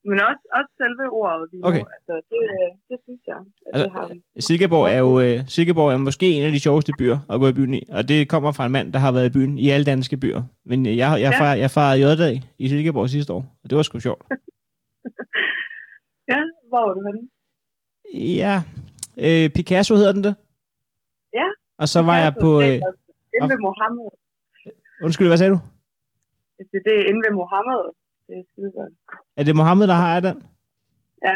Men 0.09 0.17
også, 0.29 0.43
også 0.57 0.71
selve 0.81 1.03
ordet 1.19 1.49
vino. 1.51 1.67
Okay. 1.67 1.83
Altså, 1.95 2.13
det, 2.31 2.41
øh, 2.55 2.69
det 2.89 2.97
synes 3.05 3.21
jeg, 3.27 3.37
at 3.37 3.69
Altså, 3.73 3.83
det 3.85 3.91
har 3.91 4.07
vi. 4.07 4.41
Silkeborg 4.47 4.85
er 4.95 4.97
jo 4.97 5.19
øh, 5.19 5.37
Silkeborg 5.47 5.91
er 5.93 5.97
måske 5.97 6.27
en 6.37 6.43
af 6.43 6.51
de 6.51 6.59
sjoveste 6.59 6.91
byer 6.99 7.17
at 7.29 7.39
gå 7.39 7.47
i 7.47 7.53
byen 7.53 7.73
i, 7.73 7.83
og 7.89 8.07
det 8.07 8.29
kommer 8.29 8.51
fra 8.51 8.65
en 8.65 8.71
mand, 8.71 8.93
der 8.93 8.99
har 8.99 9.11
været 9.11 9.25
i 9.29 9.33
byen 9.37 9.57
i 9.57 9.69
alle 9.69 9.85
danske 9.85 10.17
byer. 10.17 10.41
Men 10.65 10.85
øh, 10.85 10.97
jeg, 10.97 11.21
jeg, 11.21 11.31
Ja. 11.33 11.39
far, 11.41 11.53
jeg 11.53 11.71
farede 11.71 12.01
J-dag 12.03 12.35
i 12.57 12.67
Silkeborg 12.69 13.09
sidste 13.09 13.33
år, 13.33 13.43
og 13.63 13.69
det 13.69 13.75
var 13.75 13.83
sgu 13.83 13.99
sjovt. 13.99 14.23
Ja, 16.33 16.39
hvor 16.69 16.81
var 16.87 16.93
du 16.97 17.01
henne? 17.07 17.23
Ja, 18.41 18.55
øh, 19.25 19.49
Picasso 19.55 19.95
hedder 19.95 20.11
den 20.17 20.23
det? 20.23 20.35
Ja. 21.33 21.47
Og 21.81 21.87
så 21.93 21.99
var 22.01 22.17
jeg 22.17 22.33
på... 22.41 22.49
Øh, 22.61 22.67
Inde 23.35 23.49
ved 23.53 23.59
Mohammed. 23.67 24.07
undskyld, 25.05 25.27
hvad 25.27 25.37
sagde 25.37 25.53
du? 25.55 25.59
Det, 26.57 26.79
det 26.85 26.93
er 26.99 27.03
inde 27.09 27.21
ved 27.25 27.33
Mohammed. 27.41 27.81
Det 28.27 28.37
er 28.39 28.43
skide 28.51 28.71
godt. 28.77 28.93
Er 29.37 29.43
det 29.43 29.55
Mohammed, 29.55 29.87
der 29.87 29.93
har 29.93 30.19
den? 30.19 30.43
Ja. 31.23 31.35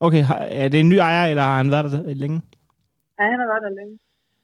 Okay, 0.00 0.24
er 0.64 0.68
det 0.68 0.80
en 0.80 0.88
ny 0.88 0.94
ejer, 0.94 1.26
eller 1.26 1.42
har 1.42 1.56
han 1.56 1.70
været 1.70 1.92
der 1.92 2.14
længe? 2.14 2.42
Ja, 3.18 3.24
han 3.24 3.40
har 3.40 3.46
været 3.46 3.62
der 3.62 3.74
længe. 3.80 3.98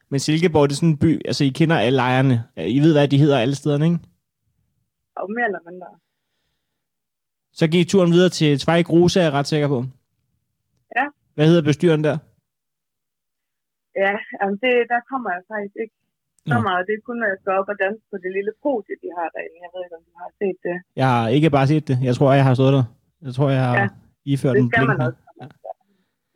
Men 0.08 0.20
Silkeborg, 0.20 0.68
det 0.68 0.74
er 0.74 0.76
sådan 0.76 0.88
en 0.88 0.98
by, 0.98 1.26
altså 1.26 1.44
I 1.44 1.48
kender 1.48 1.78
alle 1.78 2.00
ejerne. 2.00 2.44
I 2.56 2.80
ved, 2.80 2.92
hvad 2.94 3.08
de 3.08 3.18
hedder 3.18 3.38
alle 3.38 3.54
stederne, 3.54 3.84
ikke? 3.84 3.98
Og 5.16 5.30
mere 5.30 5.46
eller 5.46 5.70
mindre. 5.70 5.86
Så 7.52 7.68
gik 7.68 7.88
turen 7.88 8.12
videre 8.12 8.28
til 8.28 8.60
Zweig 8.60 8.90
Rose, 8.90 9.20
er 9.20 9.24
jeg 9.24 9.32
ret 9.32 9.46
sikker 9.46 9.68
på. 9.68 9.84
Ja. 10.96 11.06
Hvad 11.34 11.46
hedder 11.46 11.62
bestyren 11.62 12.04
der? 12.04 12.18
Ja, 13.96 14.14
altså 14.40 14.58
det, 14.62 14.74
der 14.92 15.00
kommer 15.10 15.30
jeg 15.30 15.42
faktisk 15.52 15.76
ikke 15.82 15.94
så 16.50 16.54
Nå. 16.54 16.60
meget. 16.68 16.82
Det 16.86 16.92
er 16.98 17.02
kun, 17.08 17.16
når 17.22 17.28
jeg 17.32 17.38
skal 17.40 17.52
op 17.60 17.68
og 17.72 17.76
danse 17.84 18.02
på 18.12 18.16
det 18.24 18.30
lille 18.36 18.52
podie, 18.64 18.94
de 19.02 19.08
har 19.18 19.28
derinde. 19.34 19.56
Jeg 19.64 19.70
ved 19.74 19.80
ikke, 19.86 19.96
om 20.00 20.04
du 20.08 20.12
har 20.22 20.30
set 20.40 20.58
det. 20.66 20.76
Jeg 21.00 21.08
har 21.14 21.24
ikke 21.36 21.48
bare 21.56 21.66
set 21.72 21.84
det. 21.90 21.96
Jeg 22.08 22.14
tror, 22.16 22.28
jeg 22.40 22.44
har 22.48 22.54
stået 22.58 22.72
der. 22.78 22.84
Jeg 23.26 23.32
tror, 23.36 23.48
jeg 23.56 23.62
har 23.68 23.74
ja. 23.80 23.82
Ja. 23.82 23.88
iført 24.32 24.54
Det 24.56 24.62
en 24.62 24.68
skal 24.72 24.86
man 24.90 25.00
også. 25.06 25.20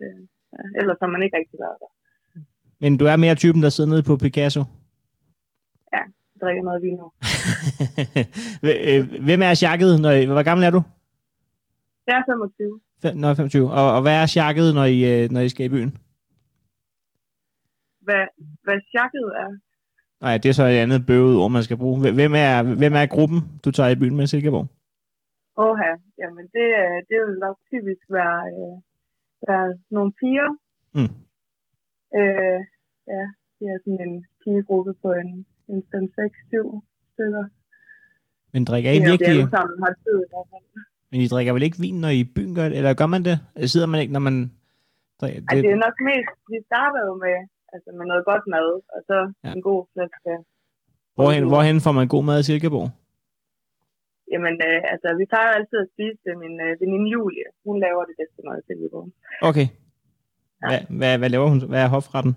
Det, 0.01 0.11
ja, 0.55 0.63
ellers 0.81 0.99
har 1.03 1.11
man 1.15 1.23
ikke 1.25 1.37
rigtig 1.41 1.59
været 1.65 1.79
der. 1.83 1.91
Men 2.83 2.91
du 3.01 3.05
er 3.13 3.17
mere 3.25 3.35
typen, 3.43 3.61
der 3.65 3.69
sidder 3.69 3.91
nede 3.91 4.03
på 4.11 4.15
Picasso. 4.25 4.63
Jeg 5.95 6.05
drikker 6.43 6.63
noget 6.69 6.83
vin 6.85 6.97
nu. 7.03 7.07
Øh, 8.91 9.23
Hvem 9.27 9.41
er 9.49 9.55
sjakket? 9.55 10.01
Når 10.01 10.11
I, 10.11 10.25
hvor 10.25 10.43
gammel 10.43 10.65
er 10.67 10.71
du? 10.71 10.83
Jeg 12.07 12.17
er 12.21 12.25
25. 12.33 12.81
Fem- 13.03 13.17
Nå, 13.17 13.35
25. 13.35 13.71
Og, 13.79 13.87
og 13.97 14.03
hvad 14.03 14.17
er 14.23 14.27
sjakket, 14.27 14.75
når 14.75 14.85
I, 14.85 14.99
øh, 15.13 15.31
når 15.31 15.41
I 15.41 15.49
skal 15.49 15.67
i 15.67 15.69
byen? 15.69 15.91
Hvad, 18.07 18.25
hvad 18.67 18.79
chakket 18.95 19.27
er? 19.45 19.51
Nej, 20.25 20.35
det 20.43 20.49
er 20.49 20.53
så 20.61 20.65
et 20.67 20.79
andet 20.85 21.07
bøvet 21.07 21.37
ord, 21.43 21.51
man 21.51 21.63
skal 21.63 21.77
bruge. 21.77 21.97
Hvem- 22.01 22.35
er, 22.47 22.63
hvem 22.81 22.95
er 23.03 23.07
gruppen, 23.15 23.41
du 23.65 23.71
tager 23.71 23.91
i 23.91 24.01
byen 24.03 24.17
med 24.17 24.27
Silkeborg? 24.27 24.67
Åha, 25.67 25.91
jamen 26.23 26.45
det, 26.57 26.67
øh, 26.83 26.97
det 27.09 27.17
vil 27.27 27.37
nok 27.47 27.57
typisk 27.73 28.03
være, 28.19 28.41
øh, 28.59 28.77
være 29.49 29.67
nogle 29.97 30.13
piger. 30.21 30.51
Mm. 30.97 31.11
Øh, 32.19 32.59
ja, 33.15 33.25
det 33.59 33.67
er 33.73 33.79
sådan 33.85 34.01
en 34.09 34.15
pigegruppe 34.43 34.93
på 35.03 35.09
en, 35.23 35.31
en 35.73 35.81
5, 35.93 36.09
6, 36.15 36.35
7 36.49 36.85
stykker. 37.13 37.45
Men 38.53 38.65
drikker 38.65 38.91
I 38.91 38.95
Ja, 38.97 39.01
vi 39.05 39.11
virkelig... 39.11 39.29
alle 39.39 39.51
sammen 39.57 39.77
har 39.85 39.93
tid 40.05 40.17
i 40.27 40.29
hvert 40.33 40.49
fald. 40.53 40.67
Men 41.11 41.19
I 41.25 41.27
drikker 41.33 41.53
vel 41.57 41.63
ikke 41.69 41.81
vin, 41.85 41.99
når 42.05 42.09
I 42.09 42.21
i 42.21 42.33
byen 42.35 42.55
gør 42.59 42.67
det? 42.69 42.77
Eller 42.79 42.95
gør 43.01 43.07
man 43.15 43.23
det? 43.29 43.37
Sidder 43.73 43.87
man 43.93 44.01
ikke, 44.03 44.13
når 44.17 44.25
man... 44.29 44.37
drikker- 45.21 45.43
Ej, 45.49 45.55
det 45.65 45.71
er 45.77 45.81
nok 45.87 45.97
mest, 46.11 46.33
vi 46.53 46.59
starter 46.71 47.01
jo 47.09 47.15
med, 47.25 47.37
altså 47.75 47.91
med 47.99 48.07
noget 48.11 48.25
godt 48.31 48.45
mad, 48.55 48.69
og 48.95 49.01
så 49.09 49.17
Ja. 49.45 49.53
en 49.57 49.63
god 49.69 49.81
flaske. 49.93 50.33
Hvorhen, 51.17 51.45
hvorhen 51.53 51.79
får 51.85 51.95
man 51.99 52.09
god 52.15 52.25
mad 52.29 52.39
i 52.41 52.47
Silkeborg? 52.49 52.89
Jamen, 54.33 54.55
øh, 54.69 54.81
altså, 54.93 55.09
vi 55.21 55.25
tager 55.33 55.47
jo 55.49 55.53
altid 55.59 55.79
at 55.85 55.91
spise 55.95 56.19
det. 56.25 56.35
Min 56.45 56.57
øh, 56.67 56.73
veninde 56.81 57.09
Julie, 57.15 57.47
hun 57.67 57.77
laver 57.85 58.03
det 58.11 58.15
bedste 58.21 58.41
mad 58.47 58.57
i 58.61 58.67
Silkeborg. 58.67 59.07
Okay. 59.51 59.67
Ja. 60.63 60.69
Hvad, 60.69 60.81
hvad, 60.99 61.15
hvad 61.21 61.31
laver 61.35 61.49
hun? 61.53 61.59
Hvad 61.73 61.83
er 61.85 61.95
hofretten? 61.97 62.35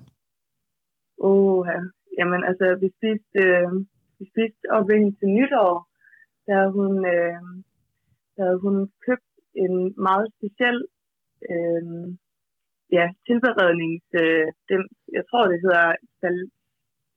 Åh, 1.27 1.59
ja. 1.71 1.79
Jamen, 2.19 2.41
altså, 2.49 2.65
vi 2.83 2.87
spiste, 2.97 3.39
øh, 3.47 3.71
vi 4.19 4.23
spiste 4.33 4.63
op 4.75 4.85
ved 4.89 4.95
hende 5.01 5.15
til 5.19 5.29
nytår, 5.37 5.73
der 6.47 6.59
hun, 6.77 6.91
øh, 7.15 7.39
der 8.37 8.47
hun 8.63 8.75
købt 9.07 9.29
en 9.63 9.73
meget 10.07 10.27
speciel 10.37 10.79
øh, 11.51 11.83
ja, 12.97 13.05
tilberednings... 13.27 14.05
Øh, 14.23 14.47
den, 14.69 14.81
jeg 15.17 15.23
tror, 15.29 15.43
det 15.51 15.57
hedder 15.65 15.85
sal, 16.19 16.37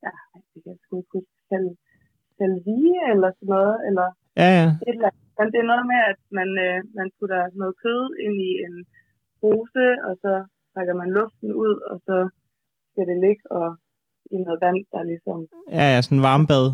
ja, 0.05 0.13
det 0.51 0.57
kan 0.63 0.71
jeg 0.73 0.79
sgu 0.83 0.93
ikke 1.01 1.13
huske, 1.17 1.35
sal, 1.49 1.65
salvie 2.37 2.99
eller 3.13 3.29
sådan 3.37 3.51
noget, 3.55 3.77
eller 3.89 4.07
Ja, 4.41 4.49
ja. 4.59 4.67
et 4.87 4.95
eller 4.97 5.09
andet. 5.11 5.25
Men 5.37 5.47
det 5.51 5.59
er 5.61 5.71
noget 5.73 5.85
med, 5.91 6.01
at 6.11 6.19
man, 6.39 6.49
øh, 6.65 6.77
man 6.99 7.07
putter 7.17 7.41
noget 7.61 7.75
kød 7.83 8.01
ind 8.25 8.35
i 8.49 8.51
en 8.65 8.75
pose, 9.41 9.85
og 10.07 10.13
så 10.23 10.33
trækker 10.73 10.95
man 11.01 11.09
luften 11.17 11.49
ud, 11.65 11.73
og 11.91 11.97
så 12.07 12.17
skal 12.89 13.05
det 13.11 13.17
ligge 13.25 13.43
og 13.59 13.67
i 14.35 14.37
noget 14.45 14.59
vand, 14.65 14.79
der 14.93 15.01
ligesom, 15.11 15.37
Ja, 15.79 15.85
ja, 15.93 15.99
sådan 16.01 16.17
en 16.17 16.27
varmebad. 16.29 16.65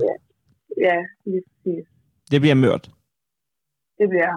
ja, 0.87 0.97
lige 1.29 1.43
præcis. 1.47 1.85
Det 2.31 2.39
bliver 2.43 2.57
mørt. 2.65 2.85
Det 3.99 4.07
bliver 4.13 4.33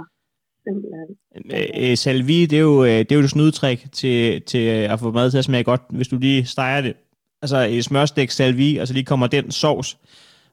simpelthen. 0.66 1.08
Øh, 1.54 1.90
øh, 1.90 1.96
salvie, 1.96 2.46
det 2.46 2.56
er 2.62 2.66
jo, 2.70 2.84
øh, 2.84 2.90
det 2.90 3.12
er 3.12 3.16
jo 3.16 3.22
et 3.22 3.30
snydtrik 3.30 3.86
til, 3.92 4.42
til 4.42 4.64
øh, 4.76 4.92
at 4.92 5.00
få 5.00 5.10
mad 5.10 5.30
til 5.30 5.38
at 5.38 5.44
smage 5.44 5.64
godt, 5.64 5.82
hvis 5.90 6.08
du 6.08 6.16
lige 6.18 6.44
steger 6.44 6.80
det. 6.80 6.94
Altså 7.42 7.56
et 7.70 7.84
smørstik 7.84 8.30
salvie, 8.30 8.80
og 8.80 8.86
så 8.88 8.94
lige 8.94 9.04
kommer 9.04 9.26
den 9.26 9.50
sovs 9.50 9.98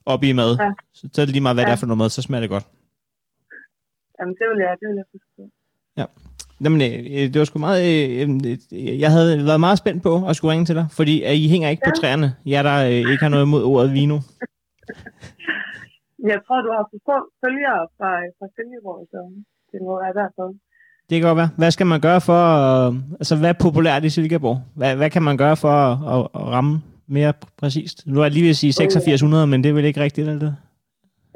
op 0.06 0.24
i 0.24 0.32
mad. 0.32 0.58
Ja. 0.60 0.72
Så, 0.94 1.10
så 1.14 1.22
er 1.22 1.26
det 1.26 1.34
lige 1.34 1.42
meget, 1.42 1.56
hvad 1.56 1.64
ja. 1.64 1.70
Ja. 1.70 1.72
det 1.72 1.78
er 1.78 1.80
for 1.80 1.88
noget 1.88 1.98
mad, 1.98 2.10
så 2.10 2.22
smager 2.22 2.42
det 2.42 2.50
godt. 2.50 2.66
Jamen, 4.20 4.34
det 4.40 4.46
vil 4.52 4.60
jeg, 4.66 4.72
det 4.80 4.88
vil 4.90 4.96
jeg 5.02 5.06
forstå. 5.12 5.44
Jamen, 6.64 6.82
øh, 6.82 7.26
det 7.34 7.40
var 7.40 7.46
sgu 7.46 7.60
meget... 7.60 7.82
Øh, 7.90 9.00
jeg 9.04 9.12
havde 9.16 9.46
været 9.50 9.60
meget 9.68 9.78
spændt 9.78 10.04
på 10.04 10.14
at 10.30 10.36
skulle 10.36 10.52
ringe 10.54 10.66
til 10.66 10.76
dig, 10.76 10.86
fordi 11.00 11.14
I 11.46 11.48
hænger 11.54 11.70
ikke 11.70 11.84
ja. 11.86 11.90
på 11.90 11.94
Ja. 11.96 12.00
træerne. 12.02 12.28
Jeg 12.46 12.64
der 12.70 12.78
øh, 12.90 13.12
ikke 13.12 13.24
har 13.26 13.30
noget 13.36 13.46
imod 13.46 13.64
ordet 13.64 13.94
vino. 13.94 14.18
Jeg 16.32 16.40
tror, 16.46 16.60
du 16.66 16.70
har 16.76 16.84
for 16.92 17.00
få 17.08 17.18
følgere 17.44 17.82
fra, 17.98 18.12
fra 18.38 18.48
Silkeborg, 18.56 19.02
så 19.14 19.20
det 19.74 19.80
må 19.88 19.94
være 20.04 20.16
derfor. 20.22 20.46
Det 21.08 21.14
kan 21.16 21.28
godt 21.30 21.42
være. 21.42 21.52
Hvad 21.62 21.72
skal 21.76 21.88
man 21.94 22.02
gøre 22.08 22.22
for... 22.30 22.42
Øh, 22.62 22.90
altså, 23.22 23.34
hvad 23.40 23.50
er 23.54 23.60
populært 23.66 24.04
i 24.08 24.10
Silkeborg? 24.16 24.58
Hvad, 24.80 24.92
hvad 25.00 25.10
kan 25.16 25.24
man 25.30 25.38
gøre 25.44 25.58
for 25.64 25.74
at, 25.88 25.96
at, 26.14 26.22
at 26.40 26.46
ramme 26.56 26.74
mere 27.18 27.34
præcist? 27.62 27.98
Nu 28.12 28.16
er 28.20 28.26
jeg 28.26 28.34
lige 28.36 28.46
ved 28.48 28.56
at 28.56 28.62
sige 28.62 28.70
8600, 28.70 29.48
men 29.52 29.58
det 29.64 29.70
er 29.70 29.78
vel 29.80 29.90
ikke 29.90 30.04
rigtigt, 30.06 30.28
er 30.34 30.40
det? 30.46 30.54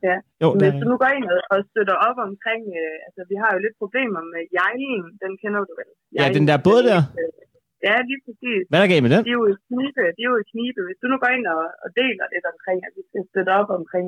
Ja. 0.07 0.17
Jo, 0.41 0.47
Men 0.49 0.59
det 0.59 0.65
hvis 0.67 0.81
du 0.81 0.87
nu 0.91 0.97
går 1.03 1.11
ind 1.17 1.25
og, 1.53 1.59
støtter 1.71 1.95
op 2.07 2.17
omkring, 2.29 2.63
øh, 2.81 3.07
altså 3.07 3.21
vi 3.31 3.35
har 3.41 3.49
jo 3.55 3.59
lidt 3.65 3.75
problemer 3.83 4.21
med 4.33 4.41
jejlen, 4.59 5.03
den 5.23 5.31
kender 5.41 5.59
du 5.67 5.73
vel? 5.79 5.89
Ja, 6.19 6.25
den 6.37 6.45
der 6.49 6.57
båd 6.67 6.81
der. 6.89 7.01
Ja, 7.87 7.95
lige 8.09 8.21
præcis. 8.25 8.61
Hvad 8.69 8.77
er 8.77 8.83
der 8.83 8.91
galt 8.93 9.03
med 9.05 9.11
den? 9.13 9.21
De 9.27 9.33
er 9.35 9.39
jo 9.41 9.47
i 9.53 9.55
knibe, 9.67 10.03
de 10.17 10.21
er 10.25 10.29
jo 10.33 10.37
i 10.43 10.47
knibe. 10.51 10.79
Hvis 10.87 10.99
du 11.01 11.05
nu 11.11 11.15
går 11.23 11.31
ind 11.37 11.45
og, 11.55 11.63
og 11.83 11.89
deler 12.01 12.25
lidt 12.35 12.47
omkring, 12.53 12.79
at 12.87 12.91
vi 12.97 13.03
skal 13.09 13.21
støtte 13.31 13.51
op 13.59 13.69
omkring, 13.79 14.07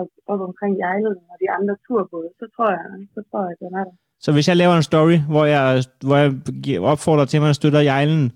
op, 0.00 0.10
op 0.32 0.40
omkring 0.48 0.72
jejlen 0.84 1.16
og 1.30 1.36
de 1.42 1.48
andre 1.56 1.74
turbåde, 1.86 2.30
så 2.40 2.46
tror 2.54 2.70
jeg, 2.76 2.84
så 3.14 3.20
tror 3.30 3.40
jeg, 3.44 3.52
at 3.54 3.60
den 3.64 3.74
er 3.80 3.84
der. 3.88 3.96
Så 4.24 4.28
hvis 4.32 4.48
jeg 4.48 4.56
laver 4.56 4.74
en 4.76 4.88
story, 4.90 5.16
hvor 5.32 5.44
jeg, 5.54 5.64
hvor 6.06 6.16
jeg 6.22 6.30
opfordrer 6.92 7.26
til, 7.28 7.36
at 7.36 7.42
man 7.42 7.54
støtter 7.60 7.80
Jejlen, 7.92 8.32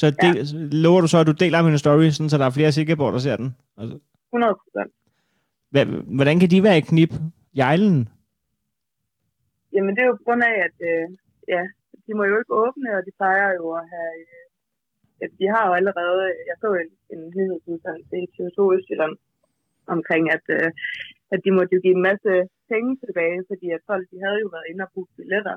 så 0.00 0.06
del, 0.22 0.36
ja. 0.36 0.42
lover 0.84 1.00
du 1.00 1.08
så, 1.08 1.18
at 1.18 1.26
du 1.30 1.36
deler 1.42 1.62
min 1.62 1.78
story, 1.84 2.08
sådan, 2.10 2.30
så 2.30 2.38
der 2.38 2.46
er 2.46 2.56
flere 2.58 2.72
Silkeborg, 2.72 3.12
der 3.12 3.22
ser 3.26 3.36
den? 3.36 3.48
Altså, 3.80 3.96
100 4.32 4.54
procent. 4.62 4.90
hvordan 6.18 6.36
kan 6.40 6.50
de 6.50 6.62
være 6.62 6.78
i 6.78 6.88
knip? 6.90 7.12
Jejlen? 7.62 8.08
Jamen 9.74 9.92
det 9.94 10.02
er 10.02 10.10
jo 10.10 10.16
på 10.20 10.26
grund 10.26 10.42
af, 10.50 10.54
at 10.66 10.76
øh, 10.90 11.06
ja, 11.54 11.62
de 12.06 12.12
må 12.16 12.22
jo 12.30 12.36
ikke 12.40 12.54
åbne, 12.64 12.88
og 12.96 13.02
de 13.06 13.12
plejer 13.20 13.48
jo 13.58 13.64
at 13.80 13.84
have... 13.94 14.14
Øh, 15.22 15.28
de 15.40 15.46
har 15.54 15.62
jo 15.68 15.72
allerede... 15.80 16.22
Jeg 16.48 16.56
så 16.62 16.68
en, 16.82 16.90
en 17.14 17.20
nyhedsudsendelse 17.36 18.14
i 18.24 18.26
TV2 18.34 18.58
Østjylland 18.76 19.14
omkring, 19.94 20.24
at, 20.36 20.44
øh, 20.56 20.68
at 21.34 21.38
de 21.44 21.50
måtte 21.56 21.72
jo 21.76 21.80
give 21.84 21.96
en 21.98 22.06
masse 22.10 22.32
penge 22.72 22.90
tilbage, 23.04 23.38
fordi 23.50 23.66
at 23.76 23.82
folk 23.90 24.04
de 24.12 24.18
havde 24.24 24.38
jo 24.44 24.48
været 24.54 24.66
inde 24.70 24.82
og 24.86 24.90
booke 24.94 25.12
billetter 25.18 25.56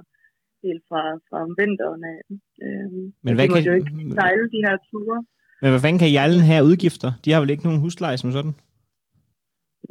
helt 0.66 0.84
fra, 0.90 1.02
fra 1.28 1.38
om 1.48 1.52
vinteren 1.62 2.02
af. 2.14 2.20
Øh, 2.66 2.90
Men 3.26 3.34
hvad 3.36 3.46
de 3.48 3.54
kan- 3.54 3.68
jo 3.70 3.74
ikke 3.80 3.92
sejle 4.20 4.46
de 4.56 4.60
her 4.66 4.76
ture. 4.90 5.20
Men 5.62 5.70
hvad 5.72 5.82
fanden 5.84 6.00
kan 6.04 6.16
Jejlen 6.18 6.44
have 6.52 6.64
udgifter? 6.70 7.10
De 7.24 7.32
har 7.32 7.40
vel 7.42 7.50
ikke 7.54 7.68
nogen 7.68 7.84
husleje 7.86 8.18
som 8.24 8.32
sådan? 8.38 8.54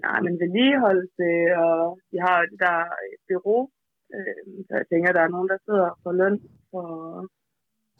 Nej, 0.07 0.19
men 0.27 0.33
vedligeholdelse, 0.43 1.29
og 1.65 1.77
de 2.11 2.17
har 2.27 2.39
der 2.65 2.77
et 3.15 3.21
bureau, 3.29 3.61
øh, 4.15 4.45
så 4.67 4.73
jeg 4.81 4.87
tænker, 4.93 5.13
der 5.13 5.23
er 5.25 5.35
nogen, 5.37 5.49
der 5.53 5.59
sidder 5.67 5.89
for 6.03 6.13
løn 6.21 6.37
for, 6.71 6.85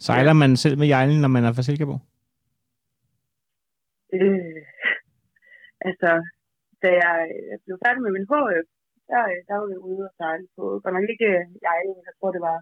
Sejler 0.07 0.33
man 0.33 0.57
selv 0.57 0.79
med 0.79 0.87
Jejlen, 0.87 1.21
når 1.21 1.29
man 1.29 1.45
er 1.45 1.53
fra 1.53 1.63
Silkeborg? 1.63 2.01
Øh, 4.15 4.63
altså, 5.89 6.11
da 6.83 6.89
jeg 7.03 7.17
øh, 7.39 7.55
blev 7.65 7.77
færdig 7.85 8.01
med 8.05 8.13
min 8.17 8.27
HF, 8.33 8.67
der, 9.11 9.23
øh, 9.33 9.41
der 9.49 9.55
var 9.61 9.67
vi 9.73 9.77
ude 9.91 10.03
og 10.09 10.13
sejle 10.21 10.47
på, 10.57 10.63
godt 10.83 10.95
nok 10.97 11.07
ikke 11.13 11.27
jeg, 11.67 11.75
jeg 12.07 12.13
tror 12.19 12.31
det 12.37 12.43
var 12.49 12.59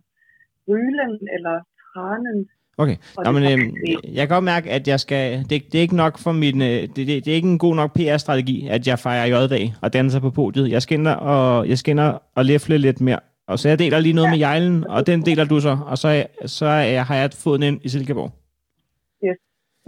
Rylen 0.71 1.13
eller 1.37 1.55
Tranen. 1.81 2.39
Okay, 2.83 2.97
Nå, 3.25 3.31
men, 3.33 3.43
faktisk- 3.43 4.15
jeg 4.17 4.23
kan 4.29 4.35
godt 4.37 4.45
mærke, 4.55 4.71
at 4.77 4.89
jeg 4.89 5.01
skal, 5.01 5.39
det, 5.51 5.57
det 5.71 5.75
er 5.79 5.83
ikke 5.87 5.97
nok 6.05 6.15
for 6.25 6.33
min, 6.33 6.63
øh, 6.63 6.81
det, 6.95 6.97
det, 6.97 7.07
det 7.25 7.29
er 7.29 7.35
ikke 7.41 7.53
en 7.57 7.59
god 7.67 7.75
nok 7.81 7.91
PR-strategi, 7.97 8.69
at 8.77 8.87
jeg 8.89 8.99
fejrer 8.99 9.27
J-dag 9.33 9.65
og 9.83 9.93
danser 9.93 10.21
på 10.21 10.31
podiet. 10.31 10.71
Jeg 10.71 10.83
ind 10.83 11.09
og, 11.09 11.69
jeg 11.69 11.79
ind 11.93 12.01
og 12.35 12.45
læfle 12.45 12.79
lidt 12.79 13.01
mere. 13.01 13.21
Og 13.49 13.59
så 13.59 13.69
jeg 13.69 13.79
deler 13.79 13.99
lige 13.99 14.13
noget 14.13 14.27
ja. 14.27 14.31
med 14.33 14.39
Jejlen, 14.39 14.87
og 14.87 15.07
den 15.07 15.19
deler 15.29 15.45
du 15.45 15.61
så, 15.61 15.79
og 15.87 15.99
så, 15.99 16.27
så 16.47 16.67
jeg- 16.67 17.07
har 17.07 17.17
jeg 17.17 17.31
fået 17.45 17.63
ind 17.63 17.81
i 17.85 17.89
Silkeborg. 17.89 18.31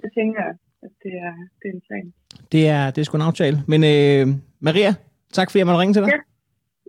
Det 0.03 0.11
tænker 0.18 0.41
jeg, 0.47 0.55
at 0.83 0.91
det 1.03 1.12
er, 1.26 1.33
det 1.61 1.66
er 1.70 1.74
en 1.74 1.83
plan. 1.89 2.07
Det 2.53 2.68
er, 2.68 2.91
det 2.91 3.01
er 3.01 3.05
sgu 3.05 3.16
en 3.16 3.22
aftale. 3.31 3.57
Men 3.72 3.81
øh, 3.85 4.26
Maria, 4.61 4.95
tak 5.33 5.51
fordi 5.51 5.59
jeg 5.59 5.66
måtte 5.66 5.81
ringe 5.81 5.95
til 5.95 6.03
dig. 6.03 6.11
Ja. 6.14 6.18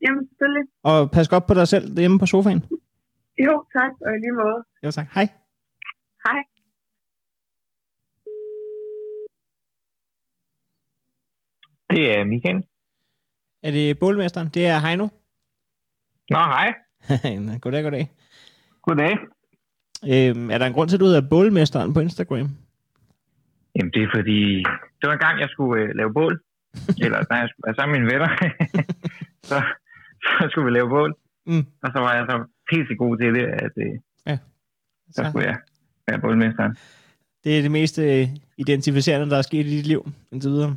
Jamen, 0.03 0.27
selvfølgelig. 0.29 0.65
Og 0.83 1.11
pas 1.11 1.27
godt 1.29 1.47
på 1.47 1.53
dig 1.53 1.67
selv 1.67 1.99
hjemme 1.99 2.19
på 2.19 2.25
sofaen. 2.25 2.61
Jo, 3.45 3.53
tak, 3.77 3.91
og 4.05 4.11
i 4.15 4.19
lige 4.19 4.35
måde. 4.41 4.59
Jo 4.83 4.91
tak. 4.91 5.07
Hej. 5.15 5.27
Hej. 6.25 6.39
Det 11.89 12.17
er 12.17 12.23
Michael. 12.23 12.63
Er 13.63 13.71
det 13.71 13.99
bålmesteren? 13.99 14.49
Det 14.53 14.65
er 14.65 14.79
Heino. 14.79 15.07
Nå, 16.29 16.37
hej. 16.37 16.73
goddag, 17.61 17.83
goddag. 17.83 18.09
Goddag. 18.81 19.17
Øhm, 20.03 20.51
er 20.51 20.57
der 20.57 20.65
en 20.65 20.73
grund 20.73 20.89
til, 20.89 20.95
at 20.95 20.99
du 20.99 21.05
hedder 21.05 21.29
bålmesteren 21.29 21.93
på 21.93 21.99
Instagram? 21.99 22.49
Jamen, 23.79 23.91
det 23.93 24.03
er 24.03 24.09
fordi, 24.15 24.39
det 24.99 25.05
var 25.07 25.13
en 25.13 25.19
gang, 25.19 25.39
jeg 25.39 25.49
skulle 25.51 25.83
øh, 25.83 25.89
lave 25.95 26.13
bål. 26.13 26.39
Eller, 27.03 27.19
nej, 27.29 27.39
jeg 27.39 27.49
skulle 27.49 27.67
være 27.67 27.75
sammen 27.79 27.93
med 27.93 27.99
mine 27.99 28.11
venner. 28.13 28.31
så, 29.49 29.57
så 30.39 30.47
skulle 30.49 30.65
vi 30.65 30.71
lave 30.71 30.89
bål. 30.89 31.15
Mm. 31.45 31.65
Og 31.83 31.89
så 31.93 31.99
var 32.05 32.13
jeg 32.15 32.25
så 32.29 32.37
pisse 32.69 32.95
god 32.95 33.17
til 33.17 33.33
det, 33.37 33.45
at 33.65 33.71
øh, 33.85 34.37
så 35.11 35.23
Så, 35.23 35.29
skulle 35.29 35.47
jeg 35.47 35.57
være 36.07 36.19
bålmesteren. 36.19 36.77
det 37.43 37.57
er 37.57 37.61
det 37.61 37.71
mest 37.71 37.99
øh, 37.99 38.27
identificerende, 38.57 39.29
der 39.29 39.37
er 39.37 39.41
sket 39.41 39.65
i 39.65 39.69
dit 39.77 39.87
liv 39.87 40.11
indtil 40.31 40.51
videre. 40.51 40.75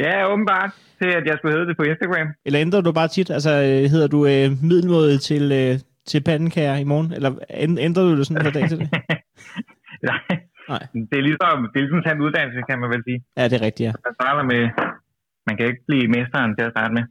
Ja, 0.00 0.32
åbenbart 0.32 0.70
til, 1.02 1.08
at 1.08 1.26
jeg 1.26 1.34
skulle 1.38 1.54
hedde 1.54 1.68
det 1.68 1.76
på 1.76 1.82
Instagram. 1.82 2.28
Eller 2.46 2.60
ændrer 2.60 2.80
du 2.80 2.92
bare 2.92 3.08
tit? 3.08 3.30
Altså, 3.30 3.50
øh, 3.50 3.90
hedder 3.90 4.06
du 4.06 4.26
øh, 4.26 4.50
middelmåde 4.62 5.18
til, 5.18 5.52
øh, 5.52 5.78
til 6.06 6.20
pandekager 6.22 6.76
i 6.76 6.84
morgen? 6.84 7.12
Eller 7.12 7.30
ænd- 7.50 7.78
ændrer 7.80 8.02
du 8.02 8.16
det 8.16 8.26
sådan 8.26 8.42
fra 8.44 8.50
dag 8.50 8.68
til 8.68 8.78
dag? 8.78 8.88
Nej. 10.10 10.40
Nej. 10.68 10.82
Det 11.10 11.18
er 11.20 11.24
ligesom, 11.30 11.56
det 11.72 11.76
er 11.78 11.84
ligesom 11.84 12.02
en 12.16 12.20
uddannelse, 12.26 12.60
kan 12.68 12.78
man 12.80 12.90
vel 12.90 13.02
sige. 13.08 13.18
Ja, 13.36 13.44
det 13.44 13.52
er 13.60 13.64
rigtigt, 13.68 13.86
ja. 13.86 13.92
Man 14.04 14.14
starter 14.20 14.42
med, 14.52 14.62
man 15.46 15.56
kan 15.56 15.66
ikke 15.66 15.82
blive 15.88 16.08
mesteren 16.08 16.56
til 16.56 16.64
at 16.64 16.72
starte 16.72 16.94
med. 16.94 17.02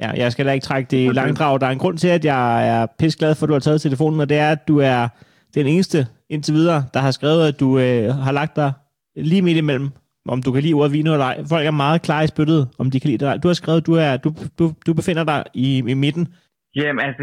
ja. 0.00 0.10
Jeg 0.22 0.32
skal 0.32 0.46
da 0.46 0.52
ikke 0.52 0.64
trække 0.64 0.88
det 0.90 1.00
i 1.06 1.12
langdrag. 1.20 1.60
Der 1.60 1.66
er 1.66 1.70
en 1.70 1.78
grund 1.78 1.98
til, 1.98 2.08
at 2.08 2.24
jeg 2.24 2.68
er 2.74 2.86
pisseglad 2.98 3.34
for, 3.34 3.46
at 3.46 3.48
du 3.48 3.52
har 3.52 3.60
taget 3.60 3.80
telefonen, 3.80 4.20
og 4.20 4.28
det 4.28 4.38
er, 4.38 4.50
at 4.50 4.68
du 4.68 4.78
er 4.78 5.08
den 5.54 5.66
eneste 5.66 6.06
indtil 6.28 6.54
videre, 6.54 6.84
der 6.94 7.00
har 7.00 7.10
skrevet, 7.10 7.48
at 7.48 7.60
du 7.60 7.78
øh, 7.78 8.08
har 8.26 8.32
lagt 8.32 8.56
dig 8.56 8.72
lige 9.16 9.42
midt 9.42 9.58
imellem, 9.58 9.88
om 10.28 10.42
du 10.42 10.52
kan 10.52 10.62
lide 10.62 10.74
ordet 10.74 10.92
vino 10.92 11.12
eller 11.12 11.24
ej. 11.26 11.44
Folk 11.48 11.66
er 11.66 11.70
meget 11.70 12.02
klare 12.02 12.24
i 12.24 12.26
spyttet, 12.26 12.68
om 12.78 12.90
de 12.90 13.00
kan 13.00 13.08
lide 13.10 13.18
det 13.18 13.26
eller. 13.26 13.40
Du 13.40 13.48
har 13.48 13.54
skrevet, 13.54 13.80
at 13.80 13.86
du, 13.86 13.94
er, 13.94 14.16
du, 14.16 14.34
du, 14.58 14.72
du 14.86 14.94
befinder 14.94 15.24
dig 15.24 15.44
i, 15.54 15.78
i 15.78 15.94
midten. 15.94 16.28
Jamen, 16.76 17.00
altså, 17.08 17.22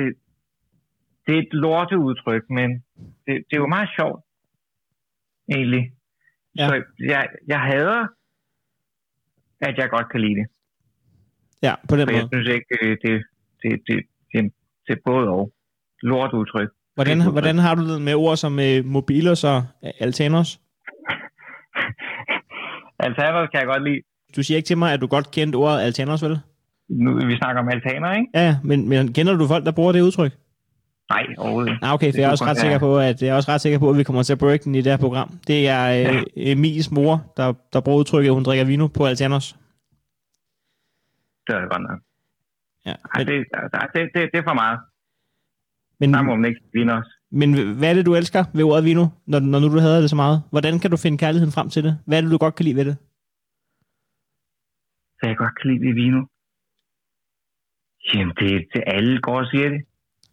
det 1.28 1.36
er 1.36 1.40
et 1.40 1.54
lorteudtryk, 1.54 2.44
men 2.50 2.70
det, 3.26 3.34
det 3.48 3.54
er 3.58 3.58
jo 3.58 3.68
meget 3.68 3.90
sjovt, 3.98 4.20
egentlig. 5.50 5.92
Ja. 6.58 6.68
Så 6.68 6.84
jeg, 7.00 7.28
jeg 7.48 7.60
hader, 7.60 8.08
at 9.62 9.78
jeg 9.78 9.90
godt 9.90 10.12
kan 10.12 10.22
lide 10.22 10.36
det. 10.36 10.48
Ja, 11.62 11.74
på 11.90 11.96
den 11.96 12.08
For 12.08 12.14
jeg 12.14 12.22
måde. 12.22 12.30
synes 12.34 12.48
ikke, 12.56 12.66
det, 12.82 12.98
det, 13.04 13.24
det, 13.64 13.72
det, 13.88 14.04
det, 14.34 14.54
det 14.88 14.94
er 14.98 15.02
både 15.06 15.28
og. 15.30 15.52
Lorteudtryk. 16.02 16.70
Hvordan, 16.96 17.22
er 17.22 17.32
hvordan 17.32 17.58
har 17.58 17.76
du 17.76 17.94
det 17.94 18.02
med 18.02 18.16
ord 18.16 18.38
som 18.38 18.60
øh, 18.60 18.96
og 19.44 19.58
øh, 19.84 19.92
altanos? 20.00 20.60
Altaner 23.06 23.48
kan 23.52 23.60
jeg 23.60 23.68
godt 23.68 23.84
lide. 23.84 24.02
Du 24.36 24.44
siger 24.44 24.58
ikke 24.58 24.68
til 24.68 24.78
mig, 24.78 24.94
at 24.94 25.02
du 25.02 25.08
godt 25.08 25.32
kendte 25.32 25.56
ordet 25.56 25.80
altanos, 25.80 26.24
vel? 26.24 26.40
Nu, 26.90 27.28
vi 27.28 27.38
snakker 27.38 27.62
om 27.62 27.70
altaner, 27.70 28.14
ikke? 28.14 28.28
Ja, 28.34 28.58
men, 28.64 28.90
men 28.90 29.14
kender 29.14 29.34
du 29.38 29.48
folk, 29.48 29.66
der 29.66 29.72
bruger 29.72 29.92
det 29.92 30.02
udtryk? 30.02 30.32
Nej, 31.10 31.26
overhovedet. 31.38 31.80
Ah, 31.82 31.94
okay, 31.94 32.12
for 32.12 32.18
jeg 32.20 32.28
er 32.28 32.32
også 32.32 32.46
ret 32.46 32.58
sikker 32.58 32.80
på, 32.80 33.00
at 33.00 33.22
jeg 33.22 33.30
er 33.30 33.36
også 33.36 33.52
ret 33.52 33.62
sikker 33.62 33.80
på, 33.80 33.90
at 33.90 33.98
vi 33.98 34.04
kommer 34.04 34.24
til 34.24 34.34
at 34.34 34.40
break 34.40 34.64
den 34.64 34.76
i 34.76 34.82
det 34.82 34.92
her 34.92 34.98
program. 34.98 35.40
Det 35.48 35.68
er 35.68 36.12
øh, 36.12 36.24
Emils 36.36 36.92
mor, 36.92 37.34
der, 37.38 37.54
der 37.74 37.82
bruger 37.82 38.00
udtrykket, 38.00 38.34
hun 38.34 38.44
drikker 38.44 38.66
vino 38.66 38.88
på 38.88 39.06
altanos. 39.06 39.56
Det 41.48 41.56
er 41.56 41.60
det 41.60 41.70
godt 41.70 41.82
nok. 41.90 42.00
Ja, 42.86 42.96
men, 43.18 43.28
det, 43.28 43.46
det, 43.96 44.10
det, 44.16 44.30
det, 44.34 44.40
er 44.40 44.44
for 44.48 44.54
meget. 44.54 44.80
men, 46.00 46.14
Der 46.14 46.22
må 46.22 46.36
man 46.36 46.46
ikke 46.46 46.62
vinde 46.74 46.94
os. 46.94 47.08
men 47.32 47.78
hvad 47.78 47.90
er 47.90 47.94
det, 47.94 48.06
du 48.06 48.16
elsker 48.16 48.44
ved 48.54 48.64
ordet 48.64 48.86
vino, 48.86 49.06
når, 49.28 49.40
når 49.40 49.60
nu 49.60 49.68
du 49.74 49.80
hader 49.80 50.02
det 50.02 50.10
så 50.10 50.16
meget? 50.16 50.44
Hvordan 50.50 50.80
kan 50.80 50.92
du 50.92 50.98
finde 50.98 51.18
kærligheden 51.18 51.52
frem 51.52 51.70
til 51.70 51.84
det? 51.84 52.00
Hvad 52.08 52.18
er 52.18 52.22
det, 52.22 52.32
du 52.32 52.38
godt 52.38 52.56
kan 52.56 52.66
lide 52.66 52.76
ved 52.76 52.86
det? 52.86 52.98
Så 55.20 55.24
jeg 55.30 55.38
godt 55.38 55.56
kan 55.62 55.72
lide 55.72 55.86
det 55.88 55.96
vino. 55.96 56.22
Jamen, 58.14 58.34
det, 58.40 58.52
det 58.74 58.84
alle 58.88 59.22
går 59.22 59.38
og 59.40 59.48
siger 59.52 59.70
det. 59.70 59.82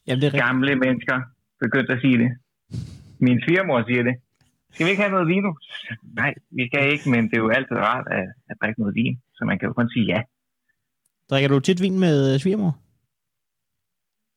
Jamen, 0.07 0.21
det 0.21 0.27
er 0.27 0.33
rigtigt. 0.33 0.45
gamle 0.47 0.73
mennesker 0.85 1.17
begyndte 1.65 1.93
at 1.93 2.01
sige 2.05 2.19
det. 2.23 2.31
Min 3.27 3.39
svigermor 3.45 3.79
siger 3.89 4.03
det. 4.09 4.17
Skal 4.73 4.87
vi 4.87 4.91
ikke 4.91 5.03
have 5.03 5.17
noget 5.17 5.29
vino? 5.29 5.51
Nej, 6.21 6.35
vi 6.57 6.63
skal 6.67 6.93
ikke, 6.93 7.11
men 7.11 7.23
det 7.29 7.37
er 7.37 7.45
jo 7.47 7.51
altid 7.59 7.77
rart 7.77 8.07
at, 8.19 8.27
at 8.51 8.57
drikke 8.61 8.81
noget 8.81 8.95
vin, 8.95 9.17
så 9.37 9.45
man 9.45 9.59
kan 9.59 9.67
jo 9.69 9.73
kun 9.73 9.91
sige 9.95 10.07
ja. 10.15 10.21
Drikker 11.31 11.49
du 11.49 11.61
tit 11.61 11.83
vin 11.83 11.99
med 12.07 12.17
øh, 12.35 12.41
svigermor? 12.41 12.73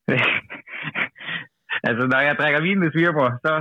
altså, 1.88 2.04
når 2.12 2.20
jeg 2.28 2.36
drikker 2.40 2.62
vin 2.62 2.80
med 2.80 2.92
svigermor, 2.92 3.30
så... 3.46 3.54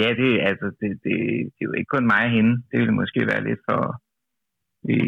Ja, 0.00 0.08
det, 0.20 0.30
altså, 0.50 0.66
det, 0.80 0.90
det, 1.04 1.16
det 1.54 1.60
er 1.62 1.68
jo 1.70 1.72
ikke 1.72 1.92
kun 1.94 2.06
mig 2.06 2.24
og 2.24 2.30
hende. 2.30 2.52
Det 2.70 2.76
ville 2.80 2.98
måske 3.00 3.20
være 3.32 3.44
lidt 3.48 3.60
for... 3.68 3.80
Det, 4.86 5.00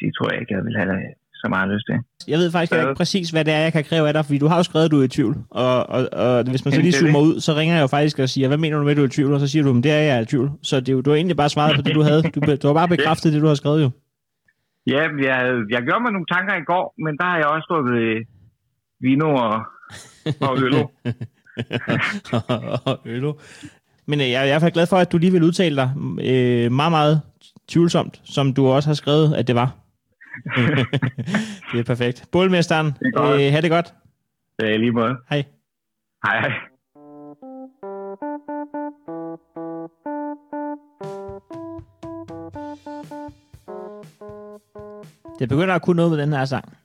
det 0.00 0.08
tror 0.14 0.32
jeg 0.32 0.40
ikke, 0.40 0.54
jeg 0.54 0.64
vil 0.64 0.76
have 0.76 1.14
så 1.46 1.50
meget 1.56 1.68
lyst 1.74 1.86
til. 1.88 1.96
Jeg 2.32 2.38
ved 2.38 2.52
faktisk 2.52 2.72
Hvad? 2.72 2.82
ikke 2.82 2.94
præcis, 2.94 3.30
hvad 3.30 3.44
det 3.44 3.54
er, 3.54 3.58
jeg 3.58 3.72
kan 3.72 3.84
kræve 3.84 4.08
af 4.08 4.14
dig, 4.14 4.24
fordi 4.24 4.38
du 4.38 4.46
har 4.46 4.56
jo 4.56 4.62
skrevet, 4.62 4.84
at 4.84 4.90
du 4.90 5.00
er 5.00 5.04
i 5.04 5.08
tvivl. 5.08 5.36
Og, 5.50 5.90
og, 5.90 6.08
og 6.12 6.44
hvis 6.50 6.64
man 6.64 6.74
så 6.74 6.80
lige 6.80 6.94
er 6.96 7.00
zoomer 7.00 7.20
ud, 7.20 7.40
så 7.40 7.54
ringer 7.54 7.74
jeg 7.74 7.82
jo 7.82 7.86
faktisk 7.86 8.18
og 8.18 8.28
siger, 8.28 8.48
hvad 8.48 8.58
mener 8.58 8.78
du 8.78 8.84
med, 8.84 8.90
at 8.90 8.96
du 8.96 9.02
er 9.02 9.06
i 9.06 9.10
tvivl? 9.10 9.32
Og 9.32 9.40
så 9.40 9.48
siger 9.48 9.62
du, 9.62 9.78
at 9.78 9.84
det 9.84 9.92
er 9.92 9.96
jeg 9.96 10.16
er 10.16 10.20
i 10.20 10.24
tvivl. 10.24 10.50
Så 10.62 10.80
det 10.80 10.88
er 10.88 10.92
jo, 10.92 11.00
du 11.00 11.10
har 11.10 11.16
egentlig 11.16 11.36
bare 11.36 11.48
svaret 11.48 11.76
på 11.76 11.82
det, 11.82 11.94
du 11.94 12.02
havde. 12.02 12.22
Du, 12.22 12.40
du 12.62 12.66
har 12.66 12.74
bare 12.74 12.88
bekræftet 12.96 13.32
det, 13.32 13.42
du 13.42 13.46
har 13.46 13.54
skrevet 13.54 13.82
jo. 13.82 13.90
Ja, 14.86 15.02
jeg, 15.28 15.38
jeg 15.70 15.82
gjorde 15.82 16.02
mig 16.02 16.12
nogle 16.12 16.26
tanker 16.32 16.54
i 16.54 16.64
går, 16.66 16.94
men 17.04 17.16
der 17.18 17.24
har 17.24 17.36
jeg 17.36 17.46
også 17.46 17.66
drukket 17.70 17.94
øh, 17.94 18.24
vino 19.00 19.34
og, 19.34 19.60
og 20.40 20.62
øl. 20.62 20.74
og 22.88 23.00
ølo. 23.04 23.32
Men 24.06 24.20
øh, 24.20 24.30
jeg 24.30 24.40
er 24.40 24.44
i 24.44 24.48
hvert 24.48 24.60
fald 24.60 24.72
glad 24.72 24.86
for, 24.86 24.96
at 24.96 25.12
du 25.12 25.18
lige 25.18 25.32
vil 25.32 25.42
udtale 25.42 25.76
dig 25.76 25.90
øh, 26.20 26.72
meget, 26.72 26.92
meget 26.92 27.20
tvivlsomt, 27.68 28.20
som 28.24 28.54
du 28.54 28.66
også 28.66 28.88
har 28.88 28.94
skrevet, 28.94 29.34
at 29.34 29.46
det 29.46 29.54
var. 29.54 29.85
det 31.72 31.80
er 31.80 31.84
perfekt. 31.86 32.24
Bålmesteren, 32.32 32.86
er 33.16 33.22
øh, 33.22 33.52
ha' 33.52 33.60
det 33.60 33.70
godt. 33.70 33.94
Ja, 34.62 34.76
lige 34.76 34.92
måde. 34.92 35.16
Hej. 35.30 35.44
Hej, 36.24 36.40
hej. 36.40 36.52
Det 45.38 45.48
begynder 45.48 45.74
at 45.74 45.82
kunne 45.82 45.96
noget 45.96 46.10
med 46.10 46.18
den 46.18 46.32
her 46.32 46.44
sang. 46.44 46.76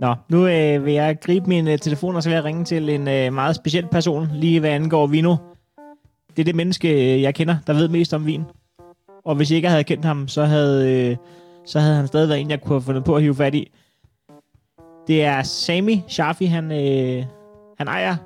Nå, 0.00 0.14
nu 0.28 0.46
øh, 0.46 0.84
vil 0.84 0.92
jeg 0.92 1.20
gribe 1.20 1.48
min 1.48 1.68
øh, 1.68 1.78
telefon, 1.78 2.16
og 2.16 2.22
så 2.22 2.28
vil 2.28 2.34
jeg 2.34 2.44
ringe 2.44 2.64
til 2.64 2.88
en 2.88 3.08
øh, 3.08 3.32
meget 3.32 3.56
speciel 3.56 3.86
person, 3.86 4.28
lige 4.34 4.60
hvad 4.60 4.70
angår 4.70 5.06
vino. 5.06 5.36
Det 6.36 6.42
er 6.42 6.44
det 6.44 6.54
menneske, 6.54 7.14
øh, 7.14 7.22
jeg 7.22 7.34
kender, 7.34 7.56
der 7.66 7.72
ved 7.72 7.88
mest 7.88 8.14
om 8.14 8.26
vin. 8.26 8.44
Og 9.24 9.34
hvis 9.34 9.50
jeg 9.50 9.56
ikke 9.56 9.68
havde 9.68 9.84
kendt 9.84 10.04
ham, 10.04 10.28
så 10.28 10.44
havde, 10.44 10.92
øh, 10.92 11.16
så 11.66 11.80
havde 11.80 11.96
han 11.96 12.06
stadig 12.06 12.28
været 12.28 12.40
en, 12.40 12.50
jeg 12.50 12.60
kunne 12.60 12.74
have 12.74 12.82
fundet 12.82 13.04
på 13.04 13.16
at 13.16 13.22
hive 13.22 13.34
fat 13.34 13.54
i. 13.54 13.72
Det 15.06 15.24
er 15.24 15.42
Sami 15.42 16.02
Shafi, 16.08 16.44
han, 16.44 16.72
øh, 16.72 17.24
han 17.78 17.88
ejer 17.88 18.16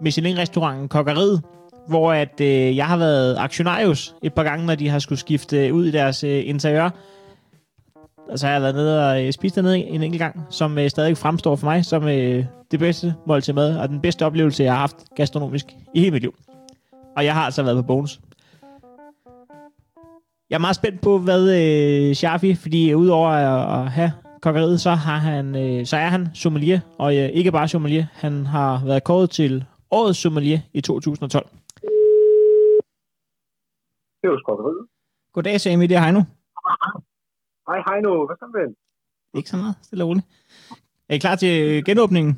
Michelin-restauranten 0.00 0.88
Kokkeriet, 0.88 1.42
hvor 1.88 2.12
at 2.12 2.40
øh, 2.40 2.76
jeg 2.76 2.86
har 2.86 2.96
været 2.96 3.36
aktionarius 3.38 4.14
et 4.22 4.34
par 4.34 4.42
gange, 4.42 4.66
når 4.66 4.74
de 4.74 4.88
har 4.88 4.98
skulle 4.98 5.18
skifte 5.18 5.74
ud 5.74 5.86
i 5.86 5.90
deres 5.90 6.24
øh, 6.24 6.42
interiør. 6.48 6.90
Og 8.30 8.38
så 8.38 8.46
har 8.46 8.52
jeg 8.52 8.62
været 8.62 8.74
nede 8.74 9.10
og 9.10 9.24
øh, 9.24 9.32
spist 9.32 9.54
dernede 9.54 9.78
en 9.78 10.02
enkelt 10.02 10.20
gang, 10.20 10.40
som 10.50 10.78
øh, 10.78 10.90
stadig 10.90 11.18
fremstår 11.18 11.56
for 11.56 11.66
mig 11.66 11.84
som 11.84 12.08
øh, 12.08 12.44
det 12.70 12.78
bedste 12.78 13.14
måltid 13.26 13.52
mad, 13.52 13.78
og 13.78 13.88
den 13.88 14.00
bedste 14.00 14.26
oplevelse, 14.26 14.62
jeg 14.62 14.72
har 14.72 14.80
haft 14.80 14.96
gastronomisk 15.16 15.66
i 15.94 16.00
hele 16.00 16.10
mit 16.10 16.22
liv. 16.22 16.34
Og 17.16 17.24
jeg 17.24 17.34
har 17.34 17.42
altså 17.42 17.62
været 17.62 17.76
på 17.76 17.82
Bones. 17.82 18.20
Jeg 20.50 20.56
er 20.56 20.64
meget 20.66 20.80
spændt 20.80 21.00
på, 21.06 21.12
hvad 21.26 21.42
øh, 21.60 22.14
Shafi, 22.14 22.50
fordi 22.64 22.94
udover 22.94 23.28
at, 23.28 23.60
at 23.76 23.84
have 23.98 24.12
kokkeriet, 24.44 24.80
så, 24.86 24.90
har 25.06 25.18
han, 25.30 25.46
øh, 25.62 25.86
så 25.90 25.96
er 25.96 26.08
han 26.16 26.22
sommelier, 26.34 26.80
og 26.98 27.08
øh, 27.18 27.28
ikke 27.38 27.52
bare 27.52 27.68
sommelier, 27.68 28.06
han 28.12 28.46
har 28.54 28.84
været 28.86 29.04
kåret 29.04 29.30
til 29.30 29.64
årets 29.90 30.18
sommelier 30.18 30.60
i 30.72 30.80
2012. 30.80 31.46
Det 34.20 34.24
er 34.28 34.32
jo 34.34 34.38
skokkeriet. 34.44 34.86
Goddag, 35.32 35.60
Sami, 35.60 35.86
det 35.86 35.96
er 35.96 36.02
Heino. 36.04 36.22
Hej, 37.88 38.00
nu. 38.06 38.12
Hvad 38.26 38.36
så, 38.42 38.46
ven? 38.58 38.70
Ikke 39.38 39.50
så 39.52 39.56
meget, 39.62 39.76
stille 39.86 40.04
og 40.04 40.08
roligt. 40.08 40.26
Er 41.08 41.14
I 41.14 41.18
klar 41.24 41.36
til 41.42 41.52
øh, 41.66 41.76
genåbningen? 41.88 42.32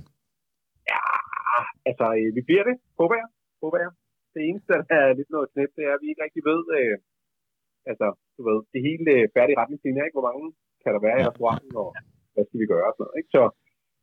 Altså, 1.89 2.07
øh, 2.19 2.29
vi 2.37 2.41
bliver 2.49 2.65
det. 2.69 2.77
Håber 2.99 3.17
jeg. 3.21 3.29
Håber 3.63 3.79
jeg. 3.85 3.91
Det 4.35 4.41
eneste, 4.49 4.73
der 4.91 4.99
er 5.07 5.13
lidt 5.19 5.31
noget 5.35 5.49
knæp, 5.53 5.71
det 5.77 5.85
er, 5.89 5.93
at 5.97 6.01
vi 6.03 6.07
ikke 6.11 6.25
rigtig 6.27 6.43
ved, 6.51 6.61
øh, 6.79 6.95
altså, 7.91 8.07
du 8.37 8.41
ved, 8.49 8.59
det 8.73 8.81
hele 8.89 9.07
øh, 9.17 9.23
færdige 9.37 9.59
retningslinjer, 9.61 10.05
ikke? 10.07 10.17
Hvor 10.19 10.29
mange 10.31 10.45
kan 10.83 10.91
der 10.95 11.01
være 11.07 11.19
i 11.19 11.23
Ja. 11.23 11.29
restauranten, 11.29 11.73
og 11.83 11.89
hvad 12.35 12.45
skal 12.49 12.61
vi 12.63 12.67
gøre 12.75 12.87
og 12.91 12.95
sådan 12.95 13.05
noget, 13.07 13.19
ikke? 13.21 13.31
Så, 13.37 13.43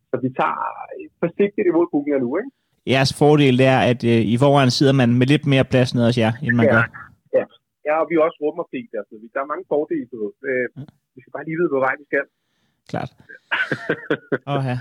så 0.09 0.15
vi 0.25 0.29
tager 0.39 0.59
øh, 0.97 1.05
forsigtigt 1.23 1.65
imod 1.71 1.87
bookinger 1.93 2.19
nu, 2.25 2.29
ikke? 2.41 2.51
Jeres 2.93 3.13
fordel 3.21 3.55
er, 3.73 3.79
at 3.91 4.01
øh, 4.13 4.21
i 4.33 4.35
forvejen 4.43 4.71
sidder 4.77 4.95
man 5.01 5.09
med 5.19 5.27
lidt 5.33 5.45
mere 5.53 5.65
plads 5.71 5.89
nede 5.95 6.07
hos 6.09 6.17
jer, 6.23 6.33
end 6.45 6.55
man 6.59 6.67
Ja. 6.69 6.73
gør. 6.75 6.85
Ja, 7.89 7.93
og 8.01 8.05
vi 8.09 8.13
er 8.15 8.23
også 8.27 8.39
rummerfri, 8.45 8.81
altså. 8.99 9.13
Der 9.33 9.39
er 9.43 9.51
mange 9.53 9.65
fordele, 9.73 10.05
du 10.11 10.17
ved. 10.23 10.31
Øh, 10.49 10.67
vi 11.15 11.19
skal 11.21 11.31
bare 11.35 11.45
lige 11.47 11.57
vide, 11.59 11.71
hvor 11.73 11.83
vej 11.87 11.93
vi 12.01 12.05
skal. 12.11 12.25
Klart. 12.89 13.09
Åh, 14.51 14.63
ja. 14.71 14.77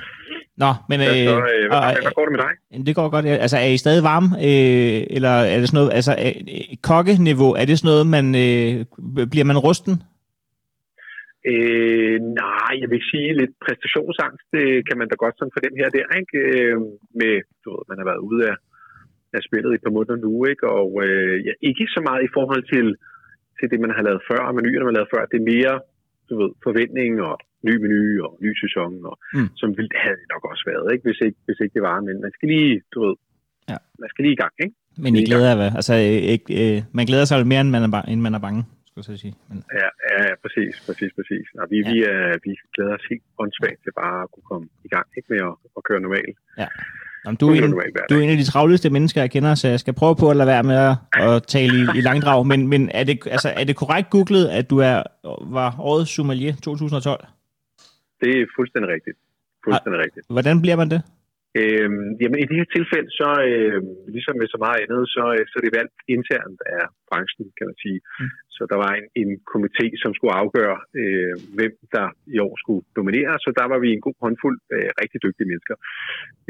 Nå, 0.63 0.71
men 0.91 0.99
Ja, 1.01 1.07
øh, 1.11 1.27
så, 1.29 1.37
øh, 1.55 1.65
hvad, 1.71 1.79
og, 1.79 1.85
hvad 2.05 2.15
går 2.19 2.25
det 2.27 2.33
med 2.37 2.43
dig? 2.47 2.53
øh, 2.75 2.87
det 2.87 2.95
går 2.99 3.09
godt. 3.15 3.25
ja. 3.27 3.35
Altså, 3.45 3.57
er 3.65 3.71
I 3.77 3.77
stadig 3.85 4.03
varme? 4.11 4.29
Øh, 4.49 5.17
eller 5.17 5.35
er 5.53 5.59
det 5.61 5.69
sådan 5.69 5.79
noget, 5.81 5.93
altså, 5.99 6.13
øh, 6.25 6.35
kokkeniveau, 6.91 7.51
er 7.61 7.65
det 7.69 7.75
sådan 7.79 7.91
noget, 7.93 8.07
man, 8.17 8.27
øh, 8.45 8.75
bliver 9.33 9.47
man 9.51 9.59
rusten? 9.67 9.95
Øh, 11.53 12.17
nej, 12.43 12.73
jeg 12.83 12.89
vil 12.93 13.03
sige 13.11 13.31
lidt 13.41 13.55
præstationsangst, 13.65 14.47
det 14.57 14.67
kan 14.89 14.97
man 14.99 15.09
da 15.09 15.15
godt 15.25 15.37
sådan 15.39 15.55
fornemme 15.57 15.79
her 15.81 15.91
og 15.91 15.97
der, 15.99 16.09
ikke? 16.21 16.37
Øh, 16.49 16.77
med, 17.21 17.35
du 17.63 17.67
ved, 17.73 17.83
man 17.91 17.99
har 18.01 18.07
været 18.11 18.23
ude 18.29 18.41
af, 18.51 18.57
af 19.37 19.41
spillet 19.49 19.71
i 19.73 19.77
et 19.79 19.85
par 19.87 19.97
måneder 19.97 20.17
nu, 20.27 20.33
ikke? 20.53 20.67
Og 20.79 20.89
øh, 21.05 21.35
ja, 21.47 21.53
ikke 21.69 21.87
så 21.95 22.01
meget 22.09 22.23
i 22.25 22.35
forhold 22.37 22.63
til, 22.73 22.87
til 23.59 23.67
det, 23.73 23.79
man 23.85 23.95
har 23.97 24.03
lavet 24.09 24.23
før, 24.31 24.41
og 24.49 24.55
menuerne, 24.55 24.85
man 24.87 24.93
har 24.95 25.01
lavet 25.01 25.15
før. 25.15 25.31
Det 25.33 25.39
er 25.41 25.51
mere, 25.55 25.75
du 26.35 26.39
ved, 26.45 26.53
forventning 26.68 27.12
og 27.28 27.35
ny 27.68 27.74
menu 27.82 28.01
og 28.26 28.32
ny 28.45 28.51
sæson, 28.62 28.91
og, 29.11 29.14
Mm. 29.37 29.49
som 29.61 29.68
ville, 29.76 29.91
havde 30.05 30.18
det 30.20 30.28
nok 30.35 30.45
også 30.53 30.64
været, 30.72 30.87
ikke? 30.95 31.05
Hvis, 31.09 31.20
ikke? 31.26 31.39
hvis 31.47 31.59
ikke 31.62 31.74
det 31.78 31.85
var. 31.91 31.97
Men 32.09 32.16
man 32.24 32.32
skal 32.37 32.47
lige, 32.55 32.72
du 32.95 32.99
ved, 33.07 33.14
Ja. 33.72 33.76
man 34.03 34.09
skal 34.11 34.22
lige 34.24 34.37
i 34.39 34.41
gang, 34.45 34.55
ikke? 34.64 34.74
Men 35.05 35.11
I 35.20 35.22
glæder 35.28 35.49
jer, 35.53 35.59
hvad? 35.61 35.70
Altså, 35.80 35.95
øh, 36.09 36.20
ikke, 36.35 36.49
øh, 36.61 36.76
man 36.99 37.05
glæder 37.11 37.26
sig 37.28 37.37
mere, 37.53 37.61
end 37.64 37.70
man 37.76 37.82
er, 37.87 37.91
ba- 37.95 38.09
end 38.12 38.20
man 38.26 38.35
er 38.39 38.43
bange, 38.47 38.61
skulle 38.87 39.03
jeg 39.03 39.09
så 39.11 39.16
sige. 39.24 39.35
Men, 39.49 39.59
Ja, 39.80 39.89
ja, 40.11 40.16
ja, 40.28 40.35
præcis, 40.45 40.72
præcis, 40.87 41.11
præcis. 41.18 41.45
Og 41.62 41.66
vi, 41.72 41.78
Ja. 41.78 41.85
ja. 41.87 41.93
vi, 41.93 41.97
er, 42.12 42.22
vi 42.47 42.51
glæder 42.74 42.95
os 42.99 43.07
helt 43.12 43.24
åndssvagt 43.43 43.80
til 43.85 43.93
bare 44.03 44.18
at 44.24 44.28
kunne 44.32 44.47
komme 44.51 44.66
i 44.87 44.89
gang 44.95 45.07
ikke 45.16 45.28
med 45.35 45.41
at, 45.51 45.55
at 45.76 45.80
køre 45.89 46.01
normalt. 46.07 46.37
Jamen, 47.25 47.37
du, 47.37 47.49
er 47.49 47.55
en, 47.55 47.75
du 48.11 48.14
er 48.14 48.20
en 48.20 48.31
af 48.31 48.37
de 48.37 48.45
travleste 48.45 48.91
mennesker, 48.91 49.20
jeg 49.20 49.31
kender, 49.31 49.55
så 49.55 49.68
jeg 49.68 49.81
skal 49.81 49.95
prøve 49.95 50.16
på 50.16 50.31
at 50.31 50.37
lade 50.37 50.47
være 50.47 50.62
med 50.62 50.77
at, 50.77 50.97
at 51.12 51.43
tale 51.47 51.77
i, 51.79 51.99
i 51.99 52.01
langdrag. 52.01 52.47
Men, 52.47 52.68
men 52.68 52.91
er, 52.95 53.05
det, 53.05 53.18
altså, 53.31 53.49
er 53.57 53.64
det 53.64 53.77
korrekt 53.77 54.11
googlet, 54.11 54.49
at 54.49 54.70
du 54.70 54.79
er, 54.79 55.03
var 55.41 55.77
årets 55.79 56.11
sommelier 56.11 56.55
2012? 56.55 57.27
Det 58.20 58.41
er 58.41 58.47
fuldstændig 58.57 58.91
rigtigt. 58.95 59.16
Fuldstændig 59.64 60.01
rigtigt. 60.05 60.27
Hvordan 60.29 60.61
bliver 60.61 60.77
man 60.77 60.91
det? 60.91 61.03
Øhm, 61.61 62.07
jamen 62.21 62.39
i 62.41 62.47
det 62.51 62.57
her 62.61 62.69
tilfælde, 62.77 63.11
så 63.21 63.29
øh, 63.51 63.81
ligesom 64.17 64.35
med 64.41 64.49
så 64.55 64.59
meget 64.65 64.81
andet, 64.85 65.03
så, 65.17 65.25
øh, 65.37 65.45
så 65.49 65.55
er 65.59 65.65
det 65.65 65.79
valgt 65.81 65.99
internt 66.17 66.61
af 66.79 66.85
branchen, 67.11 67.47
kan 67.57 67.67
man 67.71 67.79
sige. 67.85 68.01
Mm. 68.21 68.31
Så 68.57 68.63
der 68.71 68.77
var 68.85 68.93
en, 68.99 69.07
en 69.23 69.31
komité, 69.53 69.87
som 70.03 70.11
skulle 70.15 70.35
afgøre, 70.43 70.79
øh, 71.01 71.35
hvem 71.57 71.75
der 71.97 72.07
i 72.35 72.37
år 72.47 72.55
skulle 72.63 72.83
dominere. 72.99 73.33
Så 73.45 73.49
der 73.59 73.67
var 73.73 73.79
vi 73.85 73.89
en 73.93 74.05
god 74.07 74.17
håndfuld 74.25 74.59
øh, 74.75 74.91
rigtig 75.03 75.19
dygtige 75.27 75.51
mennesker. 75.51 75.77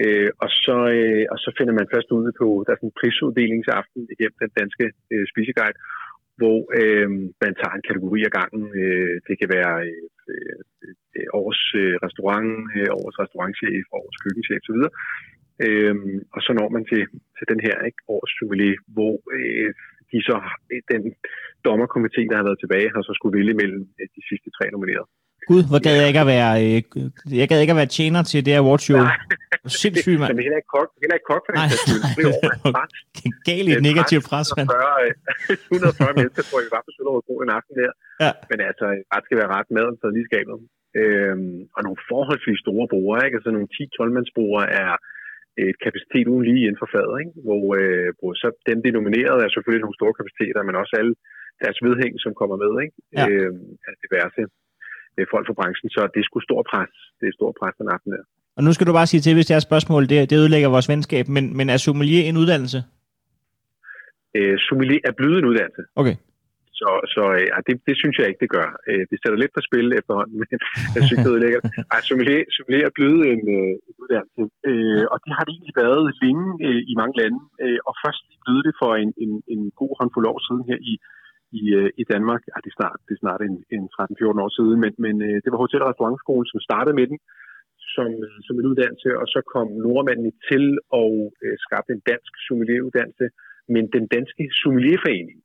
Øh, 0.03 0.31
og, 0.45 0.51
så, 0.65 0.77
øh, 0.97 1.25
og 1.33 1.39
så 1.45 1.51
finder 1.59 1.75
man 1.79 1.91
først 1.95 2.09
ud 2.19 2.27
på, 2.41 2.49
der 2.65 2.71
er 2.73 2.79
sådan 2.79 2.93
en 2.93 3.01
prisuddelingsaften 3.01 4.03
igennem 4.15 4.39
den 4.45 4.53
danske 4.61 4.87
øh, 5.13 5.25
spiseguide, 5.33 5.79
hvor 6.41 6.59
øh, 6.81 7.09
man 7.45 7.53
tager 7.61 7.75
en 7.77 7.89
kategori 7.89 8.21
af 8.29 8.33
gangen. 8.39 8.65
Øh, 8.83 9.15
det 9.27 9.35
kan 9.41 9.49
være 9.57 9.75
øh, 9.89 10.05
øh, 10.33 11.27
års 11.41 11.63
øh, 11.83 11.95
restaurant, 12.07 12.51
øh, 12.79 12.89
års 13.01 13.17
restaurantchef, 13.23 13.85
års 14.01 14.17
køkkenchef 14.23 14.63
osv. 14.65 14.81
Øhm, 15.67 16.17
og 16.35 16.41
så 16.45 16.51
når 16.59 16.69
man 16.77 16.85
til, 16.91 17.03
til 17.37 17.47
den 17.53 17.61
her 17.67 17.77
ikke, 17.89 18.03
års 18.15 18.33
jubilæ, 18.39 18.71
hvor 18.95 19.15
øh, 19.37 19.71
de 20.13 20.19
så, 20.29 20.37
øh, 20.73 20.83
den 20.93 21.03
dommerkomité, 21.67 22.21
der 22.31 22.37
har 22.39 22.49
været 22.49 22.63
tilbage, 22.63 22.93
har 22.95 23.03
så 23.03 23.15
skulle 23.17 23.37
vælge 23.39 23.55
mellem 23.61 23.83
øh, 24.01 24.07
de 24.17 24.23
sidste 24.29 24.49
tre 24.57 24.65
nominerede. 24.75 25.09
Gud, 25.51 25.63
hvor 25.71 25.81
gad 25.87 25.95
jeg 26.01 26.07
ikke 26.11 26.23
at 26.27 26.31
være, 26.37 26.51
øh, 26.65 26.79
jeg 27.41 27.47
gad 27.51 27.59
ikke 27.63 27.75
at 27.77 27.81
være 27.83 27.93
tjener 27.99 28.21
til 28.31 28.39
det 28.45 28.53
her 28.55 28.63
awardshow. 28.65 29.03
Sindssygt, 29.83 30.19
mand. 30.21 30.31
Men 30.31 30.43
heller 30.47 30.61
ikke 30.63 30.73
kok, 30.79 30.89
heller 31.03 31.17
ikke 31.19 31.29
kok 31.33 31.43
for 31.47 31.51
den 31.53 31.61
Nej, 31.63 31.69
sags 31.71 31.83
skyld. 31.85 32.03
Det 32.07 32.15
blev 32.19 32.29
over 32.39 32.51
nej. 32.55 32.73
pres. 32.75 32.93
Gal 33.49 33.65
i 33.69 33.73
et 33.79 33.85
negativt 33.91 34.25
pres, 34.31 34.49
mand. 34.59 34.69
140, 34.69 35.05
øh, 35.05 36.13
140 36.13 36.19
mennesker, 36.19 36.43
tror 36.47 36.59
jeg, 36.59 36.67
vi 36.69 36.73
var 36.77 36.83
på 36.87 36.93
Søllerød 36.95 37.23
Bro 37.27 37.35
en 37.45 37.53
aften 37.59 37.75
der. 37.83 37.93
Ja. 38.25 38.33
Men 38.51 38.59
altså, 38.69 38.85
ret 39.15 39.25
skal 39.27 39.37
være 39.41 39.51
ret 39.57 39.69
maden, 39.77 39.97
så 40.01 40.07
lige 40.17 40.29
skabet. 40.31 40.57
Øhm, 41.01 41.59
og 41.77 41.81
nogle 41.87 42.01
forholdsvis 42.11 42.61
store 42.65 42.87
bruger, 42.93 43.17
ikke? 43.27 43.37
Altså 43.39 43.51
nogle 43.57 43.69
10-12-mandsbruger 43.77 44.65
er 44.83 44.93
et 45.69 45.79
kapacitet 45.85 46.27
uden 46.33 46.45
lige 46.49 46.65
inden 46.67 46.83
for 46.83 46.91
fadet, 46.95 47.17
ikke? 47.23 47.33
Hvor, 47.47 47.65
øh, 47.81 48.09
hvor 48.19 48.33
så 48.43 48.49
dem, 48.69 48.79
de 48.85 48.97
nominerede, 48.99 49.41
er 49.47 49.51
selvfølgelig 49.53 49.85
nogle 49.85 50.01
store 50.01 50.17
kapaciteter, 50.19 50.61
men 50.69 50.81
også 50.83 50.95
alle 51.01 51.15
deres 51.63 51.79
vedhæng, 51.87 52.13
som 52.25 52.33
kommer 52.41 52.57
med, 52.65 52.73
ikke? 52.85 52.95
Ja. 53.19 53.25
Øhm, 53.29 53.67
af 53.89 53.95
diverse 54.05 54.43
øh, 55.19 55.27
folk 55.33 55.45
fra 55.49 55.59
branchen. 55.61 55.89
Så 55.91 56.01
det 56.13 56.21
er 56.21 56.27
sgu 56.29 56.41
stor 56.41 56.61
pres. 56.71 56.93
Det 57.21 57.27
er 57.29 57.35
stor 57.39 57.51
pres 57.61 57.75
den 57.81 57.89
aften 57.95 58.11
der. 58.13 58.25
Og 58.57 58.63
nu 58.65 58.71
skal 58.73 58.87
du 58.87 58.93
bare 58.93 59.07
sige 59.07 59.21
til, 59.21 59.35
hvis 59.35 59.47
det 59.47 59.55
er 59.57 59.69
spørgsmål, 59.71 60.03
det, 60.11 60.31
det 60.31 60.37
ødelægger 60.43 60.69
vores 60.69 60.89
venskab, 60.89 61.25
men, 61.29 61.45
men 61.57 61.67
er 61.75 61.77
sommelier 61.77 62.25
en 62.29 62.37
uddannelse? 62.43 62.79
Øh, 64.37 64.57
sommelier 64.69 65.05
er 65.11 65.15
blevet 65.19 65.39
en 65.39 65.49
uddannelse. 65.51 65.83
Okay. 66.01 66.17
Så, 66.81 66.89
så 67.15 67.23
øh, 67.41 67.49
det, 67.67 67.75
det 67.89 67.95
synes 68.01 68.15
jeg 68.19 68.27
ikke, 68.29 68.43
det 68.45 68.55
gør. 68.57 68.69
Øh, 68.89 69.03
det 69.11 69.17
sætter 69.19 69.39
lidt 69.41 69.55
på 69.55 69.63
spil 69.69 69.87
efterhånden, 70.01 70.37
men 70.41 70.49
jeg 70.95 71.03
synes, 71.07 71.21
det 71.25 71.31
er 71.33 71.45
lækkert. 71.45 71.65
Ej, 71.95 72.01
sommelier, 72.09 72.45
sommelier 72.57 72.87
er 72.91 72.97
blevet 72.99 73.23
en, 73.33 73.43
øh, 73.59 73.73
en 73.89 73.95
uddannelse, 74.03 74.43
øh, 74.71 75.05
og 75.13 75.19
det 75.25 75.33
har 75.37 75.45
det 75.45 75.53
egentlig 75.55 75.77
været 75.85 76.05
længe 76.23 76.47
øh, 76.67 76.81
i 76.93 76.95
mange 77.01 77.15
lande, 77.21 77.39
øh, 77.65 77.79
og 77.89 77.93
først 78.03 78.21
lige 78.29 78.45
blevet 78.45 78.63
det 78.69 78.75
for 78.83 78.91
en, 79.03 79.11
en, 79.25 79.33
en 79.55 79.63
god 79.81 79.93
håndfuld 79.99 80.27
år 80.33 80.39
siden 80.47 80.63
her 80.71 80.79
i, 80.93 80.95
i, 81.61 81.63
øh, 81.79 81.89
i 82.03 82.05
Danmark. 82.13 82.43
Ja, 82.51 82.57
det 82.65 82.71
er 82.73 82.79
snart, 82.81 82.99
det 83.07 83.13
er 83.15 83.23
snart 83.25 83.41
en, 83.49 83.57
en 83.77 83.85
13-14 83.95 84.45
år 84.45 84.51
siden, 84.59 84.77
men, 84.85 84.93
men 85.05 85.15
øh, 85.29 85.37
det 85.43 85.49
var 85.53 85.63
Hotel- 85.65 85.85
og 85.85 85.91
Restaurantskolen, 85.91 86.47
som 86.53 86.61
startede 86.69 86.97
med 87.01 87.07
den 87.13 87.21
som, 87.95 88.11
øh, 88.27 88.39
som 88.47 88.55
en 88.61 88.67
uddannelse, 88.71 89.09
og 89.21 89.27
så 89.35 89.41
kom 89.55 89.67
nordmændene 89.87 90.33
til 90.49 90.65
og 91.03 91.13
øh, 91.45 91.55
skabte 91.65 91.91
en 91.97 92.03
dansk 92.11 92.33
sommelieruddannelse, 92.47 93.27
men 93.75 93.85
den 93.97 94.05
danske 94.15 94.45
sommelierforening 94.63 95.39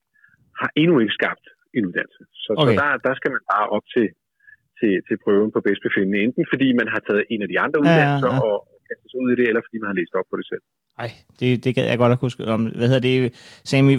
har 0.62 0.70
endnu 0.82 0.95
ikke 1.03 1.18
skabt 1.20 1.45
en 1.78 1.84
uddannelse. 1.89 2.24
Så, 2.43 2.49
okay. 2.62 2.76
Så 2.76 2.82
der, 2.82 2.89
der 3.07 3.14
skal 3.20 3.30
man 3.36 3.43
bare 3.53 3.68
op 3.76 3.86
til, 3.95 4.07
til, 4.80 4.93
til 5.07 5.16
prøven 5.24 5.51
på 5.55 5.60
bedst 5.68 5.82
befindende, 5.88 6.20
enten 6.26 6.43
fordi 6.51 6.68
man 6.82 6.88
har 6.93 7.01
taget 7.07 7.24
en 7.34 7.41
af 7.45 7.49
de 7.53 7.57
andre 7.66 7.78
Ja, 7.80 7.86
ja, 7.86 7.91
uddannelser 7.91 8.34
ja. 8.36 8.41
og 8.49 8.55
kastet 8.88 9.07
sig 9.12 9.20
ud 9.24 9.30
i 9.34 9.38
det, 9.39 9.45
eller 9.49 9.62
fordi 9.66 9.78
man 9.82 9.89
har 9.91 9.97
læst 9.99 10.14
op 10.20 10.28
på 10.32 10.38
det 10.39 10.47
selv. 10.51 10.64
Nej, 10.99 11.12
det, 11.39 11.49
det 11.64 11.72
gad 11.76 11.86
jeg 11.91 11.97
godt 12.03 12.16
at 12.16 12.24
huske 12.26 12.41
om. 12.55 12.62
Hvad 12.80 12.88
hedder 12.91 13.05
det, 13.10 13.16
Sami? 13.72 13.93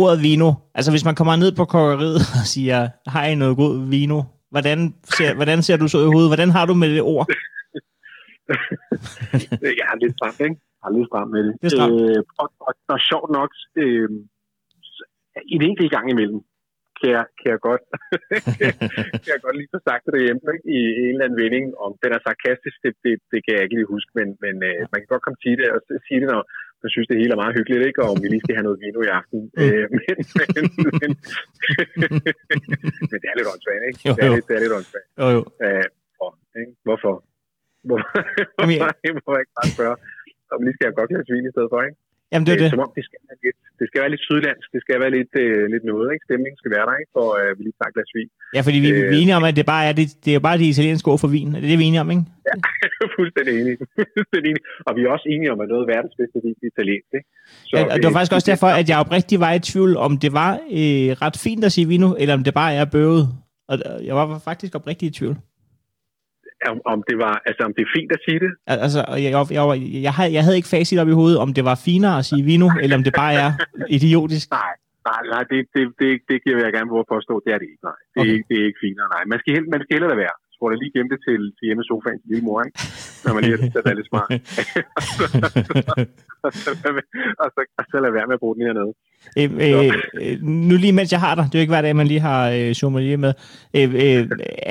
Ordet 0.00 0.22
vino. 0.22 0.52
Altså 0.74 0.90
hvis 0.92 1.04
man 1.04 1.14
kommer 1.14 1.36
ned 1.36 1.52
på 1.56 1.64
kokkeriet 1.64 2.16
og 2.40 2.44
siger, 2.54 2.78
har 3.06 3.26
I 3.26 3.34
noget 3.34 3.56
god 3.56 3.88
vino? 3.88 4.22
Hvordan 4.50 4.94
ser, 5.16 5.34
hvordan 5.34 5.62
ser 5.62 5.76
du 5.76 5.88
så 5.88 5.98
i 5.98 6.12
hovedet? 6.14 6.28
Hvordan 6.28 6.50
har 6.50 6.66
du 6.66 6.74
med 6.74 6.88
det 6.94 7.02
ord? 7.02 7.26
jeg 9.80 9.86
er 9.92 9.96
lidt 10.02 10.14
stramt, 10.16 10.40
ikke? 10.40 10.56
Jeg 10.78 10.86
er 10.88 10.94
lidt 10.96 11.08
stramt 11.10 11.30
med 11.30 11.42
det. 11.46 11.54
Det 11.60 11.66
er 11.66 11.76
stramt. 11.76 12.00
Øh, 12.00 12.22
og, 12.38 12.52
og, 12.60 12.74
og 12.88 12.98
sjovt 13.10 13.30
nok, 13.38 13.50
øh, 13.76 14.08
i 15.52 15.54
en 15.54 15.62
enkelt 15.62 15.90
gang 15.90 16.10
imellem, 16.10 16.40
kan 17.02 17.10
jeg, 17.16 17.24
kan 17.40 17.48
jeg 17.54 17.60
godt, 17.68 17.82
kan 19.24 19.32
jeg 19.34 19.40
godt 19.46 19.56
lige 19.58 19.72
få 19.74 19.78
sagt 19.88 20.02
det 20.04 20.12
derhjemme 20.16 20.42
ikke? 20.54 20.66
I, 20.76 20.78
en 21.04 21.12
eller 21.14 21.24
anden 21.26 21.40
vending. 21.42 21.66
Om 21.86 21.90
den 22.02 22.10
er 22.16 22.20
sarkastisk, 22.28 22.76
det, 22.84 22.92
det, 23.04 23.12
det 23.32 23.38
kan 23.44 23.52
jeg 23.54 23.62
ikke 23.64 23.76
lige 23.78 23.92
huske, 23.94 24.10
men, 24.18 24.28
men 24.44 24.54
øh, 24.68 24.80
man 24.92 24.98
kan 25.00 25.10
godt 25.12 25.24
komme 25.24 25.38
til 25.44 25.54
det 25.60 25.68
og 25.74 25.78
sige 26.06 26.20
det, 26.22 26.28
når 26.34 26.42
man 26.82 26.90
synes, 26.94 27.08
det 27.10 27.20
hele 27.20 27.32
er 27.36 27.42
meget 27.42 27.56
hyggeligt, 27.58 27.86
ikke? 27.88 28.00
og 28.04 28.08
om 28.12 28.18
vi 28.22 28.26
lige 28.28 28.44
skal 28.44 28.56
have 28.58 28.66
noget 28.68 28.80
vino 28.84 28.98
i 29.08 29.10
aften. 29.20 29.38
Mm. 29.56 29.60
Øh, 29.62 29.84
men, 29.96 30.14
men, 30.38 30.64
men, 31.00 31.10
men 33.10 33.16
det 33.22 33.28
er 33.30 33.36
lidt 33.38 33.48
åndssvagt, 33.52 33.82
ikke? 33.88 34.00
Jo, 34.08 34.12
Det 34.16 34.22
er 34.24 34.28
jo. 34.30 34.34
lidt, 34.36 34.46
det 34.48 34.54
er 34.58 34.62
lidt 34.64 34.74
åndssvagt. 34.78 35.06
Jo, 35.20 35.26
jo. 35.36 35.40
Øh, 35.64 35.84
for, 36.18 36.28
ikke? 36.60 36.72
Hvorfor? 36.86 37.14
Hvorfor, 37.88 38.08
Jamen, 38.60 38.74
jeg- 38.78 38.82
hvorfor, 38.82 39.12
hvorfor 39.24 39.40
ikke 39.42 39.56
bare 39.60 39.70
spørge, 39.76 39.96
om 40.52 40.56
vi 40.60 40.64
lige 40.66 40.76
skal 40.76 40.86
have 40.88 40.98
godt 41.00 41.10
glas 41.12 41.28
vin 41.34 41.48
i 41.50 41.54
stedet 41.54 41.70
for, 41.72 41.80
ikke? 41.86 41.98
Jamen 42.32 42.44
det 42.46 42.52
er 42.52 42.58
Øh, 42.58 42.62
det. 42.64 42.70
Som 42.74 42.82
om 42.86 42.92
det 42.98 43.04
skal 43.08 43.18
være 43.28 43.38
lidt, 43.44 43.58
det 43.80 43.86
skal 43.88 43.98
være 44.02 44.12
lidt 44.14 44.24
sydlandsk, 44.28 44.66
det 44.74 44.80
skal 44.84 44.96
være 45.04 45.12
lidt, 45.18 45.32
øh, 45.44 45.62
lidt 45.74 45.84
noget, 45.92 46.06
ikke? 46.14 46.24
Stemningen 46.28 46.58
skal 46.62 46.70
være 46.76 46.86
der, 46.88 46.96
ikke? 47.02 47.12
For 47.18 47.26
øh, 47.40 47.50
vi 47.56 47.60
lige 47.66 47.76
tager 47.80 47.92
glas 47.96 48.10
vin. 48.16 48.28
Ja, 48.56 48.60
fordi 48.66 48.78
vi, 48.84 48.88
Øh. 48.90 48.96
vi 49.10 49.14
er 49.16 49.20
enige 49.22 49.36
om, 49.40 49.44
at 49.50 49.54
det 49.58 49.66
bare 49.74 49.84
er 49.90 49.94
det, 50.00 50.06
det 50.24 50.30
er 50.32 50.36
jo 50.40 50.44
bare 50.48 50.58
de 50.62 50.68
italienske 50.74 51.08
ord 51.12 51.20
for 51.24 51.30
vin. 51.36 51.48
Er 51.56 51.60
det 51.62 51.68
det, 51.72 51.78
vi 51.80 51.84
er 51.84 51.90
enige 51.90 52.04
om, 52.06 52.10
ikke? 52.14 52.24
Fuldstændig 53.18 53.52
enig. 53.60 53.74
Fuldstændig 54.16 54.48
enig. 54.52 54.62
Og 54.86 54.92
vi 54.96 55.00
er 55.06 55.10
også 55.16 55.26
enige 55.34 55.50
om, 55.54 55.58
at 55.64 55.68
noget 55.72 55.82
af 55.84 55.88
verdens 55.94 56.14
bedste 56.20 56.36
vin 56.44 56.54
er 56.62 56.66
italiensk, 56.74 57.10
ikke? 57.18 57.28
Så, 57.70 57.74
Ja, 57.78 57.82
og 57.92 57.96
det 57.98 58.06
var 58.08 58.14
faktisk 58.18 58.34
også 58.38 58.48
derfor, 58.52 58.68
at 58.80 58.86
jeg 58.90 58.96
oprigtigt 59.04 59.40
var 59.46 59.52
i 59.58 59.60
tvivl, 59.70 59.92
om 60.06 60.12
det 60.24 60.30
var 60.40 60.52
øh, 60.78 61.08
ret 61.24 61.36
fint 61.46 61.62
at 61.68 61.72
sige 61.76 61.86
vino, 61.92 62.08
eller 62.20 62.34
om 62.38 62.42
det 62.46 62.54
bare 62.62 62.72
er 62.80 62.86
bøvet. 62.96 63.24
Og 63.70 63.74
øh, 63.88 64.06
jeg 64.08 64.14
var 64.16 64.26
faktisk 64.50 64.72
oprigtigt 64.78 65.10
i 65.16 65.18
tvivl. 65.18 65.36
Om, 66.70 66.78
om, 66.92 66.98
det 67.08 67.16
var, 67.24 67.34
altså, 67.48 67.62
om 67.68 67.72
det 67.76 67.82
er 67.86 67.90
fint 67.98 68.10
at 68.16 68.20
sige 68.26 68.38
det. 68.44 68.52
Al- 68.72 68.80
Altså, 68.86 69.00
jeg, 69.24 69.30
jeg, 69.58 69.64
jeg, 70.06 70.12
havde, 70.18 70.32
jeg 70.36 70.42
havde 70.44 70.56
ikke 70.60 70.72
facit 70.76 70.98
op 71.02 71.08
i 71.14 71.16
hovedet, 71.20 71.38
om 71.44 71.50
det 71.56 71.64
var 71.70 71.76
finere 71.88 72.14
at 72.20 72.24
sige 72.30 72.42
vino, 72.50 72.68
eller 72.82 72.96
om 72.98 73.04
det 73.08 73.14
bare 73.22 73.34
er 73.44 73.50
idiotisk. 73.98 74.46
Nej, 74.60 74.72
nej, 75.10 75.20
nej 75.34 75.42
det, 75.50 75.58
det, 75.74 75.82
det, 76.00 76.10
det 76.28 76.36
giver 76.44 76.58
jeg 76.66 76.72
gerne 76.76 76.90
våge 76.94 77.04
at 77.06 77.10
påstå. 77.14 77.34
Det 77.44 77.50
er 77.54 77.58
det 77.62 77.68
ikke, 77.72 77.84
nej. 77.90 77.98
Det 78.12 78.18
er, 78.18 78.22
Okay. 78.24 78.34
ikke, 78.36 78.46
det 78.50 78.56
er 78.60 78.66
ikke 78.70 78.80
finere, 78.86 79.06
nej. 79.16 79.22
Man 79.32 79.38
skal, 79.42 79.52
man 79.74 79.80
skal 79.82 79.92
hellere 79.96 80.12
lade 80.14 80.22
være. 80.26 80.36
Tror, 80.58 80.70
lige 80.82 80.92
gemme 80.96 81.10
det 81.14 81.20
til, 81.28 81.40
til 81.56 81.64
hjemme 81.68 81.84
sofaen 81.90 82.18
til 82.22 82.28
lille 82.32 82.44
mor, 82.48 82.58
ikke? 82.66 82.78
Når 83.24 83.32
man 83.34 83.40
lige 83.44 83.56
har 83.76 83.82
det 83.88 83.96
lidt 84.00 84.08
smart. 84.12 84.28
og, 84.96 85.02
så, 86.62 86.72
og, 87.42 87.48
så, 87.54 87.60
og 87.78 87.84
så 87.90 87.96
lade 88.02 88.14
være 88.18 88.26
med 88.30 88.34
at 88.38 88.42
bruge 88.44 88.54
den 88.56 88.62
hernede. 88.66 88.92
Øh, 89.38 89.48
øh, 89.64 89.94
øh, 90.22 90.36
nu 90.70 90.74
lige 90.84 90.92
mens 90.98 91.12
jeg 91.12 91.20
har 91.26 91.34
dig, 91.34 91.44
det 91.44 91.54
er 91.54 91.58
jo 91.58 91.64
ikke 91.66 91.70
hver 91.76 91.82
dag, 91.86 91.96
man 91.96 92.06
lige 92.06 92.20
har 92.30 92.42
øh, 92.50 92.74
sommelier 92.74 93.16
med. 93.26 93.32
Øh, 93.76 93.88
øh, 94.04 94.22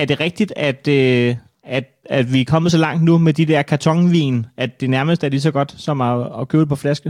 er 0.02 0.06
det 0.06 0.20
rigtigt, 0.20 0.54
at, 0.70 0.82
øh, 0.88 1.36
at, 1.64 1.86
at 2.18 2.26
vi 2.34 2.40
er 2.42 2.52
kommet 2.54 2.72
så 2.72 2.80
langt 2.86 3.02
nu 3.10 3.14
med 3.18 3.34
de 3.40 3.46
der 3.52 3.62
kartonvin, 3.72 4.38
at 4.64 4.72
det 4.82 4.90
nærmest 4.90 5.24
er 5.24 5.30
lige 5.30 5.48
så 5.48 5.54
godt 5.60 5.72
som 5.72 6.02
at, 6.02 6.16
at 6.40 6.48
købe 6.52 6.64
det 6.64 6.74
på 6.74 6.82
flaske? 6.84 7.10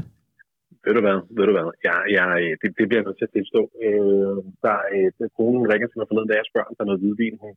Ved 0.85 0.93
du 0.97 1.01
hvad? 1.05 1.17
Ved 1.37 1.45
du 1.47 1.53
hvad? 1.57 1.67
ja, 1.87 1.95
ja, 2.17 2.23
det, 2.61 2.69
det 2.77 2.85
bliver 2.87 2.99
jeg 3.01 3.07
nødt 3.07 3.19
til 3.19 3.29
at 3.29 3.35
tilstå. 3.37 3.61
Øh, 3.85 4.37
der 4.65 4.75
er 4.79 4.87
et, 5.01 5.19
øh, 5.25 5.29
konen 5.37 5.69
ringer 5.71 5.87
til 5.87 5.97
mig 5.99 6.07
forleden, 6.09 6.29
da 6.31 6.39
jeg 6.39 6.49
spørger, 6.49 6.69
om 6.69 6.75
der 6.75 6.83
er 6.83 6.89
noget 6.91 7.01
hvidvin, 7.03 7.41
hun 7.45 7.53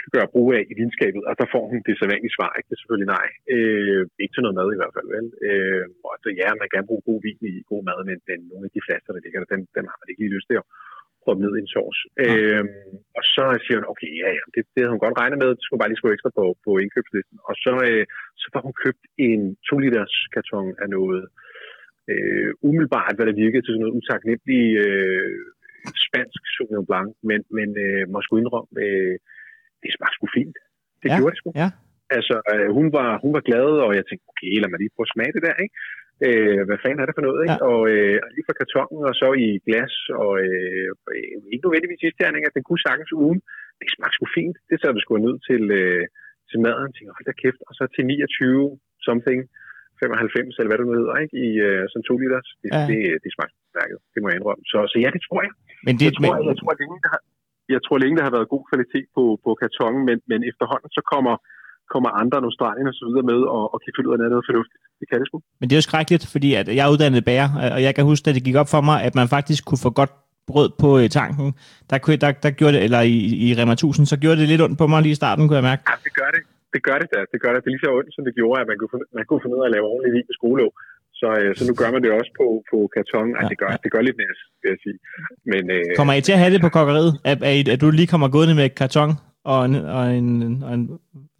kan 0.00 0.10
gøre 0.16 0.32
brug 0.34 0.48
af 0.56 0.62
i 0.70 0.74
vinskabet, 0.80 1.22
og 1.28 1.34
der 1.40 1.46
får 1.54 1.64
hun 1.70 1.80
det 1.86 1.94
sædvanlige 1.96 2.36
svar. 2.36 2.50
Ikke? 2.54 2.68
Det 2.68 2.74
er 2.76 2.82
selvfølgelig 2.82 3.12
nej. 3.16 3.28
Øh, 3.54 4.02
ikke 4.22 4.34
til 4.34 4.42
noget 4.44 4.58
mad 4.58 4.68
i 4.72 4.80
hvert 4.80 4.96
fald, 4.96 5.08
vel? 5.16 5.26
Øh, 5.48 5.84
og 6.06 6.14
så 6.22 6.28
ja, 6.42 6.48
man 6.62 6.68
kan 6.70 6.88
bruge 6.88 7.06
god 7.08 7.18
vin 7.26 7.40
i 7.50 7.54
god 7.70 7.82
mad, 7.88 7.98
men, 8.08 8.18
men 8.28 8.38
nogle 8.50 8.66
af 8.68 8.72
de 8.74 8.84
flasker, 8.86 9.10
der 9.12 9.22
ligger 9.24 9.38
der, 9.40 9.50
dem, 9.54 9.62
dem 9.76 9.84
har 9.90 9.96
man 9.98 10.08
ikke 10.08 10.22
lige 10.22 10.36
lyst 10.36 10.48
til 10.48 10.60
at 10.60 10.66
proppe 11.26 11.42
ned 11.42 11.52
i 11.56 11.62
en 11.64 11.72
sovs. 11.74 11.98
Øh, 12.24 12.64
og 13.18 13.24
så 13.34 13.44
siger 13.64 13.76
hun, 13.78 13.90
okay, 13.92 14.10
ja, 14.22 14.28
ja, 14.38 14.44
det, 14.54 14.62
det 14.72 14.80
havde 14.80 14.94
hun 14.94 15.04
godt 15.04 15.18
regnet 15.20 15.38
med, 15.42 15.48
det 15.56 15.64
skulle 15.64 15.80
bare 15.82 15.90
lige 15.90 16.00
skrive 16.00 16.16
ekstra 16.16 16.36
på, 16.38 16.44
på 16.64 16.70
indkøbslisten. 16.82 17.36
Og 17.48 17.54
så, 17.64 17.72
øh, 17.88 18.04
så 18.40 18.46
får 18.52 18.62
hun 18.66 18.76
købt 18.84 19.02
en 19.28 19.40
2 19.68 19.78
liters 19.84 20.14
karton 20.34 20.68
af 20.82 20.88
noget, 20.96 21.22
øh, 22.10 22.50
umiddelbart, 22.68 23.14
hvad 23.16 23.26
der 23.26 23.42
virkede 23.44 23.62
til 23.62 23.72
sådan 23.72 23.82
noget 23.84 23.98
utaknemmelig 24.00 24.64
øh, 24.84 25.36
spansk 26.06 26.40
Sauvignon 26.54 26.88
Blanc, 26.88 27.10
men, 27.28 27.40
men 27.58 27.68
øh, 27.84 28.02
må 28.12 28.18
sgu 28.22 28.32
indrømme, 28.36 28.72
øh, 28.86 29.14
det 29.82 29.90
smagte 29.96 30.16
sgu 30.16 30.26
fint. 30.38 30.58
Det 31.02 31.08
ja, 31.08 31.16
gjorde 31.18 31.34
det 31.34 31.40
sgu. 31.40 31.50
ja. 31.64 31.70
Altså, 32.16 32.36
øh, 32.52 32.68
hun, 32.78 32.86
var, 32.96 33.10
hun 33.24 33.32
var 33.36 33.42
glad, 33.48 33.68
og 33.86 33.90
jeg 33.98 34.04
tænkte, 34.06 34.26
okay, 34.32 34.50
lad 34.60 34.70
mig 34.70 34.80
lige 34.80 34.94
prøve 34.94 35.08
at 35.08 35.14
smage 35.14 35.34
det 35.36 35.42
der, 35.46 35.56
ikke? 35.64 35.76
Øh, 36.26 36.60
hvad 36.68 36.78
fanden 36.82 37.00
er 37.02 37.06
det 37.06 37.16
for 37.16 37.26
noget, 37.28 37.40
ikke? 37.46 37.58
Ja. 37.62 37.68
Og 37.72 37.80
øh, 37.94 38.16
og 38.24 38.28
lige 38.34 38.46
fra 38.48 38.58
kartongen, 38.60 39.02
og 39.10 39.14
så 39.20 39.28
i 39.46 39.48
glas, 39.66 39.94
og 40.22 40.32
øh, 40.46 40.88
øh, 41.14 41.38
ikke 41.52 41.64
nødvendigvis 41.66 42.02
at 42.48 42.56
den 42.56 42.64
kunne 42.66 42.84
sagtens 42.88 43.12
ugen. 43.22 43.40
Det 43.80 43.86
smagte 43.94 44.14
sgu 44.16 44.26
fint. 44.38 44.56
Det 44.68 44.74
så 44.78 44.86
vi 44.96 45.00
sgu 45.02 45.12
ned 45.26 45.36
til, 45.48 45.62
øh, 45.80 46.04
til 46.50 46.58
maden. 46.64 46.86
Jeg 46.88 46.94
tænkte, 46.94 47.16
hold 47.16 47.26
da 47.30 47.34
kæft. 47.42 47.60
Og 47.68 47.72
så 47.78 47.82
til 47.94 48.04
29 48.06 48.78
something, 49.06 49.40
95, 50.02 50.58
eller 50.58 50.70
hvad 50.70 50.78
det 50.80 50.86
nu 50.88 50.94
hedder, 51.00 51.16
ikke? 51.24 51.34
I 51.46 51.48
øh, 51.68 51.82
sådan 51.90 52.06
2 52.10 52.22
liters. 52.22 52.48
Det, 52.62 52.68
Ja. 52.74 52.80
det, 52.90 53.00
det 53.24 53.30
smagte 53.34 53.54
udmærket. 53.62 53.98
Det 54.12 54.18
må 54.20 54.26
jeg 54.28 54.36
indrømme. 54.38 54.64
Så, 54.72 54.78
så 54.92 54.96
ja, 55.04 55.08
det 55.16 55.22
tror 55.26 55.40
jeg. 55.46 55.52
Men 55.86 55.92
det, 56.00 56.04
Jeg 56.08 56.14
tror, 56.18 56.32
men, 56.36 56.46
jeg, 56.50 56.56
tror 56.60 56.72
længe, 56.82 56.96
der 57.04 57.10
har, 57.14 57.22
jeg 57.74 57.80
tror 57.84 57.96
længe, 58.02 58.16
der 58.18 58.24
har 58.28 58.34
været 58.36 58.52
god 58.54 58.62
kvalitet 58.70 59.06
på, 59.16 59.22
på 59.44 59.50
kartongen, 59.62 60.02
men, 60.08 60.16
men 60.30 60.40
efterhånden 60.50 60.90
så 60.98 61.02
kommer, 61.12 61.34
kommer 61.94 62.10
andre 62.22 62.36
end 62.38 62.46
Australien 62.50 62.86
og 62.92 62.94
så 63.00 63.04
videre 63.08 63.26
med 63.32 63.40
og, 63.56 63.64
og 63.74 63.78
kan 63.82 63.92
finde 63.96 64.08
ud 64.08 64.14
af, 64.14 64.18
noget 64.34 64.48
fornuftigt. 64.50 64.82
Det 65.00 65.06
kan 65.10 65.16
det 65.20 65.26
sgu. 65.28 65.36
men 65.60 65.64
det 65.68 65.74
er 65.74 65.80
jo 65.82 65.86
skrækkeligt, 65.90 66.24
fordi 66.34 66.48
at 66.60 66.66
jeg 66.78 66.84
er 66.86 66.92
uddannet 66.94 67.24
bager, 67.30 67.48
og 67.74 67.80
jeg 67.86 67.92
kan 67.96 68.04
huske, 68.10 68.24
at 68.28 68.34
det 68.36 68.44
gik 68.48 68.56
op 68.62 68.70
for 68.74 68.80
mig, 68.88 68.96
at 69.08 69.14
man 69.20 69.26
faktisk 69.36 69.60
kunne 69.68 69.82
få 69.86 69.90
godt 70.00 70.12
brød 70.50 70.68
på 70.82 70.88
øh, 71.00 71.06
tanken. 71.18 71.46
Der, 71.90 71.96
kunne- 72.02 72.20
der, 72.24 72.30
der 72.44 72.50
gjorde 72.58 72.74
det, 72.76 72.82
eller 72.86 73.00
i, 73.14 73.16
i 73.46 73.48
Rema 73.58 73.72
1000, 73.72 74.06
så 74.12 74.16
gjorde 74.22 74.38
det 74.40 74.48
lidt 74.52 74.62
ondt 74.66 74.78
på 74.82 74.86
mig 74.92 75.00
lige 75.02 75.14
i 75.16 75.20
starten, 75.22 75.42
kunne 75.46 75.58
jeg 75.60 75.68
mærke. 75.72 75.82
Ja, 75.90 75.94
det 76.06 76.12
gør 76.20 76.30
det. 76.36 76.42
Det 76.74 76.80
gør 76.88 76.96
det 77.02 77.08
da. 77.14 77.20
Det 77.32 77.38
gør 77.44 77.50
det. 77.52 77.58
Det 77.62 77.68
er 77.70 77.74
lige 77.76 77.84
så 77.86 77.90
ondt, 77.98 78.10
som 78.16 78.22
det 78.28 78.34
gjorde, 78.40 78.58
at 78.62 78.66
man 78.70 78.76
kunne, 78.80 78.90
man 79.18 79.24
kunne 79.28 79.40
finde 79.42 79.54
ud 79.56 79.62
af 79.64 79.68
at 79.70 79.74
lave 79.76 79.86
ordentlig 79.92 80.12
vin 80.16 80.26
med 80.30 80.36
skolelåg. 80.40 80.72
Så, 81.20 81.28
øh, 81.40 81.50
så 81.58 81.62
nu 81.68 81.74
gør 81.80 81.90
man 81.94 82.00
det 82.04 82.10
også 82.18 82.32
på, 82.40 82.46
på 82.70 82.78
karton. 82.94 83.28
Ej, 83.38 83.44
det 83.52 83.58
gør, 83.62 83.70
det 83.84 83.88
gør 83.94 84.02
lidt 84.08 84.18
næs, 84.22 84.38
vil 84.62 84.68
jeg 84.74 84.80
sige. 84.84 84.98
Men, 85.52 85.62
øh, 85.76 85.84
Kommer 86.00 86.14
I 86.18 86.20
til 86.26 86.34
at 86.36 86.40
have 86.42 86.52
det 86.54 86.60
på 86.66 86.70
kokkeriet? 86.78 87.12
At, 87.30 87.38
at, 87.50 87.68
at 87.74 87.78
du 87.82 87.86
lige 88.00 88.10
kommer 88.12 88.28
gående 88.36 88.54
med 88.60 88.68
karton 88.82 89.10
og 89.52 89.60
en, 89.66 89.74
og 89.98 90.04
en, 90.18 90.28
og 90.66 90.72
en 90.78 90.84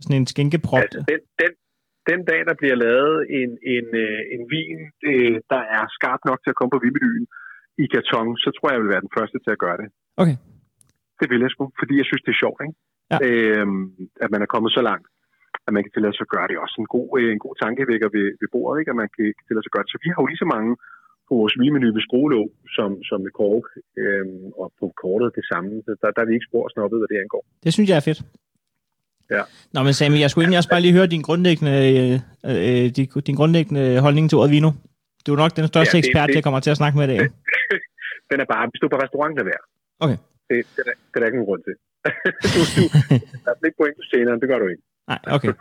sådan 0.02 0.20
en 0.20 0.26
skænkeprop? 0.32 0.82
Altså, 0.82 1.00
den, 1.12 1.20
den, 1.40 1.52
den 2.11 2.20
dag, 2.30 2.40
der 2.48 2.54
bliver 2.61 2.76
lavet 2.86 3.16
en, 3.40 3.50
en, 3.74 3.86
øh, 4.04 4.20
en 4.34 4.42
vin, 4.54 4.78
øh, 5.11 5.36
der 5.52 5.62
er 5.76 5.84
skarp 5.96 6.20
nok 6.28 6.38
til 6.40 6.52
at 6.52 6.59
komme 6.59 6.72
på 6.74 6.82
vinmenuen 6.84 7.26
i 7.82 7.84
karton, 7.92 8.28
så 8.44 8.48
tror 8.52 8.66
jeg, 8.68 8.74
jeg 8.76 8.82
vil 8.84 8.94
være 8.94 9.07
den 9.07 9.16
første 9.18 9.38
til 9.44 9.52
at 9.57 9.62
gøre 9.64 9.78
det. 9.80 9.88
Okay. 10.22 10.36
Det 11.20 11.26
vil 11.30 11.40
jeg 11.44 11.50
sgu, 11.52 11.62
fordi 11.80 11.94
jeg 12.00 12.07
synes, 12.09 12.22
det 12.26 12.32
er 12.32 12.42
sjovt, 12.44 12.61
ikke? 12.64 12.76
Ja. 13.12 13.18
Øhm, 13.26 13.82
at 14.24 14.28
man 14.34 14.42
er 14.44 14.52
kommet 14.54 14.70
så 14.78 14.82
langt, 14.90 15.07
at 15.66 15.72
man 15.74 15.82
kan 15.82 15.92
tillade 15.92 16.14
sig 16.16 16.26
at 16.26 16.34
gøre 16.34 16.48
det. 16.48 16.64
også 16.64 16.76
en 16.82 16.90
god, 16.96 17.09
øh, 17.18 17.28
en 17.34 17.42
god 17.46 17.54
tankevækker 17.64 18.09
ved, 18.16 18.26
ved 18.40 18.48
bordet, 18.54 18.76
ikke? 18.80 18.92
At 18.94 19.00
man 19.02 19.11
kan 19.14 19.24
tillade 19.46 19.62
sig 19.64 19.70
at 19.70 19.76
gøre 19.76 19.84
det. 19.86 19.94
Så 19.94 20.00
vi 20.04 20.09
har 20.12 20.20
jo 20.22 20.30
lige 20.30 20.44
så 20.44 20.48
mange 20.57 20.72
på 21.29 21.33
vores 21.41 21.55
vinmenu 21.62 21.89
ved 21.97 22.03
skruelåg, 22.09 22.49
som, 22.77 22.91
som 23.09 23.18
med 23.27 23.33
kork, 23.43 23.66
øhm, 24.03 24.45
og 24.61 24.66
på 24.81 24.87
kortet 25.03 25.29
det 25.39 25.45
samme. 25.53 25.70
Så 25.87 25.91
Der, 26.01 26.09
der 26.16 26.20
er 26.22 26.29
vi 26.31 26.35
ikke 26.39 26.49
spor 26.51 26.64
snobbet, 26.74 26.99
hvad 27.01 27.09
det 27.12 27.18
angår. 27.24 27.43
Det 27.64 27.70
synes 27.77 27.89
jeg 27.91 27.97
er 28.01 28.07
fedt. 28.11 28.20
Ja. 29.37 29.43
Nå, 29.74 29.79
men 29.87 29.93
Sami, 29.99 30.16
jeg 30.24 30.31
skulle 30.31 30.43
egentlig 30.45 30.59
også 30.62 30.72
bare 30.74 30.85
lige 30.87 30.97
høre 30.99 31.07
din 31.14 31.22
grundlæggende, 31.29 31.74
øh, 31.93 32.14
øh, 32.85 32.85
din, 32.97 33.07
din 33.29 33.35
grundlæggende 33.41 33.85
holdning 34.05 34.24
til 34.31 34.39
ordet 34.41 34.53
vino. 34.57 34.70
Du 35.27 35.29
er 35.35 35.39
nok 35.45 35.57
den 35.61 35.66
største 35.72 35.95
Ja, 35.97 36.01
det- 36.01 36.07
ekspert, 36.09 36.29
det- 36.29 36.35
jeg 36.39 36.45
kommer 36.47 36.61
til 36.61 36.70
at 36.74 36.77
snakke 36.81 36.95
med 36.99 37.05
i 37.09 37.11
dag. 37.12 37.20
Den 38.31 38.39
er 38.45 38.49
bare, 38.55 38.64
hvis 38.70 38.81
du 38.81 38.87
er 38.87 38.93
på 38.95 39.01
restaurant, 39.05 39.33
lad 39.39 39.45
være. 39.53 39.62
Okay. 40.05 40.18
Det, 40.49 40.57
det, 40.77 40.83
er, 40.91 40.95
det 41.11 41.14
er 41.16 41.20
der 41.20 41.27
ikke 41.27 41.39
nogen 41.39 41.51
grund 41.51 41.62
til. 41.68 41.74
du, 42.55 42.61
du, 42.77 42.83
der 43.45 43.51
er 43.51 43.66
ikke 43.68 43.81
point 43.83 43.97
på 44.01 44.05
senere, 44.12 44.35
det 44.43 44.49
gør 44.53 44.59
du 44.59 44.66
ikke. 44.72 44.83
Nej, 45.12 45.18
okay. 45.37 45.53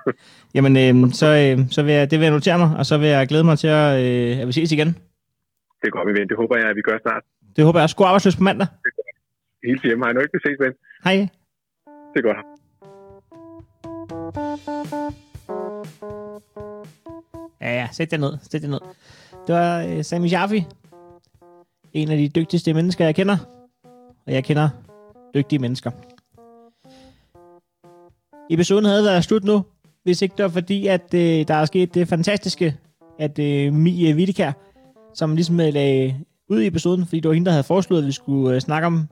Jamen, 0.55 0.73
øh, 0.83 1.11
så, 1.21 1.27
øh, 1.43 1.55
så 1.75 1.83
vil 1.83 1.93
jeg, 1.93 2.11
det 2.11 2.19
vil 2.19 2.25
jeg 2.25 2.33
notere 2.33 2.57
mig, 2.63 2.69
og 2.79 2.85
så 2.85 2.97
vil 2.97 3.07
jeg 3.09 3.27
glæde 3.27 3.43
mig 3.43 3.57
til, 3.59 3.67
at, 3.67 3.91
øh, 4.05 4.41
at 4.41 4.47
vi 4.47 4.51
ses 4.51 4.71
igen. 4.71 4.97
Det 5.85 5.93
går 5.93 6.05
vi 6.07 6.13
ven. 6.19 6.27
Det 6.29 6.37
håber 6.37 6.57
jeg, 6.57 6.67
at 6.69 6.75
vi 6.75 6.81
gør 6.81 6.97
snart. 7.01 7.23
Det 7.55 7.65
håber 7.65 7.79
jeg. 7.79 7.89
God 7.97 8.05
arbejdsløs 8.05 8.35
på 8.35 8.43
mandag. 8.43 8.67
Helt 9.63 9.81
hjemme 9.83 10.03
har 10.03 10.09
jeg 10.09 10.13
nu 10.13 10.21
ikke 10.21 10.39
ses, 10.45 10.59
ven. 10.59 10.73
Hej. 11.03 11.17
Det 12.13 12.19
er 12.21 12.25
godt. 12.29 12.39
Ja, 17.61 17.71
ja, 17.79 17.87
sæt 17.91 18.11
dig 18.11 18.19
ned. 18.19 18.33
Sæt 18.51 18.61
dig 18.61 18.69
ned. 18.69 18.79
Det 19.47 19.55
var 19.55 19.81
øh, 19.81 20.03
Sami 20.03 20.27
Jaffi. 20.29 20.65
En 21.93 22.11
af 22.11 22.17
de 22.17 22.29
dygtigste 22.29 22.73
mennesker, 22.73 23.05
jeg 23.05 23.15
kender. 23.15 23.37
Og 24.27 24.33
jeg 24.33 24.43
kender 24.43 24.69
dygtige 25.35 25.59
mennesker. 25.59 25.91
Episoden 28.49 28.85
havde 28.85 29.03
været 29.03 29.23
slut 29.23 29.43
nu, 29.43 29.65
hvis 30.03 30.21
ikke 30.21 30.35
det 30.37 30.43
var 30.43 30.49
fordi, 30.49 30.87
at 30.87 31.13
øh, 31.13 31.47
der 31.47 31.53
er 31.53 31.65
sket 31.65 31.93
det 31.93 32.07
fantastiske, 32.07 32.77
at 33.19 33.39
øh, 33.39 33.73
Mie 33.73 34.15
Wittekær, 34.15 34.51
som 35.15 35.35
ligesom 35.35 35.59
øh, 35.59 35.73
lagde 35.73 36.15
ud 36.49 36.61
i 36.61 36.67
episoden, 36.67 37.05
fordi 37.05 37.19
det 37.19 37.27
var 37.27 37.33
hende, 37.33 37.45
der 37.45 37.51
havde 37.51 37.63
foreslået, 37.63 38.01
at 38.01 38.07
vi 38.07 38.11
skulle 38.11 38.55
øh, 38.55 38.61
snakke 38.61 38.85
om 38.85 39.07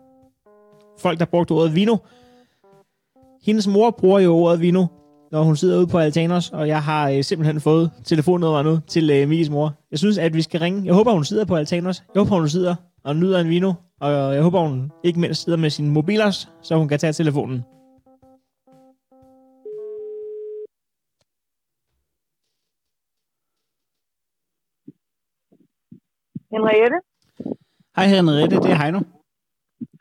folk, 0.99 1.19
der 1.19 1.25
brugte 1.25 1.51
ordet 1.51 1.75
vino. 1.75 1.97
Hendes 3.43 3.67
mor 3.67 3.91
bruger 3.91 4.19
jo 4.19 4.35
ordet 4.35 4.61
vino, 4.61 4.85
når 5.31 5.43
hun 5.43 5.55
sidder 5.55 5.77
ude 5.77 5.87
på 5.87 5.97
Altanos, 5.97 6.49
og 6.49 6.67
jeg 6.67 6.83
har 6.83 7.09
øh, 7.09 7.23
simpelthen 7.23 7.61
fået 7.61 7.91
telefonnummer 8.03 8.63
nu 8.63 8.79
til 8.87 9.09
øh, 9.09 9.29
Mies 9.29 9.49
mor. 9.49 9.73
Jeg 9.91 9.99
synes, 9.99 10.17
at 10.17 10.33
vi 10.33 10.41
skal 10.41 10.59
ringe. 10.59 10.85
Jeg 10.85 10.93
håber, 10.93 11.11
hun 11.11 11.25
sidder 11.25 11.45
på 11.45 11.55
Altanos. 11.55 12.03
Jeg 12.15 12.19
håber, 12.19 12.35
hun 12.35 12.49
sidder 12.49 12.75
og 13.03 13.15
nyder 13.15 13.39
en 13.39 13.49
vino. 13.49 13.73
Og 14.01 14.35
jeg 14.35 14.43
håber, 14.43 14.67
hun 14.67 14.91
ikke 15.03 15.19
mindst 15.19 15.43
sidder 15.43 15.57
med 15.57 15.69
sin 15.69 15.89
mobilers, 15.89 16.49
så 16.61 16.75
hun 16.75 16.87
kan 16.87 16.99
tage 16.99 17.13
telefonen. 17.13 17.63
Henriette? 26.53 26.97
Hej 27.95 28.05
Henriette, 28.07 28.55
det 28.55 28.71
er 28.71 28.75
Heino. 28.83 28.99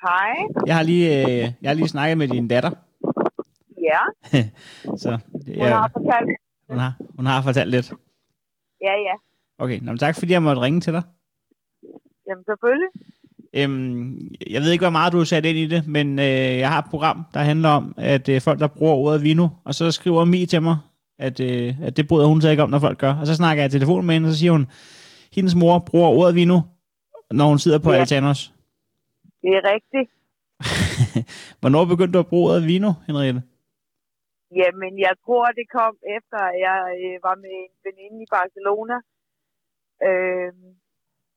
Hej. 0.03 0.35
Jeg 0.67 0.77
har 0.77 0.83
lige, 0.83 1.07
øh, 1.23 1.53
jeg 1.63 1.71
har 1.71 1.75
lige 1.75 1.89
snakket 1.89 2.19
med 2.19 2.29
din 2.29 2.49
datter. 2.49 2.71
Ja, 3.91 4.01
Så 5.03 5.19
det, 5.47 5.57
hun 5.57 5.67
har 5.67 5.81
jeg, 5.83 5.91
fortalt. 5.93 6.31
hun, 6.69 6.79
har, 6.79 6.93
hun 7.17 7.27
har 7.27 7.43
fortalt 7.43 7.71
lidt. 7.71 7.93
Ja, 8.81 8.93
ja. 8.93 9.15
Okay, 9.59 9.79
nå, 9.83 9.93
men 9.93 9.99
tak 9.99 10.19
fordi 10.19 10.33
jeg 10.33 10.43
måtte 10.43 10.63
ringe 10.63 10.81
til 10.81 10.93
dig. 10.93 11.03
Jamen 12.29 12.45
selvfølgelig. 12.45 12.89
Øhm, 13.55 14.35
jeg 14.51 14.63
ved 14.63 14.71
ikke, 14.73 14.85
hvor 14.85 14.91
meget 14.91 15.13
du 15.13 15.19
har 15.19 15.25
sat 15.25 15.45
ind 15.45 15.59
i 15.59 15.67
det, 15.67 15.87
men 15.87 16.19
øh, 16.19 16.59
jeg 16.59 16.71
har 16.71 16.79
et 16.79 16.91
program, 16.91 17.25
der 17.35 17.41
handler 17.41 17.69
om, 17.69 17.95
at 17.97 18.29
øh, 18.29 18.41
folk, 18.41 18.59
der 18.61 18.67
bruger 18.67 18.95
ordet 18.95 19.23
vino, 19.23 19.49
og 19.65 19.75
så 19.75 19.91
skriver 19.91 20.25
Mi 20.25 20.47
til 20.47 20.63
mig, 20.63 20.77
at, 21.19 21.41
øh, 21.41 21.75
at 21.83 21.97
det 21.97 22.09
bryder 22.09 22.27
hun 22.27 22.41
sig 22.41 22.51
ikke 22.51 22.63
om, 22.63 22.71
når 22.71 22.79
folk 22.79 22.99
gør. 22.99 23.15
Og 23.15 23.27
så 23.27 23.35
snakker 23.35 23.63
jeg 23.63 23.69
i 23.75 23.79
telefon 23.79 24.07
med 24.07 24.15
hende, 24.15 24.27
og 24.27 24.33
så 24.33 24.39
siger 24.39 24.53
hun, 24.53 24.67
hendes 25.37 25.55
mor 25.61 25.79
bruger 25.91 26.09
ordet 26.19 26.35
vino, 26.35 26.59
når 27.39 27.47
hun 27.53 27.59
sidder 27.59 27.81
på 27.85 27.91
Ja. 27.93 27.99
Altanos. 28.01 28.41
Det 29.43 29.51
er 29.59 29.65
rigtigt. 29.75 30.09
Hvornår 31.61 31.85
begyndte 31.93 32.15
du 32.17 32.23
at 32.25 32.31
bruge 32.33 32.47
ordet 32.51 32.67
vino, 32.73 32.91
Henriette? 33.07 33.43
Jamen, 34.61 34.93
jeg 35.07 35.15
tror, 35.25 35.45
det 35.59 35.67
kom 35.79 35.95
efter, 36.17 36.39
at 36.51 36.57
jeg 36.69 36.81
øh, 37.05 37.17
var 37.27 37.37
med 37.45 37.53
en 37.65 37.75
veninde 37.87 38.19
i 38.27 38.33
Barcelona. 38.37 38.97
Øh, 40.09 40.53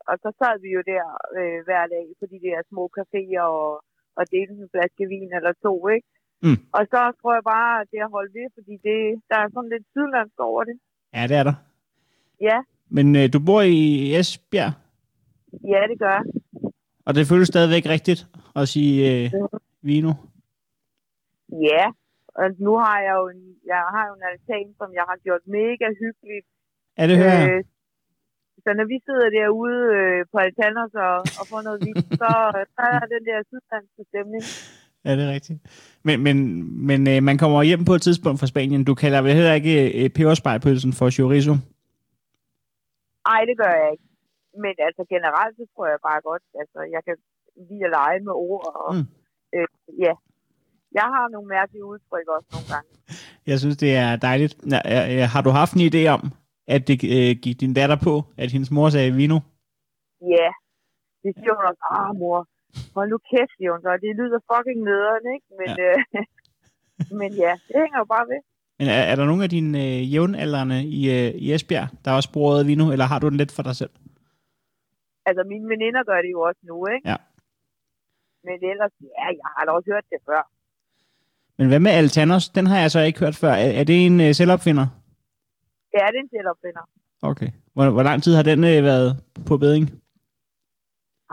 og 0.09 0.15
så 0.23 0.29
sad 0.39 0.55
vi 0.63 0.69
jo 0.77 0.81
der 0.93 1.05
øh, 1.39 1.59
hver 1.67 1.83
dag 1.95 2.05
på 2.19 2.25
de 2.33 2.39
der 2.45 2.57
små 2.69 2.83
caféer 2.97 3.45
og, 3.61 3.71
og 4.19 4.23
delte 4.33 4.53
en 4.63 4.71
flaske 4.73 5.05
vin 5.13 5.31
eller 5.37 5.53
to, 5.65 5.73
ikke? 5.97 6.09
Mm. 6.45 6.59
Og 6.77 6.83
så 6.91 6.99
tror 7.19 7.33
jeg 7.37 7.45
bare, 7.55 7.71
at 7.81 7.87
det 7.91 7.99
har 8.03 8.11
holdt 8.17 8.33
ved, 8.37 8.47
fordi 8.57 8.73
det, 8.87 8.99
der 9.29 9.37
er 9.43 9.47
sådan 9.53 9.71
lidt 9.73 9.85
sydlandsk 9.93 10.37
over 10.49 10.61
det. 10.69 10.77
Ja, 11.15 11.23
det 11.29 11.35
er 11.41 11.45
der. 11.49 11.57
Ja, 12.49 12.57
Men 12.95 13.05
øh, 13.19 13.25
du 13.33 13.39
bor 13.47 13.61
i 13.61 13.81
Esbjerg, 14.19 14.73
ja, 15.73 15.81
det 15.89 15.97
gør 16.03 16.13
jeg. 16.17 16.23
og 17.07 17.11
det 17.15 17.29
føles 17.31 17.47
stadigvæk 17.53 17.85
rigtigt 17.95 18.21
at 18.59 18.65
sige 18.73 18.95
øh, 19.11 19.25
vino. 19.89 20.11
Ja, 21.69 21.85
og 22.39 22.45
nu 22.65 22.73
har 22.83 22.97
jeg 23.07 23.13
jo 23.19 23.25
en, 23.33 23.41
jeg 23.73 23.81
har 23.95 24.03
jo 24.09 24.13
en 24.19 24.25
altan, 24.29 24.67
som 24.79 24.89
jeg 24.99 25.05
har 25.09 25.17
gjort 25.25 25.43
mega 25.57 25.87
hyggeligt. 26.03 26.47
Ja, 26.97 27.03
det 27.09 27.17
hører. 27.23 27.41
Øh, 27.49 27.63
så 28.63 28.69
når 28.79 28.87
vi 28.93 28.97
sidder 29.07 29.27
derude 29.39 29.81
øh, 29.99 30.19
på 30.31 30.37
Altanos 30.45 30.93
og, 31.07 31.15
og 31.39 31.43
får 31.51 31.61
noget 31.67 31.79
vin, 31.85 32.01
så, 32.21 32.29
så 32.75 32.83
er 32.95 33.05
den 33.15 33.23
der 33.29 33.37
sydlandske 33.49 34.01
stemning. 34.11 34.43
Ja, 35.05 35.11
det 35.17 35.23
er 35.27 35.33
rigtigt. 35.37 35.59
Men, 36.07 36.15
men, 36.25 36.37
men 36.87 36.99
øh, 37.11 37.23
man 37.23 37.37
kommer 37.37 37.63
hjem 37.63 37.85
på 37.85 37.93
et 37.97 38.01
tidspunkt 38.01 38.39
fra 38.39 38.47
Spanien. 38.47 38.83
Du 38.83 38.93
kalder 39.03 39.21
vel 39.21 39.33
heller 39.39 39.53
ikke 39.53 39.75
øh, 39.99 40.09
peberspejpølsen 40.09 40.93
for 40.93 41.09
chorizo? 41.09 41.55
Nej, 43.28 43.41
det 43.49 43.55
gør 43.61 43.73
jeg 43.82 43.89
ikke. 43.93 44.05
Men 44.63 44.73
altså 44.88 45.03
generelt, 45.13 45.53
så 45.59 45.63
tror 45.73 45.86
jeg 45.93 45.99
bare 46.09 46.21
godt, 46.30 46.43
altså 46.61 46.80
jeg 46.95 47.01
kan 47.07 47.15
lide 47.69 47.86
at 47.88 47.93
lege 47.99 48.19
med 48.28 48.36
ord. 48.49 48.65
Og, 48.84 48.89
Mm. 48.95 49.05
øh, 49.55 49.67
ja, 50.05 50.13
jeg 50.99 51.07
har 51.15 51.26
nogle 51.34 51.47
mærkelige 51.57 51.86
udtryk 51.91 52.28
også 52.36 52.49
nogle 52.55 52.67
gange. 52.73 52.89
Jeg 53.51 53.57
synes, 53.59 53.78
det 53.84 53.91
er 54.03 54.11
dejligt. 54.28 54.53
Har 55.34 55.41
du 55.45 55.51
haft 55.61 55.73
en 55.76 55.84
idé 55.91 56.03
om, 56.15 56.21
at 56.76 56.82
det 56.88 56.95
øh, 57.15 57.32
gik 57.43 57.55
din 57.63 57.73
datter 57.80 57.97
på, 58.07 58.13
at 58.41 58.47
hendes 58.53 58.71
mor 58.76 58.89
sagde 58.89 59.11
vino? 59.21 59.38
Ja, 60.36 60.49
det 61.23 61.32
siger 61.38 61.53
hun 61.57 61.65
også, 61.69 61.84
ah 61.97 62.11
mor, 62.21 62.39
hold 62.95 63.07
nu 63.13 63.17
kæft, 63.32 63.53
siger 63.57 63.71
hun 63.73 63.82
så. 63.86 63.91
Det 64.05 64.11
lyder 64.19 64.39
fucking 64.51 64.80
nederen, 64.89 65.26
ikke? 65.36 65.47
Men 65.59 65.69
ja, 65.84 65.91
øh, 65.91 66.26
men 67.19 67.30
ja 67.43 67.51
det 67.67 67.76
hænger 67.84 67.99
jo 68.03 68.07
bare 68.15 68.26
ved. 68.32 68.41
Men 68.80 68.88
er, 68.88 69.01
er 69.11 69.15
der 69.15 69.26
nogen 69.26 69.41
af 69.41 69.49
dine 69.49 69.78
øh, 69.86 70.13
jævnaldrende 70.13 70.84
i, 70.84 71.01
øh, 71.17 71.32
i 71.36 71.53
Esbjerg, 71.53 71.88
der 72.05 72.11
også 72.11 72.32
bruger 72.32 72.53
ordet 72.53 72.67
vino, 72.67 72.91
eller 72.91 73.05
har 73.05 73.19
du 73.19 73.30
den 73.30 73.38
lidt 73.38 73.51
for 73.51 73.63
dig 73.63 73.76
selv? 73.76 73.89
Altså, 75.26 75.43
mine 75.43 75.69
veninder 75.69 76.03
gør 76.03 76.21
det 76.21 76.32
jo 76.32 76.41
også 76.41 76.61
nu, 76.63 76.88
ikke? 76.95 77.09
Ja. 77.09 77.15
Men 78.43 78.69
ellers, 78.71 78.91
ja, 79.01 79.26
jeg 79.39 79.47
har 79.57 79.65
da 79.65 79.71
også 79.71 79.89
hørt 79.93 80.05
det 80.09 80.19
før. 80.26 80.41
Men 81.57 81.67
hvad 81.67 81.80
med 81.80 81.91
Altanos? 81.91 82.49
Den 82.49 82.67
har 82.67 82.80
jeg 82.80 82.91
så 82.91 82.99
ikke 82.99 83.19
hørt 83.19 83.36
før. 83.36 83.51
Er, 83.51 83.71
er 83.80 83.84
det 83.84 84.05
en 84.05 84.21
øh, 84.21 84.34
selvopfinder? 84.34 84.88
Ja, 85.93 86.05
det 86.11 86.17
er 86.19 86.23
en 86.23 86.30
selvopfinder. 86.30 86.89
Okay. 87.21 87.49
Hvor, 87.73 87.89
hvor 87.89 88.03
lang 88.03 88.23
tid 88.23 88.36
har 88.36 88.43
den 88.43 88.63
øh, 88.63 88.84
været 88.84 89.23
på 89.47 89.57
beding? 89.57 90.04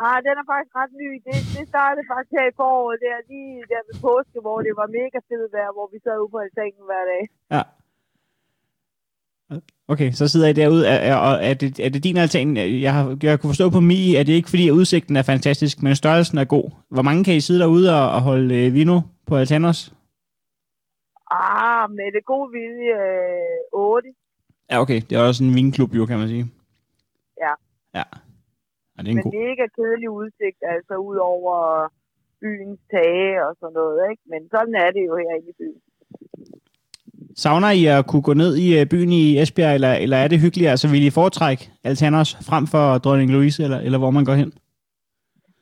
Ah, 0.07 0.19
den 0.27 0.35
er 0.41 0.47
faktisk 0.53 0.75
ret 0.81 0.95
ny. 1.03 1.11
Det, 1.27 1.37
det 1.57 1.65
startede 1.73 2.05
faktisk 2.11 2.33
her 2.39 2.47
i 2.53 2.55
foråret, 2.61 2.99
der, 3.05 3.17
lige 3.31 3.55
der 3.73 3.81
ved 3.89 3.97
påske, 4.09 4.39
hvor 4.45 4.59
det 4.67 4.73
var 4.81 4.89
mega 4.99 5.19
fedt 5.29 5.53
vejr, 5.55 5.71
hvor 5.77 5.87
vi 5.93 5.99
sad 6.05 6.17
ude 6.23 6.33
på 6.35 6.39
altanen 6.47 6.85
hver 6.89 7.05
dag. 7.13 7.23
Ja. 7.55 7.63
Okay, 9.89 10.11
så 10.13 10.29
sidder 10.29 10.49
I 10.49 10.53
derude, 10.53 10.87
er, 10.87 10.99
er, 11.11 11.17
og 11.17 11.45
er, 11.49 11.55
det, 11.55 11.81
er 11.87 11.91
det 11.91 12.05
din 12.05 12.17
altan? 12.17 12.57
Jeg, 12.87 12.93
har, 12.95 13.19
jeg 13.23 13.41
kunne 13.41 13.51
forstå 13.51 13.71
på 13.71 13.81
Mi, 13.81 14.15
at 14.15 14.27
det 14.27 14.33
ikke 14.33 14.49
fordi, 14.49 14.69
at 14.69 14.73
udsigten 14.73 15.17
er 15.17 15.23
fantastisk, 15.23 15.83
men 15.83 15.97
størrelsen 15.97 16.39
er 16.39 16.45
god. 16.45 16.71
Hvor 16.89 17.03
mange 17.03 17.25
kan 17.25 17.35
I 17.35 17.41
sidde 17.41 17.61
derude 17.61 17.87
og, 18.01 18.11
og 18.17 18.21
holde 18.21 18.67
øh, 18.67 18.75
vino 18.75 19.01
på 19.27 19.37
Altanos? 19.37 19.95
Ah, 21.31 21.91
med 21.91 22.13
det 22.17 22.25
gode 22.25 22.51
vilje, 22.53 22.95
øh, 23.73 23.73
8. 23.73 24.09
Ja, 24.71 24.81
okay. 24.81 25.01
Det 25.11 25.13
er 25.13 25.23
også 25.23 25.45
en 25.45 25.55
vinklub, 25.55 25.95
jo, 25.95 26.07
kan 26.07 26.19
man 26.19 26.29
sige. 26.29 26.47
Ja. 27.41 27.53
Ja. 27.95 28.03
Ja 28.95 28.99
det 29.03 29.09
er 29.09 29.11
en 29.11 29.17
Men 29.17 29.25
god. 29.25 29.33
mega 29.41 29.65
kedelig 29.77 30.11
udsigt, 30.21 30.61
altså 30.75 30.95
ud 31.11 31.17
over 31.33 31.55
byens 32.41 32.81
tage 32.93 33.47
og 33.47 33.53
sådan 33.61 33.75
noget, 33.81 33.99
ikke? 34.11 34.23
Men 34.33 34.41
sådan 34.55 34.75
er 34.85 34.91
det 34.97 35.03
jo 35.09 35.13
herinde 35.21 35.49
i 35.53 35.57
byen. 35.61 35.81
Savner 37.37 37.71
I 37.71 37.85
at 37.87 38.07
kunne 38.07 38.23
gå 38.23 38.35
ned 38.35 38.57
i 38.57 38.81
øh, 38.81 38.87
byen 38.87 39.13
i 39.13 39.39
Esbjerg, 39.43 39.75
eller, 39.75 39.93
eller 40.05 40.17
er 40.17 40.29
det 40.29 40.41
hyggeligt? 40.41 40.71
Altså, 40.71 40.89
vil 40.89 41.07
I 41.07 41.11
foretrække 41.11 41.71
Altanos 41.85 42.37
frem 42.49 42.67
for 42.67 42.99
Dronning 42.99 43.31
Louise, 43.31 43.63
eller, 43.65 43.79
eller 43.79 43.99
hvor 43.99 44.11
man 44.11 44.25
går 44.25 44.35
hen? 44.35 44.53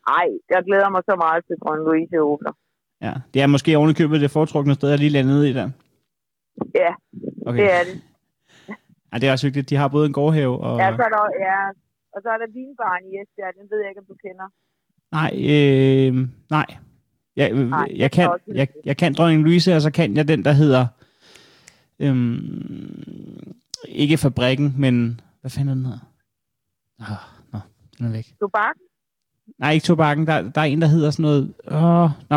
Ej, 0.08 0.26
jeg 0.50 0.62
glæder 0.66 0.88
mig 0.88 1.02
så 1.10 1.14
meget 1.24 1.44
til 1.46 1.56
Grøn 1.62 1.84
Louise 1.84 2.20
åbner. 2.22 2.52
Ja, 3.02 3.12
det 3.34 3.42
er 3.42 3.46
måske 3.46 3.76
ovenikøbet 3.78 4.20
det 4.20 4.30
foretrukne 4.30 4.74
sted, 4.74 4.88
jeg 4.88 4.98
lige 4.98 5.10
landet 5.10 5.46
i 5.46 5.52
der. 5.52 5.70
Ja, 6.74 6.92
Okay. 7.46 7.62
det 7.62 7.72
er 7.72 7.84
det. 7.84 8.02
Ja, 9.12 9.18
det 9.18 9.28
er 9.28 9.32
også 9.32 9.46
hyggeligt. 9.46 9.70
De 9.70 9.76
har 9.76 9.88
både 9.88 10.06
en 10.06 10.12
gårdhave 10.12 10.58
og... 10.60 10.78
Ja, 10.78 10.96
så 10.96 11.02
er 11.02 11.08
der, 11.08 11.24
ja, 11.40 11.58
og 12.14 12.18
så 12.22 12.28
er 12.34 12.38
der 12.38 12.46
vinbaren 12.58 13.04
i 13.10 13.12
Esbjerg, 13.20 13.54
den 13.58 13.66
ved 13.70 13.78
jeg 13.82 13.88
ikke, 13.90 14.00
om 14.04 14.06
du 14.12 14.16
kender. 14.26 14.48
Nej, 15.18 15.30
øh, 15.52 16.28
nej. 16.50 16.66
Jeg, 17.36 17.52
Nej, 17.52 17.62
nej, 17.64 17.88
jeg, 17.96 18.10
kan, 18.10 18.30
jeg, 18.54 18.68
jeg 18.84 18.96
kan 18.96 19.14
Dronning 19.14 19.42
Louise, 19.42 19.74
og 19.76 19.80
så 19.80 19.90
kan 19.90 20.16
jeg 20.16 20.28
den, 20.28 20.44
der 20.44 20.52
hedder... 20.52 20.86
Øhm, 21.98 23.52
ikke 23.88 24.16
fabrikken, 24.18 24.74
men... 24.78 25.20
Hvad 25.40 25.50
fanden 25.50 25.68
er 25.68 25.74
den 25.74 25.84
hedder? 25.84 25.98
Åh, 27.00 27.52
nå, 27.52 27.58
den 27.98 28.06
er 28.06 28.10
væk. 28.12 28.26
Tobak? 28.40 28.76
Nej, 29.58 29.72
ikke 29.72 29.84
tobakken. 29.84 30.26
Der, 30.26 30.50
der 30.50 30.60
er 30.60 30.64
en, 30.64 30.80
der 30.82 30.86
hedder 30.88 31.10
sådan 31.10 31.22
noget... 31.22 31.54
Åh, 31.70 32.10
nå. 32.30 32.36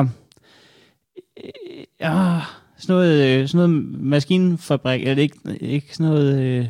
Øh, 1.44 1.84
åh, 2.02 2.42
sådan 2.78 2.94
noget, 2.96 3.42
øh, 3.42 3.48
sådan 3.48 3.70
noget 3.70 4.02
maskinfabrik. 4.02 5.08
Er 5.08 5.16
det 5.16 5.22
ikke, 5.22 5.40
ikke 5.62 5.96
sådan 5.96 6.12
noget... 6.12 6.34
Øh, 6.42 6.66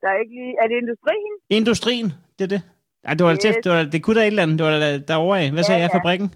Der 0.00 0.08
er 0.08 0.18
ikke 0.22 0.34
lige... 0.34 0.54
Er 0.62 0.66
det 0.68 0.76
industrien? 0.84 1.32
industrien, 1.50 2.12
det 2.38 2.44
er 2.44 2.48
det. 2.48 2.62
Ej, 3.04 3.14
det 3.14 3.26
var 3.26 3.32
Yes. 3.32 3.56
det, 3.64 3.72
var, 3.72 3.82
det 3.84 4.02
kunne 4.02 4.16
da 4.20 4.22
et 4.22 4.26
eller 4.26 4.42
andet. 4.42 4.58
Det 4.58 4.66
var 4.66 4.72
da 4.78 4.98
derovre 4.98 5.40
af. 5.40 5.52
Hvad 5.52 5.62
sagde 5.62 5.78
Ja, 5.78 5.82
jeg? 5.82 5.90
ja. 5.92 5.98
Fabrikken? 5.98 6.34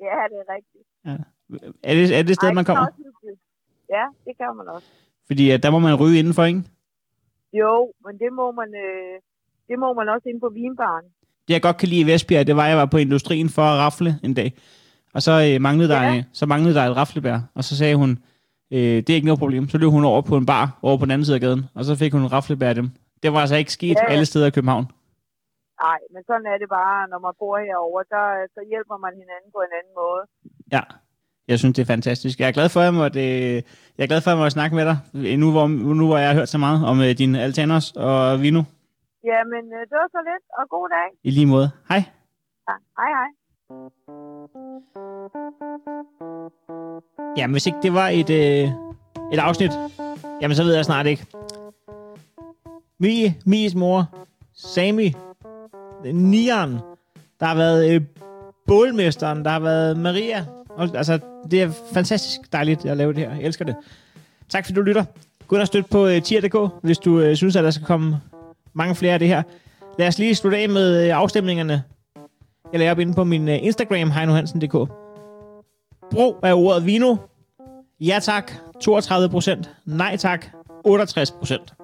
Ja, 0.00 0.16
det 0.30 0.38
er 0.44 0.54
rigtigt. 0.56 0.84
Er 1.82 1.94
det, 1.94 2.18
er 2.18 2.22
det 2.22 2.30
et 2.30 2.36
sted, 2.36 2.48
Ej, 2.48 2.54
man 2.54 2.62
er 2.62 2.66
kommer? 2.66 2.86
Ja, 3.90 4.04
det 4.24 4.36
kan 4.36 4.46
man 4.56 4.68
også. 4.74 4.86
Fordi 5.26 5.50
at 5.50 5.62
der 5.62 5.70
må 5.70 5.78
man 5.78 5.94
ryge 5.94 6.18
indenfor, 6.18 6.44
ikke? 6.44 6.62
Jo, 7.52 7.92
men 8.06 8.18
det 8.18 8.32
må 8.32 8.52
man, 8.52 8.68
øh, 8.84 9.20
det 9.68 9.78
må 9.78 9.92
man 9.94 10.08
også 10.08 10.28
ind 10.28 10.40
på 10.40 10.48
vinbaren. 10.54 11.04
Det 11.48 11.54
jeg 11.54 11.62
godt 11.62 11.76
kan 11.76 11.88
lide 11.88 12.00
i 12.00 12.06
Vestbjerg, 12.06 12.46
det 12.46 12.56
var, 12.56 12.62
at 12.64 12.68
jeg 12.68 12.78
var 12.78 12.86
på 12.86 12.96
industrien 12.96 13.48
for 13.48 13.62
at 13.62 13.78
rafle 13.78 14.18
en 14.22 14.34
dag. 14.34 14.52
Og 15.14 15.22
så, 15.22 15.32
øh, 15.54 15.60
manglede, 15.60 15.88
der, 15.88 16.02
Ja. 16.02 16.16
øh, 16.16 16.22
så 16.32 16.46
manglede 16.46 16.74
der 16.74 16.82
et 16.82 16.96
raflebær. 16.96 17.40
Og 17.54 17.64
så 17.64 17.76
sagde 17.76 17.96
hun, 17.96 18.10
øh, 18.70 18.78
det 18.78 19.10
er 19.10 19.14
ikke 19.14 19.24
noget 19.26 19.38
problem. 19.38 19.68
Så 19.68 19.78
løb 19.78 19.88
hun 19.90 20.04
over 20.04 20.22
på 20.22 20.36
en 20.36 20.46
bar 20.46 20.78
over 20.82 20.96
på 20.98 21.04
den 21.04 21.10
anden 21.10 21.24
side 21.24 21.34
af 21.34 21.40
gaden. 21.40 21.64
Og 21.74 21.84
så 21.84 21.96
fik 21.96 22.12
hun 22.12 22.22
en 22.22 22.32
raflebær 22.32 22.68
af 22.68 22.74
dem. 22.74 22.90
Det 23.22 23.32
var 23.32 23.40
altså 23.40 23.56
ikke 23.56 23.72
sket 23.72 23.96
Ja. 23.96 24.12
alle 24.12 24.24
steder 24.26 24.46
i 24.46 24.50
København. 24.50 24.86
Nej, 25.82 25.98
men 26.12 26.22
sådan 26.28 26.46
er 26.52 26.58
det 26.62 26.68
bare, 26.80 27.08
når 27.12 27.18
man 27.26 27.34
bor 27.40 27.56
herovre, 27.66 28.04
så, 28.12 28.20
så 28.54 28.60
hjælper 28.70 28.96
man 29.04 29.12
hinanden 29.22 29.50
på 29.56 29.60
en 29.66 29.72
anden 29.78 29.94
måde. 30.02 30.22
Ja, 30.74 30.82
jeg 31.48 31.58
synes, 31.58 31.74
det 31.76 31.82
er 31.82 31.94
fantastisk. 31.96 32.40
Jeg 32.40 32.48
er 32.48 32.56
glad 32.58 32.68
for, 32.68 32.80
at 32.80 32.88
jeg 32.90 32.94
måtte, 33.02 33.20
øh, 33.36 33.56
jeg 33.96 34.02
er 34.04 34.10
glad 34.12 34.20
for, 34.20 34.28
at 34.30 34.34
jeg 34.34 34.42
måtte 34.42 34.56
snakke 34.58 34.76
med 34.78 34.84
dig, 34.90 34.96
nu 35.42 35.46
hvor, 35.54 35.66
nu 36.00 36.04
hvor 36.06 36.18
jeg 36.18 36.28
har 36.28 36.38
hørt 36.40 36.48
så 36.54 36.58
meget 36.66 36.80
om 36.90 36.96
øh, 37.06 37.12
din 37.20 37.34
Altanos 37.46 37.86
og 38.08 38.42
Vino. 38.42 38.62
Jamen, 39.30 39.64
øh, 39.76 39.82
det 39.90 39.96
var 40.00 40.08
så 40.16 40.20
lidt, 40.30 40.44
og 40.58 40.64
god 40.74 40.86
dag. 40.96 41.08
I 41.28 41.30
lige 41.30 41.46
måde. 41.54 41.68
Hej. 41.90 42.02
Ja, 42.68 42.74
hej 42.98 43.10
hej. 43.18 43.30
Jamen, 47.36 47.54
hvis 47.54 47.66
ikke 47.66 47.78
det 47.82 47.94
var 47.94 48.08
et, 48.08 48.30
øh, 48.30 48.64
et 49.32 49.38
afsnit, 49.38 49.72
jamen 50.40 50.54
så 50.56 50.62
ved 50.64 50.74
jeg 50.74 50.84
snart 50.84 51.06
ikke. 51.06 51.26
Mie, 52.98 53.34
Mies 53.46 53.74
mor, 53.74 54.00
Sami, 54.54 55.08
Øh, 56.04 56.14
Nian, 56.14 56.78
Der 57.40 57.46
har 57.46 57.54
været 57.54 57.94
øh, 57.94 58.00
bålmesteren, 58.66 59.44
der 59.44 59.50
har 59.50 59.60
været 59.60 59.96
Maria. 59.96 60.44
Og, 60.68 60.88
altså, 60.94 61.18
det 61.50 61.62
er 61.62 61.70
fantastisk 61.92 62.52
dejligt 62.52 62.86
at 62.86 62.96
lave 62.96 63.12
det 63.12 63.18
her. 63.18 63.34
Jeg 63.34 63.42
elsker 63.42 63.64
det. 63.64 63.76
Tak 64.48 64.64
fordi 64.64 64.74
du 64.74 64.82
lytter. 64.82 65.04
Gå 65.46 65.56
ind 65.56 65.60
og 65.60 65.66
støt 65.66 65.86
på 65.86 66.06
øh, 66.06 66.22
tier.dk, 66.22 66.72
hvis 66.82 66.98
du 66.98 67.20
øh, 67.20 67.36
synes, 67.36 67.56
at 67.56 67.64
der 67.64 67.70
skal 67.70 67.86
komme 67.86 68.20
mange 68.72 68.94
flere 68.94 69.12
af 69.12 69.18
det 69.18 69.28
her. 69.28 69.42
Lad 69.98 70.08
os 70.08 70.18
lige 70.18 70.34
slutte 70.34 70.58
af 70.58 70.68
med 70.68 71.06
øh, 71.06 71.16
afstemningerne. 71.16 71.82
Jeg 72.72 72.78
laver 72.78 72.90
op 72.90 72.98
inde 72.98 73.14
på 73.14 73.24
min 73.24 73.48
øh, 73.48 73.58
Instagram, 73.62 74.10
heinohansen.dk. 74.10 74.90
Brug 76.10 76.36
af 76.42 76.52
ordet 76.54 76.86
vino. 76.86 77.16
Ja 78.00 78.18
tak, 78.22 78.52
32 78.80 79.28
procent. 79.28 79.70
Nej 79.84 80.16
tak, 80.16 80.46
68 80.84 81.30
procent. 81.30 81.74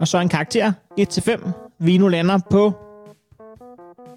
Og 0.00 0.08
så 0.08 0.18
en 0.18 0.28
karakter, 0.28 0.72
1-5. 1.00 1.50
Vino 1.78 2.08
lander 2.08 2.38
på... 2.50 2.72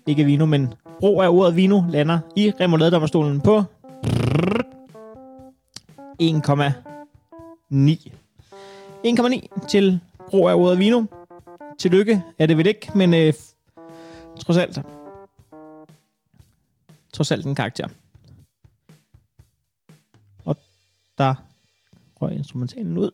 Ikke 0.08 0.24
vino, 0.24 0.46
men 0.46 0.74
brug 1.00 1.24
af 1.24 1.30
ordet 1.30 1.56
vino 1.56 1.82
lander 1.90 2.20
i 2.36 2.52
remouladedommerstolen 2.60 3.42
på 3.42 3.64
1,9. 6.22 8.12
1,9 9.06 9.68
til 9.68 10.00
brug 10.30 10.50
af 10.50 10.54
ordet 10.56 10.80
vino. 10.80 11.04
Tillykke 11.80 12.24
er 12.40 12.46
det 12.46 12.58
vel 12.58 12.68
ikke, 12.68 12.92
men 12.96 13.14
øh, 13.14 13.34
trods 14.40 14.58
alt. 14.58 14.80
Trods 17.14 17.32
alt 17.32 17.46
en 17.46 17.56
karakter. 17.56 17.88
Og 20.46 20.58
der 21.18 21.36
røg 22.22 22.34
instrumentalen 22.34 22.98
ud. 22.98 23.12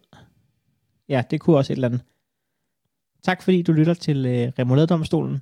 Ja, 1.09 1.23
det 1.31 1.41
kunne 1.41 1.57
også 1.57 1.73
et 1.73 1.77
eller 1.77 1.87
andet. 1.87 2.01
Tak 3.23 3.41
fordi 3.41 3.61
du 3.61 3.71
lytter 3.71 3.93
til 3.93 4.25
øh, 4.25 4.51
Remouladedomstolen. 4.59 5.41